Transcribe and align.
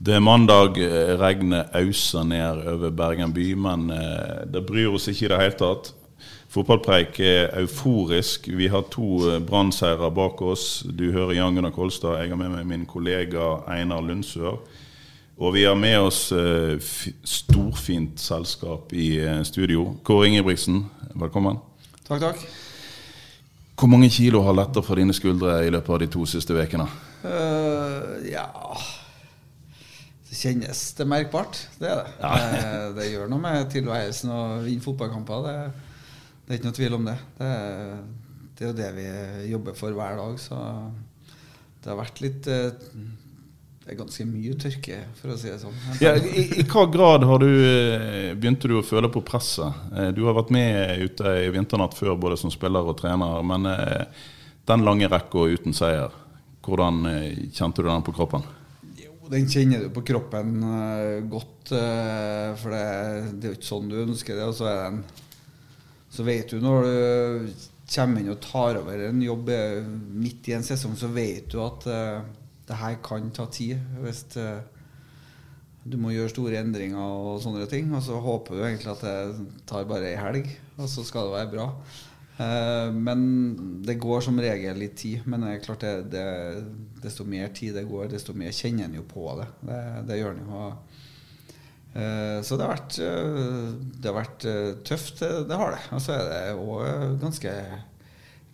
Det 0.00 0.14
er 0.16 0.20
mandag, 0.24 0.78
eh, 0.80 1.10
regnet 1.20 1.74
auser 1.76 2.22
ned 2.24 2.62
over 2.72 2.88
Bergen 2.90 3.34
by, 3.36 3.50
men 3.52 3.90
eh, 3.92 4.46
det 4.48 4.62
bryr 4.64 4.94
oss 4.96 5.10
ikke 5.12 5.26
i 5.26 5.28
det 5.28 5.40
hele 5.42 5.56
tatt. 5.60 5.90
Fotballpreik 6.48 7.18
er 7.20 7.50
euforisk. 7.60 8.48
Vi 8.48 8.70
har 8.72 8.86
to 8.88 9.34
eh, 9.34 9.40
bak 9.44 10.40
oss. 10.40 10.86
Du 10.88 11.12
hører 11.12 11.34
Jan 11.36 11.54
Gunnar 11.54 11.74
Kolstad. 11.76 12.16
Jeg 12.16 12.30
har 12.30 12.40
med 12.40 12.48
meg 12.48 12.64
min 12.66 12.86
kollega 12.86 13.60
Einar 13.68 14.00
Lundsør. 14.00 14.56
Og 15.36 15.52
vi 15.54 15.64
har 15.64 15.76
med 15.76 15.98
oss 15.98 16.32
storfint 17.24 18.20
selskap 18.20 18.92
i 18.92 19.20
studio. 19.44 19.96
Kåre 20.04 20.28
Ingebrigtsen, 20.28 20.86
velkommen. 21.14 21.60
Takk, 22.08 22.20
takk. 22.20 22.46
Hvor 23.76 23.88
mange 23.88 24.08
kilo 24.08 24.42
har 24.48 24.56
letta 24.56 24.80
fra 24.80 24.96
dine 24.96 25.12
skuldre 25.12 25.60
i 25.66 25.70
løpet 25.70 25.92
av 25.92 26.00
de 26.00 26.10
to 26.12 26.24
siste 26.28 26.56
ukene? 26.56 26.88
Uh, 27.24 28.20
ja 28.28 28.48
Det 30.30 30.38
kjennes 30.38 30.80
det 30.94 31.02
er 31.02 31.08
merkbart. 31.10 31.56
Det 31.80 31.88
er 31.90 32.00
det. 32.04 32.10
det. 32.22 32.74
Det 33.00 33.06
gjør 33.10 33.30
noe 33.32 33.42
med 33.42 33.70
tilværelsen 33.72 34.30
å 34.30 34.40
vinne 34.62 34.84
fotballkamper. 34.84 35.46
Det, 35.46 35.54
det 36.46 36.52
er 36.54 36.60
ikke 36.60 36.68
noe 36.70 36.76
tvil 36.76 36.98
om 37.00 37.08
det. 37.08 37.16
Det, 37.40 37.48
det 38.54 38.62
er 38.66 38.68
jo 38.70 38.76
det 38.78 38.90
vi 38.94 39.06
jobber 39.50 39.74
for 39.78 39.96
hver 39.96 40.20
dag. 40.20 40.36
Så 40.38 40.58
det 41.82 41.90
har 41.90 41.98
vært 41.98 42.20
litt 42.22 42.46
eh, 42.52 42.68
Det 43.80 43.90
er 43.94 43.98
ganske 43.98 44.26
mye 44.28 44.54
tørke, 44.60 45.00
for 45.18 45.32
å 45.34 45.38
si 45.40 45.50
det 45.50 45.56
sånn. 45.64 45.74
Ja, 46.04 46.12
i, 46.14 46.44
I 46.62 46.66
hva 46.68 46.84
grad 46.94 47.26
har 47.26 47.42
du, 47.42 47.48
eh, 47.50 48.30
begynte 48.38 48.70
du 48.70 48.76
å 48.78 48.84
føle 48.86 49.10
på 49.10 49.24
presset? 49.26 49.82
Eh, 49.96 50.12
Du 50.14 50.22
har 50.28 50.36
vært 50.38 50.54
med 50.54 51.02
ute 51.08 51.34
i 51.42 51.50
vinternatt 51.56 51.98
før, 51.98 52.14
både 52.20 52.38
som 52.38 52.54
spiller 52.54 52.86
og 52.86 53.00
trener. 53.02 53.42
Men 53.42 53.66
den 54.70 54.86
lange 54.86 55.10
rekka 55.10 55.48
uten 55.56 55.74
seier, 55.74 56.14
hvordan 56.62 57.02
kjente 57.50 57.82
du 57.82 57.88
den 57.90 58.06
på 58.06 58.14
kroppen? 58.14 58.46
Den 59.30 59.46
kjenner 59.50 59.84
du 59.84 59.92
på 59.94 60.02
kroppen 60.06 60.56
eh, 60.66 61.20
godt, 61.30 61.70
eh, 61.76 62.48
for 62.58 62.74
det, 62.74 62.86
det 63.38 63.46
er 63.46 63.52
jo 63.52 63.58
ikke 63.58 63.68
sånn 63.68 63.90
du 63.90 64.00
ønsker 64.02 64.38
det. 64.38 64.48
Og 64.48 64.56
så, 64.58 64.66
er 64.66 64.80
den, 64.88 65.04
så 66.10 66.26
vet 66.26 66.50
du 66.50 66.58
når 66.64 66.88
du 66.88 67.68
kommer 67.90 68.22
inn 68.22 68.32
og 68.32 68.42
tar 68.42 68.80
over 68.80 69.06
en 69.06 69.22
jobb 69.22 69.52
eh, 69.54 69.86
midt 70.18 70.50
i 70.50 70.56
en 70.58 70.66
sesong, 70.66 70.98
så 70.98 71.12
vet 71.14 71.46
du 71.52 71.60
at 71.62 71.86
det 71.86 72.82
her 72.82 72.98
kan 73.06 73.30
ta 73.34 73.46
tid. 73.50 73.78
Hvis 74.02 74.26
du 75.80 75.96
må 75.98 76.12
gjøre 76.12 76.32
store 76.32 76.60
endringer 76.60 77.00
og 77.00 77.40
sånne 77.42 77.66
ting. 77.70 77.90
Og 77.94 78.02
så 78.04 78.18
håper 78.20 78.58
du 78.58 78.64
egentlig 78.66 78.92
at 78.92 79.04
det 79.06 79.50
tar 79.70 79.88
bare 79.90 80.10
ei 80.10 80.18
helg, 80.18 80.50
og 80.76 80.90
så 80.90 81.06
skal 81.06 81.30
det 81.30 81.38
være 81.38 81.52
bra. 81.54 81.68
Eh, 82.40 82.92
Men 82.92 83.20
det 83.84 83.98
går 84.00 84.20
som 84.24 84.40
regel 84.40 84.78
litt 84.80 84.96
tid. 85.00 85.26
Men 85.28 85.44
det 85.44 85.54
er 85.54 85.64
klart 85.64 85.84
det, 85.84 85.94
det, 86.14 86.24
desto 87.04 87.26
mer 87.28 87.52
tid 87.56 87.76
det 87.76 87.86
går, 87.90 88.08
desto 88.12 88.34
mer 88.36 88.54
kjenner 88.56 88.88
en 88.88 88.98
jo 89.00 89.04
på 89.08 89.28
det. 89.40 89.48
Det, 89.68 89.80
det 90.08 90.20
gjør 90.20 90.34
en 90.36 90.42
jo. 90.46 90.64
Eh, 92.00 92.40
Så 92.46 92.56
det 92.56 92.66
har 92.66 92.74
vært, 92.76 92.98
eh, 93.04 93.70
det 94.00 94.10
har 94.12 94.18
vært 94.22 94.48
tøft, 94.88 95.20
det, 95.20 95.56
har 95.62 95.76
det. 95.76 95.84
Og 95.96 96.04
så 96.04 96.16
er 96.16 96.28
det 96.30 96.42
òg 96.58 97.16
ganske 97.22 97.54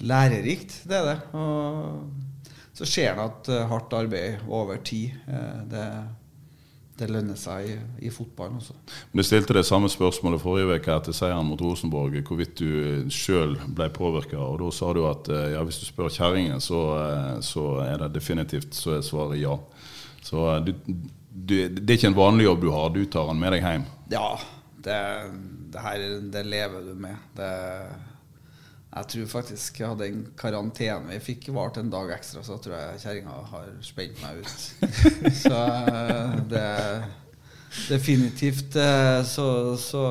lærerikt, 0.07 0.83
det 0.89 0.97
er 0.99 1.11
det. 1.13 1.19
Og 1.39 2.73
så 2.77 2.85
ser 2.85 3.15
en 3.15 3.23
at 3.25 3.49
hardt 3.71 3.95
arbeid 3.97 4.43
over 4.53 4.77
tid, 4.85 5.15
det, 5.71 5.85
det 6.97 7.09
lønner 7.13 7.37
seg 7.37 7.69
i, 7.69 7.75
i 8.09 8.11
fotballen 8.13 8.57
også. 8.61 8.77
Du 9.13 9.23
stilte 9.27 9.57
det 9.57 9.67
samme 9.69 9.91
spørsmålet 9.93 10.41
forrige 10.41 10.79
uke 10.79 10.95
etter 10.95 11.17
seieren 11.17 11.49
mot 11.49 11.61
Rosenborg, 11.61 12.17
hvorvidt 12.25 12.57
du 12.63 13.11
sjøl 13.13 13.57
ble 13.77 13.91
påvirka. 13.93 14.39
Og 14.41 14.63
da 14.63 14.71
sa 14.73 14.93
du 14.97 15.03
at 15.09 15.29
eh, 15.33 15.51
ja, 15.55 15.65
hvis 15.67 15.83
du 15.83 15.87
spør 15.89 16.13
kjerringen, 16.13 16.63
så, 16.65 16.81
eh, 17.03 17.35
så 17.45 17.67
er 17.85 18.01
det 18.05 18.15
definitivt 18.17 18.77
så 18.77 18.97
er 18.97 19.05
svaret 19.05 19.43
ja. 19.43 19.59
Så 20.25 20.49
eh, 20.55 20.63
du, 20.69 20.73
du, 21.29 21.55
det 21.69 21.85
er 21.85 21.99
ikke 21.99 22.13
en 22.15 22.19
vanlig 22.19 22.49
jobb 22.49 22.65
du 22.65 22.71
har, 22.73 22.91
du 22.95 23.03
tar 23.05 23.29
den 23.29 23.45
med 23.45 23.57
deg 23.57 23.67
hjem. 23.67 23.87
Ja, 24.17 24.29
det, 24.87 25.01
det 25.75 25.85
her 25.85 26.07
det 26.33 26.45
lever 26.49 26.89
du 26.89 26.95
med. 27.07 27.29
Det, 27.37 27.53
jeg 28.97 29.09
tror 29.13 29.29
faktisk 29.29 29.81
jeg 29.83 29.93
hadde 29.93 30.09
en 30.09 30.23
karantene 30.41 31.11
vi 31.11 31.21
fikk 31.21 31.51
vart 31.57 31.77
en 31.81 31.93
dag 31.93 32.15
ekstra, 32.17 32.45
så 32.47 32.57
tror 32.63 32.79
jeg 32.79 33.03
kjerringa 33.05 33.37
har 33.53 33.69
spent 33.85 34.23
meg 34.23 34.41
ut. 34.41 34.67
så 35.45 35.61
eh, 35.93 36.37
det 36.53 36.67
Definitivt 37.91 38.77
eh, 38.81 39.21
så, 39.29 39.77
så 39.77 40.03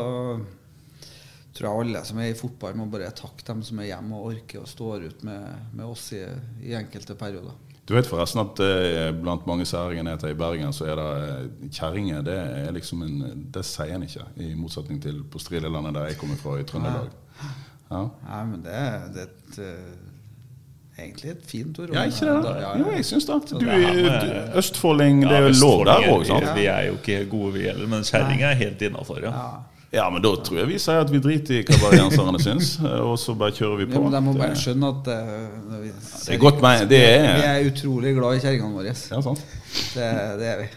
tror 1.56 1.66
jeg 1.66 1.86
alle 1.86 2.04
som 2.06 2.20
er 2.22 2.30
i 2.30 2.38
fotball, 2.38 2.76
må 2.78 2.86
bare 2.92 3.10
takke 3.16 3.46
dem 3.48 3.64
som 3.66 3.80
er 3.82 3.90
hjemme 3.90 4.20
og 4.20 4.36
orker 4.36 4.62
å 4.62 4.70
stå 4.70 4.92
ut 5.02 5.24
med, 5.26 5.72
med 5.74 5.86
oss 5.88 6.12
i, 6.14 6.22
i 6.62 6.76
enkelte 6.78 7.18
perioder. 7.18 7.56
Du 7.86 7.94
vet 7.94 8.08
forresten 8.10 8.42
at 8.42 8.60
eh, 8.66 9.12
blant 9.14 9.46
mange 9.50 9.66
særegenheter 9.70 10.34
i 10.34 10.38
Bergen, 10.38 10.74
så 10.74 10.88
er 10.90 11.00
det 11.00 11.10
eh, 11.26 11.70
kjerringer. 11.78 12.24
Det 12.26 12.38
er 12.38 12.74
liksom 12.74 13.04
en 13.06 13.46
Det 13.54 13.66
sier 13.66 13.94
en 13.98 14.06
ikke, 14.06 14.26
i 14.42 14.54
motsetning 14.58 15.02
til 15.02 15.22
på 15.30 15.42
Strilelandet, 15.42 15.94
der 15.98 16.10
jeg 16.10 16.20
kommer 16.22 16.40
fra, 16.42 16.58
i 16.60 16.66
Trøndelag. 16.70 17.14
Ja. 17.14 17.54
Nei, 17.92 18.42
men 18.50 18.62
det, 18.66 18.80
det 19.14 19.22
er 19.22 19.30
et, 19.30 19.60
eh, 19.60 21.04
egentlig 21.04 21.30
et 21.36 21.44
fint 21.48 21.80
ord. 21.80 21.90
Ja, 21.94 22.04
ikke 22.10 22.26
det? 22.26 22.44
Da- 22.44 22.56
ja, 22.56 22.72
ja, 22.74 22.78
Jo, 22.82 22.92
jeg 22.96 23.06
syns 23.06 23.26
det. 23.30 23.38
Du, 23.52 23.60
det- 23.60 24.26
du, 24.26 24.58
Østfolding, 24.60 25.22
det 25.22 25.32
er 25.32 25.48
jo 25.50 25.54
lov 25.62 25.86
der 25.86 26.10
òg, 26.12 26.26
sant? 26.26 26.50
Vi 26.58 26.66
er 26.66 26.82
jo 26.90 26.98
ikke 27.00 27.26
gode, 27.30 27.54
vi 27.54 27.68
heller, 27.70 27.88
men 27.88 28.04
kjerringa 28.04 28.52
er 28.52 28.60
helt 28.66 28.82
innafor. 28.82 29.22
Ja. 29.22 29.32
Ja. 29.32 29.54
Ja, 29.96 30.10
men 30.10 30.20
da 30.22 30.34
tror 30.44 30.58
jeg 30.58 30.68
vi 30.68 30.78
sier 30.82 30.98
at 31.06 31.12
vi 31.14 31.20
driter 31.24 31.56
i 31.56 31.64
hva 31.64 31.78
bergenserne 31.86 32.40
syns, 32.44 32.74
og 32.84 33.14
så 33.22 33.32
bare 33.40 33.54
kjører 33.56 33.78
vi 33.80 33.86
Ja, 33.86 33.94
på. 33.96 34.02
men 34.04 34.12
de 34.12 34.22
må 34.26 34.34
bare 34.36 34.58
skjønne 34.60 34.90
at 34.92 35.08
uh, 35.08 35.78
vi, 35.86 35.92
det 36.26 36.34
er 36.36 36.42
godt 36.42 36.60
med, 36.66 36.80
det 36.90 37.00
Vi 37.00 37.06
er 37.06 37.48
er 37.54 37.70
utrolig 37.70 38.12
glad 38.18 38.36
i 38.36 38.42
kjerringene 38.44 38.76
våre. 38.76 38.92
Ja, 38.92 39.22
sant. 39.22 39.46
Det, 39.94 40.10
det 40.42 40.50
er 40.52 40.66
vi. 40.66 40.68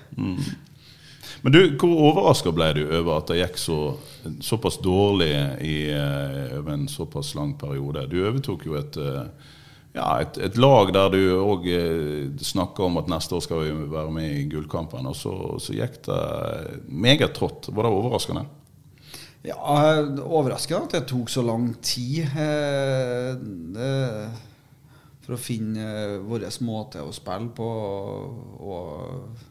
Men 1.43 1.55
du, 1.55 1.61
hvor 1.79 1.95
overraska 2.11 2.53
ble 2.55 2.73
du 2.77 2.83
over 2.87 3.21
at 3.21 3.31
det 3.31 3.39
gikk 3.41 3.61
så, 3.63 3.79
såpass 4.43 4.81
dårlig 4.83 5.31
i, 5.63 5.77
eh, 5.95 6.59
over 6.59 6.75
en 6.75 6.89
såpass 6.91 7.35
lang 7.39 7.55
periode? 7.61 8.07
Du 8.11 8.19
overtok 8.25 8.67
jo 8.67 8.77
et, 8.79 8.99
eh, 8.99 9.55
ja, 9.95 10.09
et, 10.23 10.39
et 10.49 10.59
lag 10.59 10.93
der 10.95 11.15
du 11.15 11.21
òg 11.39 11.69
snakka 12.43 12.87
om 12.87 13.01
at 13.01 13.11
neste 13.11 13.39
år 13.39 13.47
skal 13.47 13.65
vi 13.65 13.91
være 13.95 14.15
med 14.15 14.35
i 14.35 14.47
gullkampen, 14.51 15.07
og 15.07 15.17
så, 15.19 15.35
så 15.63 15.79
gikk 15.79 16.03
det 16.11 16.23
meget 16.89 17.35
trått. 17.39 17.71
Var 17.71 17.87
det 17.87 17.97
overraskende? 18.01 18.47
Ja, 19.47 20.03
Overraskende 20.27 20.89
at 20.89 20.95
det 20.97 21.09
tok 21.13 21.31
så 21.31 21.45
lang 21.47 21.71
tid 21.85 22.27
eh, 22.27 23.37
det, 23.75 23.93
for 25.23 25.37
å 25.37 25.41
finne 25.41 25.85
eh, 25.87 26.17
vår 26.27 26.49
måte 26.67 27.05
å 27.05 27.15
spille 27.15 27.53
på. 27.55 27.69
Og 28.59 29.47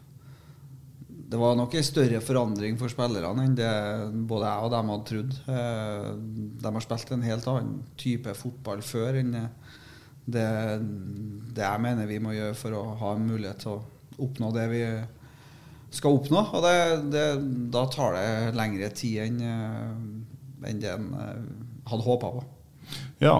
det 1.27 1.39
var 1.41 1.57
nok 1.59 1.73
en 1.75 1.83
større 1.83 2.21
forandring 2.23 2.77
for 2.79 2.91
spillerne 2.91 3.43
enn 3.43 3.55
det 3.57 3.71
både 4.29 4.47
jeg 4.47 4.67
og 4.67 4.71
dem 4.71 4.91
hadde 4.93 5.07
trodd. 5.09 5.33
Eh, 5.51 6.07
De 6.63 6.71
har 6.71 6.85
spilt 6.85 7.11
en 7.11 7.25
helt 7.27 7.49
annen 7.51 7.73
type 7.99 8.35
fotball 8.37 8.83
før 8.85 9.19
enn 9.19 9.33
det, 10.27 10.47
det 11.55 11.63
jeg 11.65 11.83
mener 11.83 12.07
vi 12.07 12.21
må 12.23 12.35
gjøre 12.35 12.55
for 12.59 12.75
å 12.75 12.85
ha 13.01 13.13
en 13.15 13.27
mulighet 13.27 13.59
til 13.63 13.75
å 13.75 13.83
oppnå 14.23 14.53
det 14.55 14.65
vi 14.71 14.81
skal 15.97 16.17
oppnå. 16.17 16.41
Og 16.57 16.63
det, 16.65 16.77
det, 17.13 17.25
da 17.75 17.85
tar 17.91 18.15
det 18.17 18.55
lengre 18.57 18.89
tid 18.95 19.21
enn 19.27 19.43
eh, 19.43 19.93
enn 20.67 20.79
det 20.81 20.89
en 20.95 21.11
eh, 21.13 21.43
hadde 21.87 22.03
håpa 22.07 22.31
på. 22.39 22.43
Ja. 23.23 23.37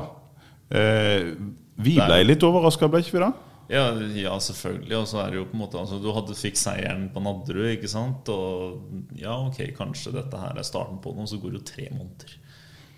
Eh, 0.70 1.34
vi 1.78 1.96
ble 2.00 2.24
litt 2.26 2.44
overraska, 2.44 2.90
ble 2.92 3.02
ikke 3.04 3.18
vi 3.18 3.24
det? 3.26 3.34
Ja, 3.68 3.92
ja, 4.16 4.40
selvfølgelig. 4.40 4.96
Og 4.96 5.08
så 5.12 5.22
er 5.22 5.32
det 5.32 5.42
jo 5.42 5.48
på 5.50 5.58
en 5.58 5.62
måte 5.66 5.80
altså, 5.80 6.00
Du 6.00 6.12
hadde 6.16 6.36
fikk 6.40 6.60
seieren 6.60 7.10
på 7.12 7.24
Nadderud, 7.24 7.68
ikke 7.74 7.92
sant? 7.92 8.30
Og 8.32 9.18
ja, 9.20 9.36
ok, 9.36 9.60
kanskje 9.78 10.16
dette 10.16 10.40
her 10.40 10.56
er 10.56 10.68
starten 10.68 11.02
på 11.04 11.14
noe. 11.16 11.28
Så 11.28 11.40
går 11.42 11.54
det 11.56 11.62
jo 11.62 11.70
tre 11.74 11.88
måneder. 11.92 12.38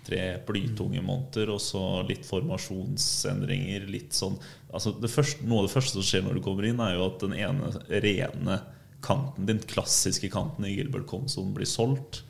Tre 0.06 0.22
blytunge 0.46 1.02
måneder, 1.04 1.50
og 1.52 1.60
så 1.62 1.82
litt 2.06 2.24
formasjonsendringer. 2.28 3.88
Litt 3.90 4.16
sånn 4.16 4.38
altså 4.70 4.94
første, 5.10 5.44
Noe 5.46 5.64
av 5.64 5.68
det 5.68 5.74
første 5.74 5.98
som 5.98 6.06
skjer 6.06 6.24
når 6.26 6.38
du 6.38 6.44
kommer 6.46 6.70
inn, 6.70 6.82
er 6.82 6.96
jo 6.96 7.08
at 7.08 7.24
den 7.26 7.34
ene 7.36 7.72
rene 7.90 8.60
kanten, 9.04 9.48
den 9.48 9.62
klassiske 9.64 10.30
kanten 10.32 10.66
i 10.68 10.74
Gilbert 10.76 11.08
Komson, 11.10 11.54
blir 11.56 11.68
solgt. 11.68 12.22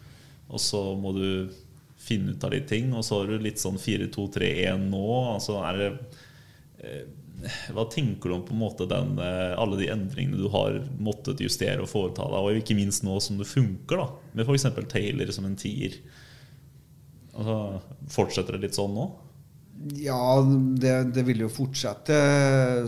Og 0.50 0.62
så 0.62 0.80
må 0.98 1.12
du 1.14 1.28
finne 2.00 2.32
ut 2.32 2.44
av 2.46 2.54
litt 2.54 2.68
ting. 2.72 2.90
Og 2.96 3.04
så 3.04 3.20
har 3.20 3.30
du 3.30 3.44
litt 3.44 3.60
sånn 3.60 3.78
4-2-3-1 3.80 4.88
nå. 4.90 5.06
Altså 5.36 5.60
er 5.60 5.80
det 5.80 5.90
eh, 6.80 7.02
hva 7.74 7.86
tenker 7.92 8.30
du 8.30 8.36
om 8.36 8.44
på 8.46 8.54
en 8.54 8.62
måte 8.62 8.86
den, 8.90 9.14
eh, 9.22 9.54
alle 9.60 9.78
de 9.80 9.88
endringene 9.92 10.40
du 10.40 10.48
har 10.52 10.80
måttet 11.00 11.42
justere 11.44 11.82
og 11.84 11.90
foreta 11.90 12.26
deg, 12.28 12.38
og 12.40 12.60
ikke 12.60 12.76
minst 12.78 13.06
nå 13.06 13.16
som 13.22 13.40
det 13.40 13.48
funker, 13.50 14.02
da, 14.02 14.08
med 14.36 14.46
f.eks. 14.48 14.68
Taylor 14.90 15.32
som 15.34 15.48
en 15.48 15.58
tier? 15.60 15.96
Altså, 17.34 17.56
fortsetter 18.12 18.56
det 18.56 18.66
litt 18.66 18.78
sånn 18.78 18.94
nå? 18.96 19.08
Ja, 19.96 20.42
det, 20.76 20.94
det 21.16 21.24
vil 21.24 21.46
jo 21.46 21.52
fortsette 21.52 22.16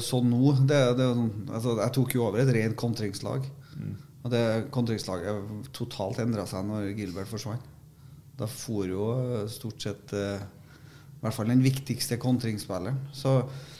sånn 0.05 0.29
nå. 0.29 0.57
Det, 0.69 0.81
det, 0.99 1.09
altså, 1.49 1.79
jeg 1.81 1.95
tok 1.97 2.17
jo 2.19 2.27
over 2.27 2.43
et 2.43 2.53
rent 2.53 2.77
kontringslag. 2.77 3.47
Og 4.23 4.31
det 4.31 4.43
kontringslaget 4.75 5.71
totalt 5.75 6.21
endra 6.23 6.45
seg 6.47 6.67
når 6.69 6.93
Gilbert 6.99 7.31
forsvant. 7.31 7.65
Da 8.39 8.49
for 8.49 8.89
jo 8.89 9.07
stort 9.51 9.83
sett 9.85 10.13
eh, 10.17 10.43
i 10.43 11.25
hvert 11.25 11.37
fall 11.37 11.51
den 11.51 11.65
viktigste 11.65 12.19
kontringsspilleren. 12.23 13.01
Så, 13.17 13.39
eh, 13.41 13.72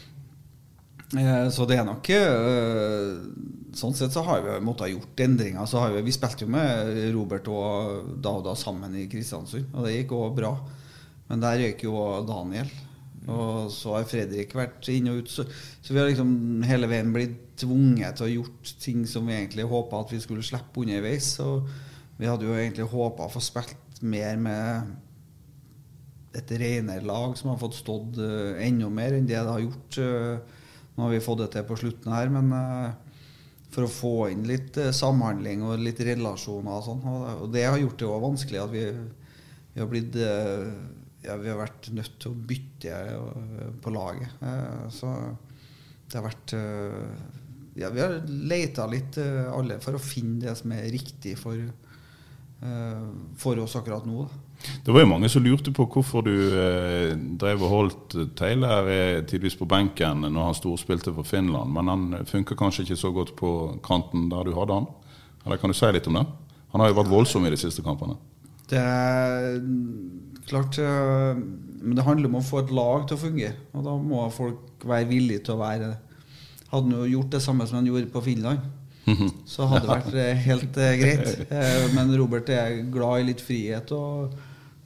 så 1.53 1.67
det 1.69 1.77
er 1.77 1.85
nok 1.85 2.09
eh, 2.15 3.17
Sånn 3.77 3.97
sett 3.97 4.15
så 4.15 4.23
har 4.25 4.41
vi 4.45 4.55
måttet 4.65 4.93
gjort 4.93 5.21
endringer. 5.25 5.65
Så 5.69 5.81
har 5.81 5.93
vi, 5.93 6.05
vi 6.05 6.13
spilte 6.13 6.45
jo 6.45 6.53
med 6.53 6.93
Robert 7.15 7.49
og 7.53 8.09
Dauda 8.25 8.53
sammen 8.57 8.97
i 9.01 9.07
Kristiansund, 9.13 9.71
og 9.73 9.87
det 9.87 9.95
gikk 9.95 10.13
òg 10.17 10.35
bra. 10.37 10.53
Men 11.31 11.41
der 11.41 11.61
røyk 11.63 11.85
jo 11.87 11.95
Daniel. 12.29 12.69
Og 13.31 13.71
så 13.73 13.95
har 13.95 14.09
Fredrik 14.11 14.53
vært 14.59 14.89
inn 14.93 15.09
og 15.09 15.23
ut. 15.23 15.31
Så, 15.33 15.47
så 15.81 15.95
vi 15.95 16.01
har 16.01 16.11
liksom 16.11 16.65
hele 16.69 16.91
veien 16.91 17.15
blitt 17.15 17.39
tvunget 17.63 18.19
til 18.19 18.27
å 18.27 18.33
gjort 18.33 18.75
ting 18.83 19.07
som 19.09 19.29
vi 19.29 19.37
egentlig 19.39 19.69
håpa 19.71 20.03
at 20.03 20.13
vi 20.13 20.21
skulle 20.21 20.45
slippe 20.45 20.83
underveis. 20.83 21.31
Og 21.45 21.69
vi 22.19 22.29
hadde 22.29 22.49
jo 22.49 22.57
egentlig 22.59 22.89
håpa 22.93 23.29
å 23.29 23.33
få 23.33 23.41
spilt 23.45 24.03
mer 24.03 24.37
med 24.43 24.93
et 26.37 26.53
renere 26.59 27.05
lag 27.07 27.37
som 27.39 27.53
har 27.53 27.61
fått 27.61 27.77
stått 27.77 28.19
uh, 28.19 28.57
enda 28.65 28.89
mer 28.93 29.17
enn 29.17 29.29
det 29.29 29.39
det 29.39 29.53
har 29.53 29.65
gjort. 29.65 30.01
Nå 30.97 31.07
har 31.07 31.13
vi 31.15 31.23
fått 31.25 31.43
det 31.43 31.51
til 31.55 31.67
på 31.69 31.79
slutten 31.81 32.13
her, 32.13 32.31
men 32.33 32.53
uh, 32.53 33.13
for 33.73 33.87
å 33.87 33.93
få 33.93 34.17
inn 34.33 34.45
litt 34.49 34.77
samhandling 34.93 35.65
og 35.65 35.81
litt 35.81 36.01
relasjoner 36.05 36.75
og 36.77 36.85
sånn. 36.85 37.05
Og, 37.09 37.47
det 37.55 37.65
har 37.65 37.79
gjort 37.81 38.03
det 38.03 38.09
òg 38.11 38.27
vanskelig 38.27 38.61
at 38.61 38.75
vi, 38.75 38.83
vi 39.73 39.81
har 39.81 39.89
blitt 39.89 40.19
ja, 41.23 41.39
vi 41.41 41.49
har 41.49 41.57
vært 41.57 41.89
nødt 41.97 42.19
til 42.21 42.35
å 42.35 42.43
bytte 42.51 42.99
på 43.81 43.93
laget. 43.95 44.45
Så 44.93 45.09
det 46.05 46.19
har 46.19 46.27
vært 46.27 46.53
ja, 47.79 47.89
Vi 47.95 48.03
har 48.03 48.19
leita 48.29 48.85
litt 48.91 49.17
alle 49.23 49.79
for 49.81 49.97
å 49.97 50.03
finne 50.03 50.43
det 50.43 50.57
som 50.61 50.75
er 50.77 50.91
riktig 50.93 51.39
for, 51.41 51.57
for 53.41 53.65
oss 53.65 53.79
akkurat 53.81 54.05
nå. 54.05 54.27
Da. 54.27 54.52
Det 54.85 54.95
var 54.95 55.05
jo 55.05 55.11
mange 55.11 55.29
som 55.31 55.43
lurte 55.45 55.73
på 55.75 55.87
hvorfor 55.91 56.25
du 56.27 56.35
eh, 56.35 57.13
drev 57.39 57.63
og 57.63 57.73
holdt 57.73 58.17
Taylor 58.39 58.89
tidvis 59.29 59.57
på 59.59 59.69
benken 59.71 60.25
når 60.27 60.49
han 60.49 60.59
storspilte 60.59 61.15
for 61.15 61.27
Finland, 61.27 61.73
men 61.75 61.91
han 61.91 62.27
funker 62.29 62.59
kanskje 62.59 62.87
ikke 62.87 63.01
så 63.01 63.13
godt 63.15 63.35
på 63.39 63.53
kanten 63.87 64.29
der 64.31 64.47
du 64.47 64.55
hadde 64.59 64.81
han? 64.81 64.91
Eller 65.47 65.59
kan 65.59 65.73
du 65.73 65.77
si 65.79 65.91
litt 65.95 66.07
om 66.11 66.19
det? 66.21 66.27
Han 66.73 66.83
har 66.83 66.93
jo 66.93 66.99
vært 67.01 67.13
voldsom 67.13 67.47
i 67.47 67.53
de 67.53 67.61
siste 67.61 67.85
kampene. 67.85 68.17
Det 68.71 68.79
er 68.81 69.59
klart 70.49 70.79
Men 70.79 71.97
det 71.99 72.05
handler 72.07 72.31
om 72.31 72.39
å 72.39 72.45
få 72.47 72.63
et 72.63 72.71
lag 72.73 73.05
til 73.09 73.19
å 73.19 73.21
fungere, 73.21 73.57
og 73.75 73.85
da 73.85 73.97
må 73.99 74.23
folk 74.33 74.87
være 74.87 75.11
villige 75.11 75.45
til 75.49 75.57
å 75.57 75.63
være 75.63 75.91
det. 75.91 76.23
Hadde 76.71 76.87
han 76.87 76.95
jo 76.97 77.11
gjort 77.17 77.35
det 77.35 77.43
samme 77.45 77.67
som 77.69 77.81
han 77.81 77.91
gjorde 77.91 78.09
på 78.15 78.23
Finland, 78.25 78.63
så 79.51 79.67
hadde 79.67 79.83
det 79.83 79.91
vært 79.91 80.47
helt 80.47 80.79
greit. 81.03 81.53
Men 81.97 82.15
Robert 82.17 82.49
er 82.55 82.79
glad 82.95 83.21
i 83.21 83.29
litt 83.33 83.43
frihet. 83.45 83.93
og 83.93 84.33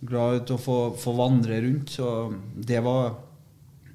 glad 0.01 0.41
ut 0.41 0.51
å 0.55 0.59
få, 0.61 0.79
få, 1.01 1.15
vandre 1.17 1.61
rundt. 1.65 1.95
Så 1.97 2.33
det 2.55 2.83
var 2.85 3.15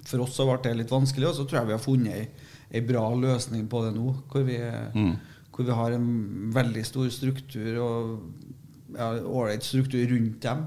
For 0.08 0.24
oss 0.24 0.36
så 0.36 0.48
ble 0.48 0.58
det 0.64 0.78
litt 0.80 0.92
vanskelig, 0.92 1.28
og 1.30 1.36
så 1.38 1.46
tror 1.46 1.62
jeg 1.62 1.70
vi 1.70 1.76
har 1.76 1.84
funnet 1.84 2.16
ei, 2.18 2.24
ei 2.74 2.82
bra 2.86 3.04
løsning 3.16 3.68
på 3.70 3.84
det 3.86 3.92
nå. 3.96 4.16
Hvor 4.32 4.48
vi, 4.48 4.58
mm. 4.58 5.12
hvor 5.54 5.68
vi 5.68 5.78
har 5.78 5.98
en 5.98 6.08
veldig 6.56 6.86
stor 6.88 7.12
struktur 7.14 7.78
og 7.84 8.96
ålreit 8.98 9.62
ja, 9.62 9.68
struktur 9.68 10.08
rundt 10.10 10.42
dem. 10.44 10.66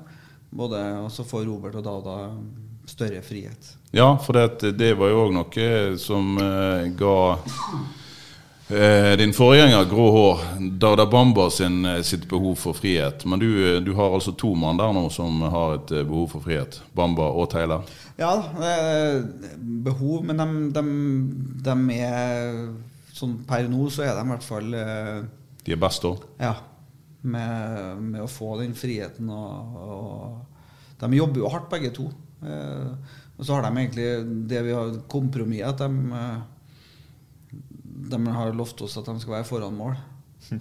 Både, 0.54 0.80
og 1.02 1.10
så 1.10 1.26
får 1.26 1.48
Robert 1.48 1.80
og 1.80 1.84
Dada 1.84 2.18
større 2.86 3.22
frihet. 3.26 3.74
Ja, 3.90 4.14
for 4.22 4.38
det, 4.38 4.74
det 4.78 4.94
var 4.98 5.10
jo 5.10 5.26
òg 5.26 5.34
noe 5.34 5.68
som 6.00 6.36
eh, 6.38 6.88
ga 6.94 7.18
Eh, 8.68 9.16
din 9.18 9.32
forgjenger, 9.32 9.84
Grå 9.84 10.10
hår, 10.10 10.38
Darda 10.80 11.06
Bamba 11.06 11.50
sin, 11.50 11.84
eh, 11.84 12.00
sitt 12.02 12.28
behov 12.28 12.54
for 12.54 12.72
frihet. 12.72 13.24
Men 13.24 13.38
du, 13.38 13.80
du, 13.80 13.92
har 13.92 14.14
altså 14.14 14.32
to 14.32 14.54
mann 14.56 14.80
der 14.80 14.92
nå 14.96 15.02
som 15.12 15.42
har 15.52 15.74
et 15.76 15.92
eh, 15.92 16.04
behov 16.08 16.30
for 16.32 16.46
frihet. 16.46 16.78
Bamba 16.96 17.26
og 17.28 17.50
Taylor. 17.52 17.84
Ja, 18.16 18.32
behov, 19.60 20.24
men 20.24 20.40
de, 20.40 20.46
de, 20.72 20.84
de, 21.66 21.98
er 21.98 22.56
sånn 23.12 23.40
Per 23.46 23.66
nå 23.68 23.88
så 23.92 24.06
er 24.06 24.14
de 24.14 24.22
i 24.22 24.30
hvert 24.30 24.46
fall 24.46 24.70
De 24.70 25.74
er 25.74 25.80
best, 25.82 26.06
da? 26.06 26.30
Ja. 26.46 26.54
Med, 27.20 28.00
med, 28.00 28.22
å 28.22 28.30
få 28.30 28.54
den 28.60 28.76
friheten 28.78 29.28
og, 29.32 29.76
og 29.82 31.02
De 31.02 31.18
jobber 31.18 31.42
jo 31.42 31.50
hardt, 31.52 31.68
begge 31.72 31.90
to. 31.96 32.06
Og 32.46 33.42
så 33.42 33.56
har 33.56 33.66
de 33.66 33.82
egentlig 33.82 34.08
det 34.48 34.62
vi 34.62 34.76
har 34.76 34.94
kompromisset, 35.10 35.74
at 35.74 35.82
de 35.82 36.53
de 38.10 38.26
har 38.36 38.56
lovt 38.56 38.84
oss 38.86 38.98
at 39.00 39.08
de 39.08 39.16
skal 39.22 39.38
være 39.38 39.48
foran 39.48 39.78
mål. 39.78 39.96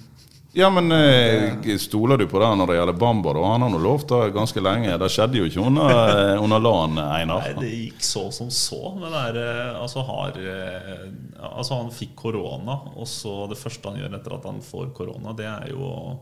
Ja, 0.55 0.69
men 0.69 0.91
eh, 0.91 1.77
stoler 1.77 2.17
du 2.17 2.27
på 2.27 2.37
det 2.39 2.47
når 2.55 2.67
det 2.69 2.75
gjelder 2.77 2.93
Bamba? 2.93 3.31
da? 3.33 3.45
Han 3.55 3.63
har 3.65 3.71
nå 3.73 3.79
lovt 3.81 4.11
det 4.11 4.35
ganske 4.35 4.61
lenge. 4.61 4.97
Det 5.01 5.07
skjedde 5.09 5.39
jo 5.39 5.47
ikke 5.49 5.63
under, 5.65 5.93
eh, 6.11 6.41
under 6.43 6.61
LAN, 6.61 6.99
Einar. 7.01 7.47
Nei, 7.47 7.63
det 7.63 7.71
gikk 7.71 8.05
så 8.05 8.27
som 8.31 8.51
så. 8.53 8.91
Men 8.93 9.09
der, 9.15 9.39
eh, 9.41 9.81
altså, 9.81 10.03
har, 10.05 10.37
eh, 10.37 11.07
altså, 11.49 11.79
han 11.81 11.89
fikk 11.89 12.13
korona, 12.21 12.75
og 12.93 13.09
så 13.09 13.47
det 13.49 13.57
første 13.57 13.89
han 13.89 13.97
gjør 13.97 14.19
etter 14.19 14.35
at 14.37 14.45
han 14.45 14.61
får 14.61 14.93
korona, 14.93 15.33
det 15.33 15.49
er 15.49 15.73
jo 15.73 15.89
å 15.89 16.19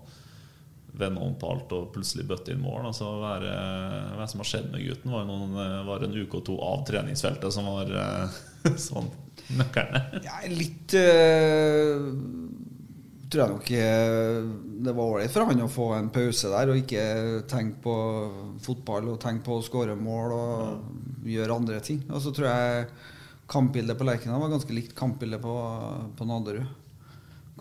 vende 0.96 1.28
om 1.28 1.36
på 1.36 1.52
alt 1.52 1.76
og 1.76 1.92
plutselig 1.92 2.24
bøtte 2.32 2.56
inn 2.56 2.64
mål. 2.64 2.86
Altså, 2.88 3.12
hva, 3.20 3.36
er, 3.36 4.16
hva 4.16 4.30
som 4.32 4.46
har 4.46 4.48
skjedd 4.48 4.72
med 4.72 4.88
gutten? 4.88 5.12
Var, 5.12 5.28
noen, 5.28 5.60
var 5.90 6.08
en 6.08 6.16
uke 6.16 6.40
og 6.40 6.48
to 6.48 6.56
av 6.72 6.88
treningsfeltet 6.88 7.52
som 7.52 7.68
var 7.68 7.92
sånn 8.88 9.12
nøkkerne? 9.60 10.02
Ja, 10.26 10.40
litt 10.52 10.96
uh, 10.98 12.08
Tror 13.32 13.44
jeg 13.46 13.52
nok 13.54 13.70
uh, 13.72 14.50
det 14.82 14.94
var 14.98 15.06
ålreit 15.06 15.32
for 15.32 15.48
han 15.48 15.64
å 15.64 15.70
få 15.72 15.92
en 15.96 16.10
pause 16.14 16.50
der 16.52 16.72
og 16.72 16.80
ikke 16.82 17.04
tenke 17.50 17.80
på 17.84 17.96
fotball 18.66 19.14
og 19.14 19.22
tenke 19.22 19.46
på 19.46 19.60
å 19.60 19.64
skåre 19.64 19.96
mål 19.96 20.36
og 20.36 20.54
ja. 20.58 20.76
gjøre 21.38 21.58
andre 21.62 21.80
ting. 21.86 22.02
Og 22.10 22.24
så 22.24 22.34
tror 22.36 22.50
jeg 22.50 22.88
kampbildet 23.52 24.00
på 24.00 24.08
Lerkendal 24.08 24.42
var 24.42 24.52
ganske 24.56 24.76
likt 24.76 24.96
kampbildet 24.98 25.44
på, 25.44 25.56
på 26.18 26.28
Nadderud. 26.28 26.66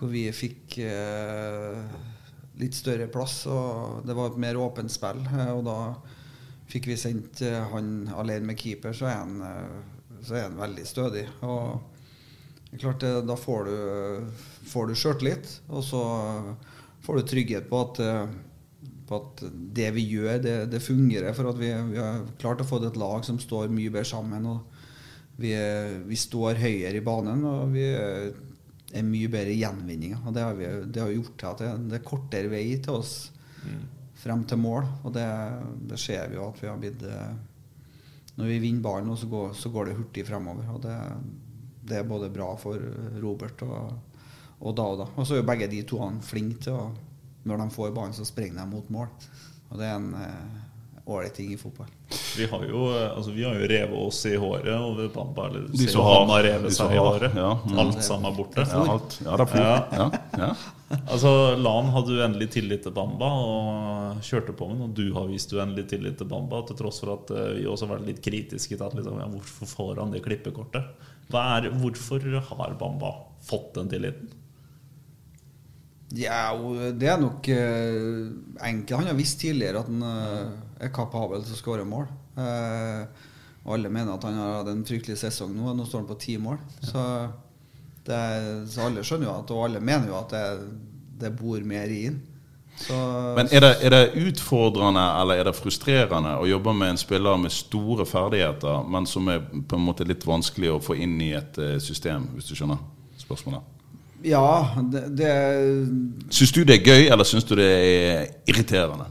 Hvor 0.00 0.10
vi 0.10 0.24
fikk 0.32 0.80
uh, 0.86 1.76
litt 2.60 2.76
større 2.76 3.06
plass, 3.12 3.42
og 3.50 4.02
det 4.08 4.16
var 4.16 4.32
et 4.32 4.40
mer 4.40 4.58
åpent 4.60 4.92
spill. 4.92 5.22
Og 5.54 5.62
da 5.68 5.78
fikk 6.70 6.90
vi 6.90 6.98
sendt 6.98 7.42
han 7.72 8.08
alene 8.14 8.52
med 8.52 8.58
keeper, 8.60 8.94
så 8.96 9.10
er 9.10 9.18
han 9.20 9.40
så 10.26 10.36
er 10.36 10.46
han 10.48 10.60
veldig 10.60 10.86
stødig. 10.88 11.24
Og 11.46 12.78
klart 12.78 13.00
det, 13.00 13.12
Da 13.26 13.36
får 13.36 13.64
du, 13.64 13.76
får 14.70 14.90
du 14.90 14.94
sjøltillit, 14.94 15.54
og 15.68 15.84
så 15.84 16.02
får 17.04 17.16
du 17.18 17.28
trygghet 17.30 17.70
på 17.70 17.80
at, 17.86 18.02
på 19.08 19.20
at 19.20 19.42
det 19.80 19.88
vi 19.96 20.04
gjør, 20.12 20.38
det, 20.42 20.56
det 20.72 20.82
fungerer. 20.84 21.34
For 21.36 21.50
at 21.50 21.58
vi, 21.60 21.72
vi, 21.92 21.98
har 21.98 22.22
klart 22.40 22.62
å 22.62 22.68
få 22.68 22.82
et 22.86 23.00
lag 23.00 23.24
som 23.26 23.40
står 23.40 23.72
mye 23.72 23.92
bedre 23.92 24.12
sammen. 24.12 24.46
og 24.46 25.40
Vi, 25.40 25.54
vi 26.06 26.20
står 26.20 26.60
høyere 26.60 27.00
i 27.00 27.04
banen, 27.04 27.44
og 27.48 27.74
vi 27.74 27.86
er 27.90 29.06
mye 29.06 29.30
bedre 29.30 29.54
i 29.54 29.60
gjenvinninga. 29.60 30.22
Det 30.34 30.44
har, 30.44 30.58
vi, 30.58 30.70
det 30.86 31.02
har 31.02 31.14
gjort 31.14 31.36
til 31.38 31.52
at 31.52 31.62
det, 31.64 31.72
det, 31.90 32.00
er 32.00 32.10
kortere 32.10 32.52
vei 32.52 32.64
til 32.82 33.00
oss 33.00 33.14
mm. 33.64 33.84
frem 34.22 34.44
til 34.50 34.60
mål. 34.62 34.88
Og 35.04 35.14
det, 35.14 35.28
det 35.90 36.00
ser 36.02 36.30
vi 36.30 36.38
jo 36.38 36.48
at 36.50 36.60
vi 36.62 36.70
har 36.70 36.80
blitt 36.80 37.06
når 38.40 38.48
vi 38.48 38.60
vinner 38.62 38.84
ballen, 38.84 39.12
så 39.16 39.28
går, 39.30 39.52
så 39.56 39.72
går 39.72 39.90
det 39.90 39.98
hurtig 39.98 40.24
fremover. 40.28 40.70
Og 40.74 40.80
det, 40.84 40.96
det, 41.82 42.00
er 42.00 42.08
både 42.08 42.30
bra 42.32 42.54
for 42.60 42.80
Robert 43.20 43.62
og, 43.66 43.92
og 44.60 44.74
da 44.76 44.88
Og 44.92 45.22
så 45.24 45.36
er 45.36 45.42
jo 45.42 45.48
begge 45.48 45.70
de 45.72 45.84
to 45.88 46.00
flinke 46.24 46.66
til 46.66 46.76
å 46.76 46.90
Når 47.48 47.62
de 47.62 47.70
får 47.72 47.94
ballen, 47.96 48.12
så 48.16 48.26
springer 48.28 48.60
de 48.60 48.66
mot 48.68 48.90
mål. 48.92 49.08
Og 49.70 49.78
det 49.80 49.86
er 49.86 49.94
en 49.96 50.10
eh, 50.18 50.58
ålreit 51.06 51.30
eh, 51.30 51.36
ting 51.36 51.52
i 51.54 51.56
fotball. 51.56 51.86
Vi 52.36 52.46
har 52.50 52.64
jo, 52.68 52.82
altså, 52.90 53.30
vi 53.30 53.44
har 53.46 53.54
jo 53.56 53.68
revet 53.70 53.96
oss 53.96 54.18
i 54.26 54.34
håret 54.36 54.74
over 54.76 55.08
Bamba. 55.14 55.46
Eller 55.48 55.68
de 55.72 55.88
så 55.88 56.04
han 56.04 56.28
har 56.34 56.44
revet 56.44 56.74
seg 56.76 56.92
i 56.92 57.00
håret. 57.00 57.38
Ja, 57.38 57.54
mm. 57.64 57.78
Alt 57.84 58.04
sammen 58.04 58.32
er 58.32 58.36
borte. 58.36 58.66
Ja, 58.66 58.82
alt, 58.96 59.16
ja, 59.24 59.38
det 59.38 59.46
er 59.46 59.50
flott. 59.54 59.96
Ja. 59.96 60.10
Ja, 60.36 60.52
altså, 60.98 61.30
Lan 61.60 61.92
hadde 61.94 62.16
uendelig 62.18 62.50
tillit 62.56 62.82
til 62.86 62.94
Bamba 62.94 63.28
og 63.44 64.24
kjørte 64.26 64.54
på 64.58 64.66
med 64.70 64.84
Og 64.88 64.96
du 64.98 65.06
har 65.14 65.28
vist 65.30 65.52
uendelig 65.54 65.86
tillit 65.92 66.18
til 66.18 66.28
Bamba, 66.30 66.64
til 66.66 66.78
tross 66.80 67.00
for 67.04 67.14
at 67.14 67.32
uh, 67.34 67.54
vi 67.58 67.68
også 67.70 67.86
har 67.86 67.96
vært 67.96 68.08
litt 68.10 68.22
kritiske 68.24 68.74
til 68.74 68.86
at 68.86 68.96
liksom, 68.98 69.20
ja, 69.22 69.30
hvorfor 69.30 69.70
får 69.70 70.02
han 70.02 70.14
det 70.14 70.24
klippekortet. 70.26 71.08
Er, 71.30 71.70
hvorfor 71.78 72.26
har 72.50 72.76
Bamba 72.80 73.14
fått 73.46 73.74
den 73.78 73.90
tilliten? 73.92 74.32
Ja, 76.18 76.50
det 76.98 77.06
er 77.06 77.20
nok 77.22 77.46
uh, 77.54 78.30
enkelt. 78.66 78.96
Han 78.98 79.12
har 79.12 79.18
visst 79.18 79.38
tidligere 79.44 79.84
at 79.84 79.90
han 79.90 80.02
uh, 80.02 80.56
er 80.82 80.94
kapabel 80.94 81.44
til 81.46 81.54
å 81.54 81.60
skåre 81.60 81.86
mål. 81.86 82.08
Uh, 82.34 83.06
alle 83.70 83.92
mener 83.92 84.16
at 84.16 84.24
han 84.26 84.38
har 84.40 84.56
hatt 84.58 84.72
en 84.72 84.82
fryktelig 84.88 85.20
sesong 85.20 85.52
nå, 85.54 85.70
nå 85.76 85.86
står 85.86 86.02
han 86.02 86.10
på 86.10 86.18
ti 86.22 86.34
mål. 86.40 86.58
Så, 86.82 87.04
det, 88.06 88.24
så 88.72 88.88
alle 88.88 89.04
skjønner 89.04 89.28
jo 89.28 89.36
at, 89.36 89.52
og 89.54 89.64
alle 89.66 89.80
mener 89.84 90.10
jo 90.10 90.18
at 90.18 90.34
det, 90.34 90.44
det 91.20 91.32
bor 91.36 91.60
mer 91.66 91.92
i 91.92 92.02
den. 92.08 92.20
Så, 92.80 92.96
Men 93.36 93.50
er 93.52 93.60
det, 93.60 93.70
er 93.84 93.92
det 93.92 94.28
utfordrende 94.30 95.02
eller 95.20 95.42
er 95.42 95.50
det 95.50 95.52
frustrerende 95.58 96.38
å 96.40 96.46
jobbe 96.48 96.72
med 96.72 96.94
en 96.94 97.00
spiller 97.00 97.36
med 97.36 97.52
store 97.52 98.06
ferdigheter, 98.08 98.86
men 98.88 99.08
som 99.08 99.28
er 99.28 99.42
på 99.44 99.76
en 99.76 99.84
måte 99.84 100.06
litt 100.08 100.24
vanskelig 100.24 100.72
å 100.72 100.80
få 100.80 100.96
inn 100.96 101.18
i 101.20 101.34
et 101.36 101.60
eh, 101.60 101.76
system, 101.82 102.30
hvis 102.36 102.48
du 102.48 102.54
skjønner 102.56 102.80
spørsmålet? 103.20 103.76
ja, 104.24 104.76
det, 104.92 105.06
det, 105.16 105.30
Syns 106.32 106.52
du 106.52 106.62
det 106.68 106.80
er 106.80 106.88
gøy, 106.88 107.06
eller 107.12 107.24
syns 107.28 107.46
du 107.48 107.54
det 107.58 107.68
er 107.68 108.26
irriterende? 108.48 109.08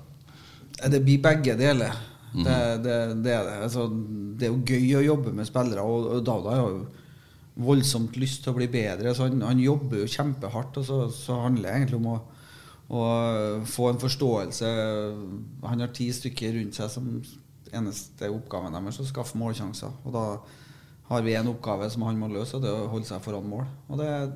det 0.80 1.02
blir 1.04 1.20
begge 1.20 1.58
deler. 1.60 1.96
Det, 2.32 2.58
det, 2.84 2.98
det 3.26 3.32
er 3.34 3.44
det. 3.44 3.56
Altså, 3.66 3.88
det 4.40 4.48
er 4.48 4.54
jo 4.54 4.62
gøy 4.64 5.00
å 5.00 5.06
jobbe 5.10 5.34
med 5.36 5.48
spillere, 5.50 5.84
og, 5.84 6.06
og 6.14 6.22
Dauda 6.26 6.54
har 6.56 6.70
jo 6.70 6.84
voldsomt 7.60 8.18
lyst 8.20 8.44
til 8.44 8.54
å 8.54 8.58
bli 8.58 8.70
bedre. 8.72 9.14
Så 9.16 9.28
han, 9.28 9.42
han 9.46 9.62
jobber 9.62 10.04
jo 10.04 10.12
kjempehardt, 10.12 10.80
og 10.80 10.88
så, 10.88 11.00
så 11.14 11.42
handler 11.44 11.70
det 11.70 11.76
egentlig 11.76 12.00
om 12.00 12.10
å, 12.14 12.18
å 12.90 13.04
få 13.70 13.92
en 13.92 14.02
forståelse. 14.02 14.72
Han 15.68 15.86
har 15.86 15.94
ti 15.96 16.10
stykker 16.16 16.56
rundt 16.58 16.80
seg 16.80 16.92
som 16.94 17.12
eneste 17.76 18.32
oppgaven 18.34 18.74
deres 18.74 19.02
å 19.02 19.08
skaffe 19.08 19.38
målsjanser. 19.40 19.92
Og 20.06 20.16
da 20.16 20.26
har 21.10 21.26
vi 21.26 21.36
en 21.38 21.52
oppgave 21.52 21.90
som 21.90 22.06
han 22.06 22.20
må 22.22 22.30
løse, 22.32 22.56
og 22.58 22.64
det 22.64 22.72
er 22.72 22.86
å 22.86 22.92
holde 22.92 23.10
seg 23.10 23.22
foran 23.26 23.50
mål. 23.50 23.68
Og 23.90 24.02
det 24.02 24.10
er 24.10 24.28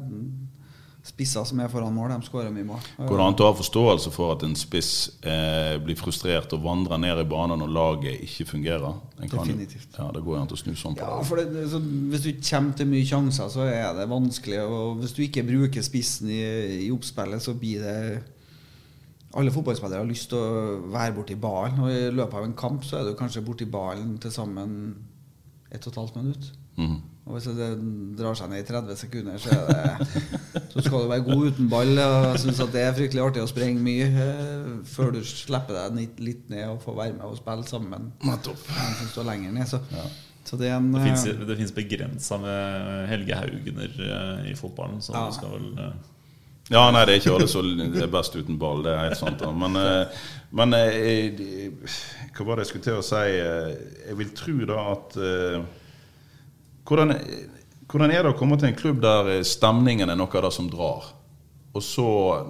spisser 1.04 1.44
som 1.44 1.60
er 1.60 1.68
foran 1.68 1.92
mål, 1.94 2.14
de 2.14 2.24
skårer 2.30 2.52
mye 2.56 2.64
mål. 2.64 2.80
Går 2.98 3.18
det 3.20 3.24
an 3.26 3.36
å 3.44 3.48
ha 3.50 3.56
forståelse 3.58 4.12
for 4.16 4.32
at 4.38 4.44
en 4.48 4.54
spiss 4.56 4.92
eh, 5.28 5.76
blir 5.84 5.98
frustrert 6.00 6.54
og 6.56 6.62
vandrer 6.64 6.98
ned 7.04 7.20
i 7.20 7.26
banen 7.28 7.60
når 7.60 7.74
laget 7.76 8.22
ikke 8.24 8.46
fungerer? 8.54 8.94
Kan- 9.20 9.34
Definitivt. 9.44 9.90
Ja, 10.00 10.08
Det 10.16 10.24
går 10.24 10.38
an 10.40 10.48
å 10.48 10.56
snu 10.58 10.72
sånn 10.80 10.96
på 10.96 11.04
Ja, 11.04 11.18
det. 11.20 11.28
for 11.28 11.36
det, 11.36 11.66
så 11.70 11.80
Hvis 11.84 12.24
du 12.24 12.30
ikke 12.32 12.50
kommer 12.50 12.78
til 12.80 12.88
mye 12.88 13.06
sjanser, 13.06 13.50
så 13.52 13.68
er 13.68 13.94
det 14.00 14.08
vanskelig. 14.10 14.62
Og 14.64 14.98
hvis 15.02 15.14
du 15.14 15.22
ikke 15.24 15.44
bruker 15.44 15.82
spissen 15.84 16.30
i, 16.30 16.42
i 16.88 16.92
oppspillet, 16.92 17.42
så 17.42 17.54
blir 17.54 17.82
det 17.84 18.24
Alle 19.36 19.50
fotballspillere 19.52 19.98
har 19.98 20.06
lyst 20.06 20.30
til 20.30 20.38
å 20.38 20.92
være 20.94 21.16
borti 21.16 21.36
ballen, 21.36 21.80
og 21.82 21.90
i 21.90 22.12
løpet 22.14 22.36
av 22.38 22.44
en 22.46 22.54
kamp 22.54 22.84
så 22.86 23.00
er 23.00 23.08
du 23.10 23.16
kanskje 23.18 23.42
borti 23.44 23.66
ballen 23.66 24.20
til 24.22 24.30
sammen 24.32 24.94
ett 25.72 25.88
og 25.88 25.92
et 25.92 25.98
halvt 25.98 26.16
minutt. 26.22 26.52
Mhm. 26.78 27.00
Og 27.24 27.38
hvis 27.38 27.46
det 27.56 27.68
drar 28.20 28.36
seg 28.36 28.50
ned 28.52 28.60
i 28.60 28.68
30 28.68 28.98
sekunder, 29.00 29.38
så 29.40 29.54
er 29.56 30.02
det 30.02 30.64
Så 30.74 30.82
skal 30.84 31.06
du 31.06 31.08
være 31.08 31.24
god 31.24 31.46
uten 31.54 31.70
ball 31.72 31.92
og 32.04 32.34
synes 32.42 32.60
at 32.66 32.74
det 32.74 32.82
er 32.84 32.96
fryktelig 32.98 33.22
artig 33.24 33.44
å 33.46 33.48
sprenge 33.48 33.80
mye 33.80 34.08
eh, 34.10 34.72
før 34.90 35.14
du 35.16 35.22
slipper 35.24 35.78
deg 35.78 36.18
litt, 36.20 36.44
ned 36.52 36.66
og 36.74 36.82
får 36.84 36.98
være 36.98 37.14
med 37.16 37.24
og 37.30 37.38
spille 37.40 37.64
sammen 37.70 37.94
med 37.94 38.28
Nettopp. 38.28 38.66
en 38.76 38.96
som 39.00 39.12
står 39.14 39.28
lenger 39.30 39.54
ned. 39.56 39.70
Så, 39.72 39.80
så 40.44 40.58
det 40.60 40.68
er 40.68 40.76
en 40.82 40.90
Det 40.92 41.00
eh, 41.00 41.06
fins- 41.08 41.48
Det 41.48 41.76
begrensa 41.78 42.40
med 42.44 43.08
Helge 43.14 43.38
Haugener 43.40 43.94
eh, 44.10 44.50
i 44.52 44.56
fotballen, 44.60 45.00
så 45.02 45.14
Ja. 45.16 45.28
du 45.30 45.38
skal 45.38 45.54
vel 45.56 45.70
eh, 45.80 45.94
Ja, 46.74 46.84
nei, 46.92 47.06
det 47.06 47.14
er 47.16 47.22
ikke 47.22 47.36
alle 47.38 47.48
som 47.52 47.70
er 48.04 48.08
best 48.12 48.36
uten 48.36 48.58
ball. 48.60 48.84
Det 48.84 48.92
er 48.98 49.02
helt 49.10 49.18
sant. 49.20 49.40
da. 49.40 49.52
Men, 49.52 49.76
eh, 49.80 50.28
men 50.52 50.74
eh, 50.74 51.72
hva 52.36 52.46
var 52.48 52.56
det 52.60 52.66
jeg 52.66 52.72
skulle 52.74 52.88
til 52.90 53.00
å 53.00 53.06
si? 53.06 53.24
Eh, 53.40 53.72
Jeg 54.10 54.18
vil 54.20 54.30
tro 54.36 54.58
da 54.74 54.78
at 54.98 55.18
eh, 55.20 55.62
hvordan, 56.88 57.16
hvordan 57.90 58.12
er 58.14 58.24
det 58.24 58.32
å 58.34 58.38
komme 58.38 58.58
til 58.60 58.72
en 58.72 58.80
klubb 58.80 59.04
der 59.04 59.36
eh, 59.38 59.44
stemningen 59.48 60.10
er 60.10 60.20
noe 60.20 60.40
av 60.40 60.48
det 60.48 60.56
som 60.56 60.70
drar? 60.72 61.12
Og 61.74 61.82
så 61.82 62.08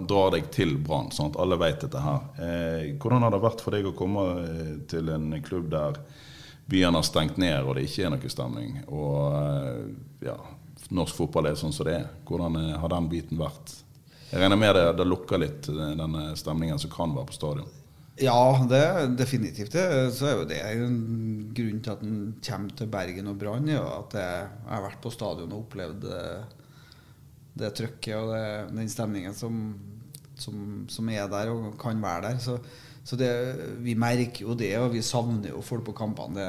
drar 0.08 0.34
deg 0.36 0.50
til 0.52 0.76
Brann. 0.84 1.08
Alle 1.40 1.56
vet 1.60 1.86
dette 1.86 2.00
her. 2.04 2.26
Eh, 2.44 2.90
hvordan 3.00 3.24
har 3.24 3.32
det 3.32 3.44
vært 3.46 3.62
for 3.64 3.76
deg 3.76 3.88
å 3.88 3.96
komme 3.96 4.26
eh, 4.42 4.74
til 4.92 5.08
en 5.14 5.30
klubb 5.46 5.70
der 5.72 6.02
byene 6.68 7.00
har 7.00 7.08
stengt 7.08 7.40
ned, 7.40 7.64
og 7.64 7.78
det 7.78 7.86
ikke 7.88 8.04
er 8.04 8.12
noe 8.12 8.32
stemning? 8.34 8.82
Og 8.92 9.38
eh, 9.38 10.28
ja, 10.28 10.36
norsk 10.92 11.22
fotball 11.22 11.48
er 11.48 11.56
sånn 11.60 11.76
som 11.76 11.88
det 11.88 11.96
er. 12.02 12.10
Hvordan 12.28 12.60
har 12.82 12.92
den 12.98 13.08
biten 13.12 13.40
vært? 13.40 13.78
Jeg 14.34 14.42
regner 14.42 14.60
med 14.60 14.76
det, 14.76 14.86
det 15.00 15.08
lukker 15.08 15.40
litt, 15.40 15.72
den 15.72 16.20
stemningen 16.36 16.82
som 16.82 16.92
kan 16.92 17.16
være 17.16 17.30
på 17.30 17.38
stadion. 17.38 17.72
Ja, 18.24 18.66
det 18.70 18.82
definitivt 19.20 19.74
det. 19.76 19.86
Så 20.16 20.28
er 20.30 20.38
jo 20.38 20.48
det 20.48 20.60
en 20.72 21.00
grunn 21.56 21.82
til 21.84 21.94
at 21.94 22.04
en 22.06 22.20
kommer 22.46 22.76
til 22.78 22.92
Bergen 22.92 23.32
og 23.32 23.40
Brann, 23.42 23.72
er 23.72 23.82
at 23.84 24.16
jeg 24.18 24.52
har 24.70 24.86
vært 24.86 25.02
på 25.04 25.12
stadion 25.14 25.52
og 25.52 25.66
opplevd 25.66 26.06
det, 26.06 26.22
det 27.60 27.74
trøkket 27.80 28.16
og 28.20 28.32
det, 28.32 28.46
den 28.78 28.92
stemningen 28.92 29.36
som, 29.36 29.60
som, 30.40 30.86
som 30.92 31.12
er 31.12 31.28
der 31.32 31.52
og 31.52 31.74
kan 31.82 32.00
være 32.04 32.30
der. 32.30 32.40
Så, 32.44 32.58
så 33.04 33.20
det, 33.20 33.34
vi 33.84 33.98
merker 34.00 34.48
jo 34.48 34.56
det, 34.56 34.72
og 34.80 34.94
vi 34.96 35.04
savner 35.04 35.52
jo 35.52 35.66
folk 35.66 35.84
på 35.90 35.98
kampene. 35.98 36.48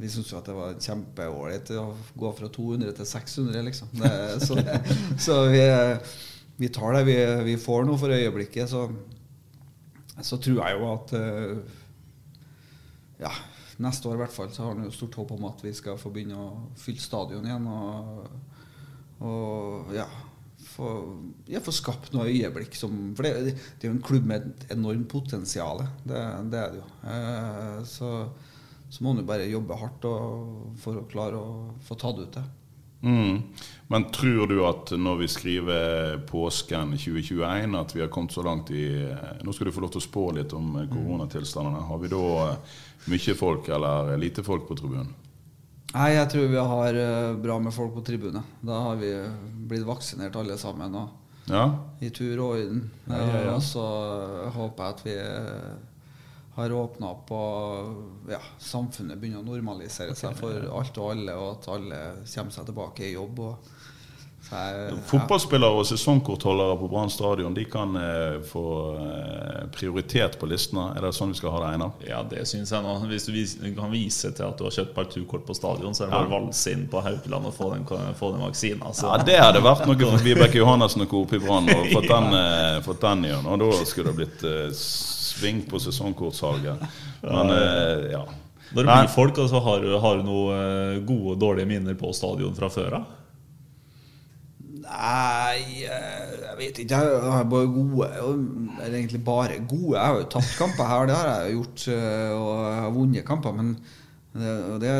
Vi 0.00 0.10
syns 0.10 0.32
jo 0.32 0.40
at 0.40 0.48
det 0.48 0.58
var 0.58 0.78
kjempeålreit 0.80 1.70
å 1.78 1.92
gå 2.18 2.34
fra 2.34 2.50
200 2.50 2.98
til 2.98 3.10
600, 3.14 3.62
liksom. 3.68 3.94
Så 4.42 4.58
så 5.28 5.40
vi, 5.52 5.64
vi 6.58 6.70
tar 6.74 6.96
det 6.96 7.06
vi, 7.06 7.18
vi 7.52 7.58
får 7.60 7.86
nå 7.86 8.00
for 8.00 8.16
øyeblikket. 8.16 8.72
så 8.72 8.88
så 10.20 10.36
tror 10.36 10.60
jeg 10.60 10.76
jo 10.76 10.88
at 10.92 11.14
eh, 11.16 11.78
ja, 13.22 13.30
neste 13.82 14.10
år 14.10 14.18
i 14.18 14.22
hvert 14.24 14.34
fall 14.34 14.50
så 14.52 14.66
har 14.66 14.74
han 14.74 14.84
jo 14.86 14.94
stort 14.94 15.16
håp 15.20 15.32
om 15.36 15.46
at 15.48 15.62
vi 15.64 15.72
skal 15.76 16.00
få 16.00 16.12
begynne 16.12 16.36
å 16.36 16.50
fylle 16.80 17.00
stadion 17.02 17.46
igjen. 17.48 17.68
Og, 17.72 18.26
og 19.24 19.94
ja, 19.96 20.06
få, 20.66 20.92
ja, 21.50 21.62
få 21.64 21.74
skapt 21.74 22.12
noe 22.14 22.30
øyeblikk 22.30 22.76
som 22.78 23.12
For 23.16 23.26
det, 23.26 23.54
det 23.54 23.86
er 23.86 23.92
jo 23.92 23.96
en 23.96 24.04
klubb 24.04 24.28
med 24.28 24.48
et 24.48 24.74
enormt 24.76 25.08
potensial. 25.12 25.84
Det, 26.04 26.22
det 26.52 26.60
er 26.60 26.74
det 26.74 26.82
jo. 26.82 26.88
Eh, 27.14 27.78
så, 27.88 28.14
så 28.92 29.04
må 29.04 29.14
han 29.14 29.22
jo 29.22 29.30
bare 29.32 29.50
jobbe 29.50 29.80
hardt 29.80 30.08
og, 30.10 30.74
for 30.82 31.00
å 31.00 31.06
klare 31.10 31.40
å 31.40 31.70
få 31.86 31.98
tatt 32.00 32.20
ut 32.20 32.36
det. 32.36 32.44
Mm. 33.02 33.42
Men 33.92 34.04
tror 34.14 34.46
du 34.48 34.60
at 34.64 34.92
når 34.96 35.16
vi 35.20 35.28
skriver 35.28 36.18
påsken 36.28 36.94
2021, 36.96 37.74
at 37.80 37.94
vi 37.96 38.00
har 38.00 38.08
kommet 38.14 38.32
så 38.32 38.42
langt 38.46 38.70
i 38.72 38.86
Nå 39.42 39.52
skal 39.52 39.68
du 39.68 39.74
få 39.74 39.82
lov 39.84 39.90
til 39.92 40.00
å 40.00 40.06
spå 40.06 40.22
litt 40.38 40.54
om 40.56 40.76
eh, 40.80 40.86
koronatilstandene. 40.92 41.82
Har 41.90 42.00
vi 42.00 42.12
da 42.12 42.22
eh, 42.46 42.78
mye 43.12 43.34
folk 43.36 43.68
eller 43.68 44.14
lite 44.22 44.44
folk 44.46 44.64
på 44.70 44.78
tribunen? 44.78 45.10
Nei, 45.92 46.14
jeg 46.14 46.28
tror 46.32 46.46
vi 46.48 46.62
har 46.72 46.96
eh, 47.02 47.34
bra 47.42 47.58
med 47.60 47.74
folk 47.76 47.92
på 47.98 48.04
tribunen. 48.06 48.46
Da 48.64 48.78
har 48.86 48.96
vi 49.02 49.12
blitt 49.68 49.84
vaksinert 49.84 50.38
alle 50.40 50.56
sammen. 50.58 50.94
Og 51.02 51.18
Ja? 51.50 51.66
i 52.00 52.08
tur 52.14 52.38
og 52.38 52.52
orden. 52.54 52.84
Ja, 53.10 53.18
ja, 53.18 53.40
ja. 53.48 53.54
Og 53.58 53.62
så 53.66 53.82
håper 54.54 54.84
jeg 54.84 54.94
at 54.94 55.02
vi 55.04 55.16
eh, 55.18 55.72
har 56.54 56.72
åpna 56.72 57.12
opp 57.14 57.30
og 57.32 58.28
ja, 58.32 58.40
samfunnet 58.60 59.20
begynner 59.20 59.40
å 59.40 59.46
normalisere 59.46 60.16
seg 60.16 60.36
for 60.36 60.66
alt 60.68 60.98
og 61.00 61.14
alle, 61.14 61.36
og 61.38 61.54
at 61.54 61.70
alle 61.72 62.02
kommer 62.26 62.52
seg 62.52 62.68
tilbake 62.68 63.06
i 63.08 63.14
jobb. 63.14 63.40
Og, 63.46 63.70
så 64.42 64.58
jeg, 64.58 64.96
Fotballspillere 65.06 65.78
og 65.78 65.86
sesongkortholdere 65.86 66.74
på 66.80 66.88
Brann 66.90 67.12
stadion 67.14 67.54
De 67.54 67.62
kan 67.70 67.94
eh, 67.94 68.40
få 68.42 68.64
eh, 68.98 69.60
prioritet 69.72 70.34
på 70.40 70.48
listene. 70.50 70.88
Er 70.98 71.06
det 71.06 71.12
sånn 71.14 71.30
vi 71.30 71.38
skal 71.38 71.54
ha 71.54 71.60
det, 71.62 71.68
Einar? 71.76 71.92
Ja, 72.08 72.24
det 72.26 72.42
syns 72.50 72.74
jeg 72.74 72.82
nå. 72.84 72.96
Hvis 73.06 73.28
du 73.28 73.32
vis, 73.36 73.54
kan 73.78 73.94
vise 73.94 74.32
til 74.34 74.48
at 74.48 74.58
du 74.58 74.66
har 74.66 74.74
kjøpt 74.74 74.92
parturkort 74.98 75.46
på 75.46 75.56
stadion, 75.56 75.94
så 75.94 76.04
er 76.04 76.10
det 76.10 76.18
bare 76.18 76.28
å 76.28 76.34
valse 76.34 76.74
inn 76.74 76.84
på 76.90 77.04
Haukeland 77.06 77.48
og 77.48 77.56
få 77.56 77.70
den, 77.76 77.86
få 78.18 78.34
den 78.34 78.42
vaksinen. 78.42 78.82
Altså. 78.90 79.08
Ja, 79.12 79.22
Det 79.30 79.38
hadde 79.40 79.62
vært 79.64 79.86
noe 79.86 80.10
for 80.10 80.24
Vibeke 80.28 80.60
Johannessen 80.60 81.06
og 81.06 81.14
gå 81.14 81.22
opp 81.22 81.36
i 81.38 81.42
Brann. 81.46 81.70
Og 81.70 81.88
fått 81.94 82.10
den, 82.10 82.30
ja. 82.36 82.76
fått 82.84 83.02
den 83.06 83.26
igjen. 83.30 83.48
Og 83.48 83.62
da 83.62 83.72
skulle 83.86 84.10
det 84.10 84.24
blitt 84.24 84.46
eh, 84.50 84.68
sving 85.32 85.62
på 85.68 85.80
sesongkortsalget. 85.82 86.84
Men 87.24 87.52
eh, 87.54 88.12
ja. 88.12 88.22
Når 88.72 88.86
det 88.86 88.92
blir 88.92 89.10
folk, 89.12 89.40
altså, 89.42 89.60
har, 89.60 89.88
har 90.04 90.20
du 90.20 90.28
noen 90.28 90.60
eh, 90.60 91.00
gode 91.04 91.34
og 91.34 91.42
dårlige 91.42 91.68
minner 91.68 91.98
på 91.98 92.12
stadion 92.16 92.54
fra 92.56 92.70
før 92.72 92.98
av? 93.00 93.10
Nei, 94.82 95.84
eh, 95.88 96.36
jeg 96.46 96.58
vet 96.60 96.82
ikke. 96.84 97.00
Jeg 97.00 97.32
har 97.32 97.48
bare 97.48 97.72
gode 97.72 98.08
Eller 98.12 98.98
egentlig 98.98 99.22
bare 99.24 99.58
gode. 99.60 99.96
Jeg 99.96 100.04
har 100.04 100.20
jo 100.20 100.30
tapt 100.36 100.54
kamper 100.60 100.88
her, 100.88 101.08
det 101.08 101.18
har 101.18 101.32
jeg 101.32 101.58
gjort. 101.58 101.88
Og 101.88 102.52
jeg 102.68 102.78
har 102.84 102.94
vunnet 102.96 103.28
kamper. 103.28 103.56
Men 103.56 103.74
det, 104.32 104.52
det, 104.80 104.92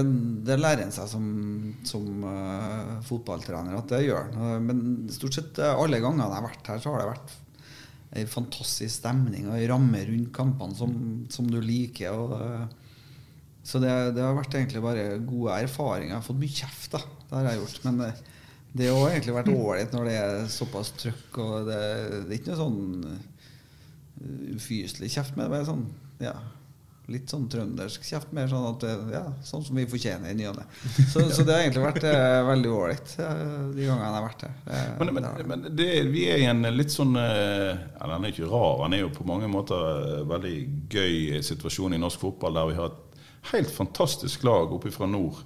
det 0.44 0.58
lærer 0.60 0.84
en 0.84 0.92
seg 0.92 1.08
som, 1.08 1.28
som 1.88 2.26
uh, 2.28 2.98
fotballtrener 3.08 3.78
at 3.78 3.94
det 3.94 4.02
gjør 4.04 4.28
en. 4.28 4.66
Men 4.68 4.82
stort 5.12 5.38
sett 5.38 5.60
alle 5.64 6.02
gangene 6.04 6.26
jeg 6.26 6.36
har 6.36 6.50
vært 6.50 6.68
her, 6.74 6.82
så 6.82 6.92
har 6.92 7.00
det 7.00 7.12
vært 7.14 7.38
ei 8.12 8.26
fantastisk 8.28 8.98
stemning 8.98 9.48
og 9.48 9.56
ei 9.56 9.68
ramme 9.70 10.02
rundt 10.08 10.32
kampene 10.36 10.76
som, 10.76 10.94
som 11.32 11.48
du 11.48 11.58
liker. 11.64 12.12
Og, 12.12 12.34
eh, 12.36 13.08
så 13.64 13.80
det, 13.82 13.92
det 14.16 14.24
har 14.24 14.36
vært 14.36 14.56
egentlig 14.58 14.82
bare 14.84 15.06
gode 15.24 15.56
erfaringer. 15.64 16.12
Jeg 16.12 16.18
har 16.18 16.26
fått 16.26 16.40
mye 16.42 16.60
kjeft, 16.60 16.96
da. 16.96 17.02
Det 17.28 17.38
har 17.38 17.48
jeg 17.48 17.62
gjort. 17.62 17.82
Men 17.86 18.00
det, 18.02 18.10
det 18.72 18.90
har 18.90 19.10
egentlig 19.10 19.36
vært 19.38 19.52
ålreit 19.52 19.96
når 19.96 20.08
det 20.08 20.16
er 20.20 20.48
såpass 20.52 20.92
trøkk. 21.00 21.40
Og 21.44 21.68
det, 21.70 21.82
det 22.16 22.24
er 22.28 22.38
ikke 22.40 22.52
noe 22.52 22.62
sånn 22.62 23.06
eh, 23.12 24.56
ufyselig 24.58 25.12
kjeft, 25.14 25.38
men 25.38 25.52
det 25.52 25.62
er 25.62 25.70
sånn 25.70 25.86
ja, 26.22 26.36
litt 27.12 27.30
sånn 27.32 27.44
trøndersk 27.52 28.04
kjeft. 28.08 28.32
Mer 28.36 28.48
sånn 28.50 28.64
at 28.70 28.82
det, 28.84 28.92
ja, 29.14 29.22
sånn 29.46 29.62
som 29.66 29.78
vi 29.78 29.84
fortjener 29.90 30.32
i 30.32 30.36
ny 30.38 30.48
og 30.50 30.58
ne. 30.58 30.64
Så, 31.12 31.22
så 31.30 31.44
det 31.46 31.54
har 31.54 31.62
egentlig 31.66 31.84
vært 31.84 32.06
eh, 32.08 32.38
veldig 32.48 32.72
ålreit 32.72 33.14
eh, 33.20 33.44
de 33.76 33.86
gangene 33.86 34.08
jeg 34.08 34.16
har 34.16 34.26
vært 34.26 34.44
her. 34.46 34.58
Eh, 34.66 34.90
Men, 34.98 35.14
men, 35.14 35.28
det 35.38 35.46
men 35.52 35.64
det, 35.78 35.88
vi 36.12 36.26
er 36.32 36.42
i 36.42 36.50
en 36.50 36.66
litt 36.74 36.92
sånn 36.94 37.14
eh, 37.20 37.70
ja, 37.72 38.10
Den 38.10 38.26
er 38.26 38.34
ikke 38.34 38.50
rar, 38.50 38.82
den 38.84 38.98
er 38.98 39.04
jo 39.04 39.14
på 39.14 39.28
mange 39.28 39.50
måter 39.52 40.22
veldig 40.30 40.56
gøy 40.92 41.42
situasjon 41.44 41.96
i 41.96 42.02
norsk 42.02 42.22
fotball 42.26 42.58
der 42.60 42.70
vi 42.72 42.78
har 42.80 42.92
et 42.92 43.24
helt 43.52 43.72
fantastisk 43.74 44.44
lag 44.46 44.72
oppe 44.74 44.92
fra 44.94 45.08
nord. 45.10 45.40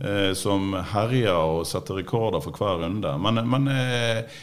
Eh, 0.00 0.32
som 0.32 0.70
herjer 0.94 1.36
og 1.36 1.66
setter 1.68 1.98
rekorder 2.00 2.40
for 2.40 2.56
hver 2.56 2.78
runde. 2.80 3.10
Men, 3.20 3.42
men 3.50 3.66
eh, 3.68 4.38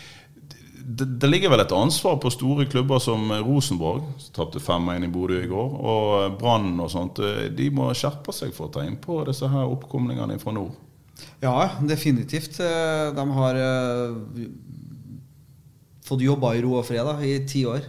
det, 0.86 1.06
det, 1.06 1.28
ligger 1.28 1.54
vel 1.54 1.63
et 1.63 1.72
ansvar 1.75 2.18
på 2.22 2.32
store 2.34 2.66
klubber 2.70 3.00
som 3.00 3.32
Rosenborg, 3.46 4.04
som 4.20 4.34
tapte 4.36 4.60
5-1 4.60 5.08
i 5.08 5.12
Bodø 5.12 5.40
i 5.40 5.50
går, 5.50 5.75
og 5.80 6.38
Brann 6.40 6.75
og 6.84 6.92
sånt. 6.92 7.22
Eh, 7.24 7.48
de 7.56 7.70
må 7.74 7.90
skjerpe 7.98 8.36
seg 8.36 8.54
for 8.56 8.68
å 8.68 8.74
ta 8.74 8.84
inn 8.86 9.00
på 9.02 9.22
disse 9.28 9.48
her 9.50 9.70
oppkomlingene 9.72 10.40
fra 10.42 10.56
nord. 10.56 10.75
Ja, 11.44 11.56
definitivt. 11.88 12.60
Eh, 12.60 13.12
de 13.16 13.25
har 13.38 13.60
uh, 13.60 14.46
fått 16.04 16.25
jobba 16.25 16.54
i 16.58 16.63
ro 16.66 16.75
og 16.80 16.88
fred 16.88 17.24
i 17.24 17.36
ti 17.48 17.63
år. 17.70 17.88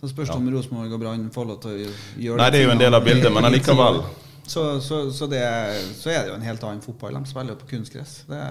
Så 0.00 0.10
spørs 0.12 0.30
det 0.30 0.36
ja. 0.36 0.40
om 0.40 0.48
Rosenborg 0.52 0.92
og 0.92 1.02
Brann 1.02 1.28
får 1.32 1.50
lov 1.50 1.60
til 1.64 1.72
å 1.72 1.76
gjøre 1.76 2.38
det. 2.38 2.40
Nei, 2.42 2.50
det 2.52 2.62
er 2.62 2.66
jo 2.66 2.72
en 2.76 2.82
del 2.84 2.96
av 2.96 3.04
bildet, 3.04 3.30
men 3.32 3.48
allikevel. 3.48 4.02
Så, 4.46 4.64
så, 4.80 4.98
så, 5.10 5.26
det, 5.26 5.42
så, 5.98 6.10
er 6.12 6.20
det 6.22 6.30
jo 6.30 6.36
en 6.36 6.44
helt 6.46 6.64
annen 6.64 6.82
fotball. 6.84 7.16
De 7.18 7.28
spiller 7.28 7.56
jo 7.56 7.60
på 7.64 7.70
kunstgress. 7.72 8.18
Det, 8.28 8.42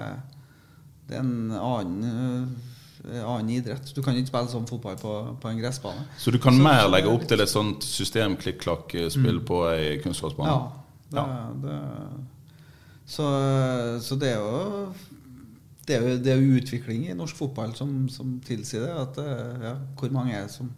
det 1.07 1.17
er 1.17 1.21
en 1.23 1.53
annen 1.55 2.73
annen 3.21 3.49
idrett. 3.55 3.91
Du 3.95 4.01
kan 4.03 4.17
ikke 4.17 4.31
spille 4.31 4.51
sånn 4.51 4.69
fotball 4.69 4.95
på, 4.99 5.15
på 5.41 5.51
en 5.51 5.59
gressbane. 5.61 6.05
Så 6.21 6.33
du 6.33 6.39
kan 6.41 6.57
så, 6.57 6.63
mer 6.65 6.87
legge 6.91 7.11
opp 7.11 7.27
til 7.29 7.43
et 7.43 7.51
sånt 7.51 7.85
system 7.85 8.37
klikk-klakk-spill 8.41 9.41
mm. 9.41 9.45
på 9.49 9.59
ei 9.71 9.99
kunstgressbane? 10.03 10.53
Ja. 10.53 10.85
Det, 11.11 11.21
ja. 11.21 11.43
Det, 11.65 11.75
så, 13.05 13.27
så, 14.01 14.17
det 14.21 14.31
er 14.33 14.39
jo 14.41 14.87
det 15.85 15.95
er 15.95 16.01
jo, 16.01 16.15
det 16.25 16.31
er 16.33 16.41
jo 16.41 16.57
utvikling 16.57 17.03
i 17.05 17.17
norsk 17.17 17.37
fotball 17.37 17.75
som, 17.77 18.07
som 18.09 18.39
tilsier 18.45 18.87
det. 18.87 18.95
At, 19.03 19.21
ja, 19.61 19.75
hvor 19.99 20.13
mange 20.15 20.33
er 20.33 20.47
det 20.47 20.55
som 20.55 20.73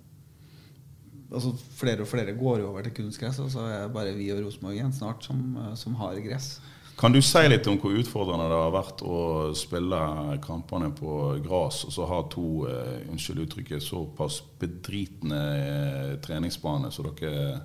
altså 1.27 1.53
Flere 1.75 2.05
og 2.05 2.07
flere 2.07 2.36
går 2.38 2.63
over 2.63 2.86
til 2.86 2.93
kunstgress, 3.01 3.39
og 3.43 3.51
så 3.51 3.65
er 3.67 3.81
det 3.84 3.93
bare 3.96 4.15
vi 4.15 4.29
og 4.31 4.46
Rosenborg 4.46 4.77
igjen 4.77 4.93
snart 4.96 5.25
som, 5.27 5.41
som, 5.75 5.96
har 6.00 6.19
gress. 6.24 6.57
Kan 6.98 7.13
du 7.13 7.20
si 7.22 7.44
litt 7.46 7.68
om 7.70 7.77
hvor 7.77 7.94
utfordrende 7.94 8.48
det 8.50 8.58
har 8.58 8.74
vært 8.74 9.04
å 9.06 9.20
spille 9.58 10.00
kampene 10.42 10.89
på 10.98 11.36
gress, 11.46 11.84
og 11.86 11.94
så 11.94 12.08
ha 12.10 12.24
to 12.34 12.66
uh, 12.66 12.96
unnskyld 13.12 13.44
uttrykket, 13.44 13.86
såpass 13.86 14.39
bedritne 14.58 15.42
uh, 15.62 16.16
treningsbaner 16.25 16.94
som 16.94 17.06
dere 17.12 17.62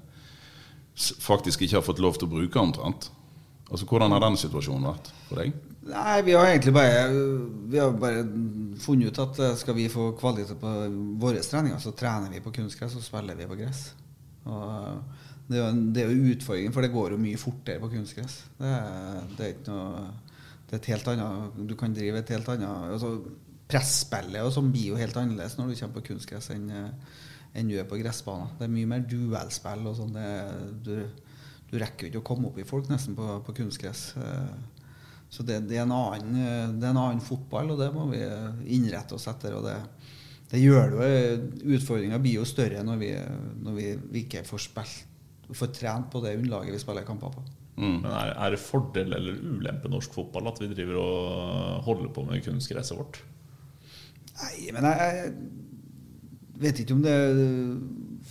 faktisk 1.24 1.64
ikke 1.64 1.78
har 1.78 1.86
fått 1.86 2.02
lov 2.04 2.20
til 2.20 2.28
å 2.28 2.34
bruke 2.34 2.60
omtrent? 2.60 3.08
Altså, 3.72 3.86
Hvordan 3.88 4.12
har 4.12 4.20
den 4.20 4.36
situasjonen 4.36 4.90
vært 4.90 5.08
for 5.28 5.40
deg? 5.40 5.54
Nei, 5.88 6.22
Vi 6.22 6.34
har 6.36 6.46
egentlig 6.46 6.74
bare, 6.76 6.98
har 7.72 7.96
bare 7.98 8.22
funnet 8.78 9.10
ut 9.10 9.22
at 9.24 9.40
eh, 9.42 9.56
skal 9.58 9.74
vi 9.74 9.88
få 9.90 10.12
kvalitet 10.18 10.60
på 10.60 10.72
våre 11.22 11.40
treninger, 11.42 11.80
så 11.80 11.94
trener 11.96 12.30
vi 12.30 12.42
på 12.44 12.52
kunstgress 12.54 12.94
og 12.98 13.02
spiller 13.02 13.38
vi 13.38 13.48
på 13.50 13.58
gress. 13.58 13.80
Og 14.44 14.68
eh, 14.76 15.21
det 15.48 15.58
er 15.58 15.62
jo, 15.62 15.86
det 15.92 16.02
er 16.02 16.10
jo 16.10 16.34
utfordringen, 16.34 16.74
for 16.74 16.84
det 16.84 16.92
går 16.92 17.14
jo 17.14 17.22
mye 17.22 17.40
fortere 17.40 17.82
på 17.82 17.90
kunstgress. 17.92 18.36
Det, 18.58 18.74
det, 19.36 19.46
er 19.46 19.54
ikke 19.56 19.72
noe 19.72 20.04
Det 20.68 20.76
er 20.76 20.80
et 20.80 20.90
helt 20.92 21.08
annet 21.12 21.58
Du 21.68 21.74
kan 21.78 21.96
drive 21.96 22.22
et 22.22 22.32
helt 22.32 22.48
annet 22.54 22.94
altså, 22.94 23.16
Presspillet 23.72 24.54
sånn 24.54 24.70
blir 24.72 24.92
jo 24.92 25.00
helt 25.00 25.16
annerledes 25.16 25.56
når 25.58 25.72
du 25.72 25.76
kommer 25.78 25.98
på 25.98 26.12
kunstgress 26.12 26.50
enn, 26.52 26.66
eh, 26.76 27.20
enn 27.56 27.70
du 27.70 27.78
er 27.80 27.86
på 27.88 27.96
gressbanen. 27.96 28.50
Det 28.58 28.66
er 28.66 28.72
mye 28.74 28.90
mer 28.90 29.06
duellspill 29.08 29.86
og 29.88 29.96
sånn. 29.96 30.18
Du, 30.84 30.92
du 31.70 31.78
rekker 31.80 32.04
jo 32.04 32.10
ikke 32.10 32.20
å 32.20 32.26
komme 32.26 32.50
opp 32.50 32.58
i 32.60 32.66
folk 32.68 32.90
nesten 32.92 33.16
på, 33.16 33.26
på 33.46 33.54
kunstgress. 33.56 34.02
Eh, 34.20 34.82
så 35.32 35.44
det, 35.48 35.62
det, 35.70 35.78
er 35.80 35.86
annen, 35.86 36.34
det, 36.36 36.84
er 36.84 36.90
en 36.90 37.00
annen, 37.00 37.22
fotball, 37.24 37.72
og 37.72 37.80
det 37.80 37.88
må 37.94 38.04
vi 38.10 38.20
innrette 38.76 39.16
oss 39.16 39.24
etter. 39.32 39.56
og 39.56 39.64
det, 39.64 39.78
det 40.50 40.60
gjør 40.60 40.92
det 40.92 41.08
jo, 41.08 41.38
Utfordringa 41.78 42.20
blir 42.20 42.42
jo 42.42 42.44
større 42.48 42.84
når 42.84 43.00
vi, 43.00 43.10
når 43.64 43.78
vi 43.78 43.86
ikke 44.26 44.44
får, 44.44 44.66
spilt, 44.66 45.11
får 45.56 45.74
trent 45.76 46.08
på 46.12 46.22
det 46.24 46.36
underlaget 46.38 46.76
vi 46.76 46.82
spiller 46.82 47.06
kamper 47.06 47.34
på. 47.34 47.44
Mm. 47.76 48.02
Men 48.02 48.10
er, 48.10 48.34
er, 48.36 48.52
det 48.52 48.60
fordel 48.60 49.16
eller 49.16 49.38
ulempe 49.40 49.90
norsk 49.90 50.12
fotball 50.12 50.50
at 50.50 50.60
vi 50.60 50.70
driver 50.74 51.00
og 51.00 51.84
holder 51.88 52.12
på 52.12 52.24
med 52.28 52.44
kunstgresset 52.44 52.98
vårt? 52.98 53.22
Nei, 54.42 54.72
men 54.74 54.88
jeg, 54.88 55.10
jeg 55.16 56.62
vet 56.62 56.82
ikke 56.82 56.96
om 56.96 57.04
det 57.04 57.14
er 57.16 57.42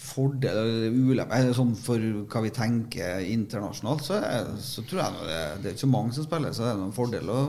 fordel 0.02 0.60
eller 0.62 0.96
ulempe 1.12 1.40
sånn 1.58 1.74
For 1.78 2.04
hva 2.32 2.44
vi 2.46 2.54
tenker 2.56 3.26
internasjonalt, 3.34 4.06
så, 4.06 4.22
er, 4.22 4.54
så 4.62 4.86
tror 4.88 5.04
jeg 5.04 5.28
det, 5.28 5.42
det, 5.62 5.68
er 5.68 5.76
ikke 5.76 5.86
så 5.88 5.94
mange 5.98 6.16
som 6.16 6.28
spiller, 6.28 6.56
så 6.56 6.66
det 6.66 6.74
er 6.74 6.82
noen 6.82 6.96
fordel 6.96 7.34
å 7.34 7.42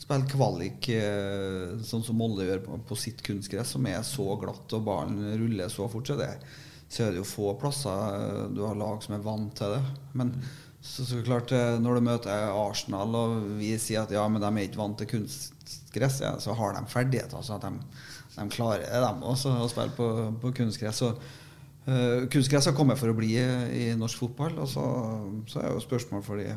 spille 0.00 0.30
kvalik 0.30 0.88
eh, 0.94 1.76
sånn 1.84 2.02
som 2.04 2.16
Molde 2.18 2.46
gjør 2.48 2.64
på, 2.64 2.80
på, 2.88 2.98
sitt 2.98 3.20
kunstgress, 3.24 3.74
som 3.76 3.86
er 3.90 4.00
så 4.06 4.26
glatt 4.40 4.72
og 4.76 4.84
ballen 4.86 5.20
ruller 5.42 5.68
så 5.72 5.88
fort. 5.92 6.08
Så, 6.08 6.16
det, 6.16 6.30
så 6.90 7.04
er 7.04 7.14
det 7.14 7.20
jo 7.20 7.28
få 7.28 7.54
plasser 7.58 8.16
eh, 8.18 8.46
du 8.54 8.64
har 8.66 8.78
lag 8.78 9.02
som 9.04 9.14
er 9.14 9.24
vant 9.24 9.52
til 9.56 9.76
det. 9.76 9.82
Men 10.18 10.32
så, 10.80 11.04
så 11.06 11.20
klart, 11.26 11.52
eh, 11.54 11.76
når 11.82 11.98
du 11.98 12.06
møter 12.08 12.50
Arsenal 12.50 13.14
og 13.14 13.36
vi 13.60 13.76
sier 13.78 14.02
at 14.02 14.14
ja, 14.14 14.24
men 14.26 14.42
de 14.42 14.50
er 14.50 14.66
ikke 14.66 14.80
vant 14.80 14.98
til 14.98 15.10
kunstgress, 15.12 16.22
ja, 16.24 16.34
så 16.42 16.56
har 16.58 16.74
de 16.74 16.82
ferdigheter. 16.90 17.44
Så 17.46 17.60
at 17.60 17.68
de, 17.68 18.02
de 18.34 18.48
klarer 18.50 18.82
det, 18.86 19.04
de 19.04 19.30
også, 19.30 19.54
å 19.54 19.70
spille 19.70 19.94
på, 19.98 20.10
på 20.42 20.56
kunstgress. 20.62 21.04
Så 21.04 21.14
Uh, 21.88 22.26
kunstgress 22.28 22.66
har 22.68 22.74
kommet 22.76 22.98
for 23.00 23.08
å 23.08 23.14
bli 23.16 23.30
i 23.40 23.86
norsk 23.98 24.20
fotball. 24.20 24.58
Og 24.62 24.68
så, 24.68 24.82
så 25.48 25.62
er 25.62 25.72
jo 25.72 25.80
spørsmål 25.80 26.20
for 26.22 26.38
de 26.38 26.50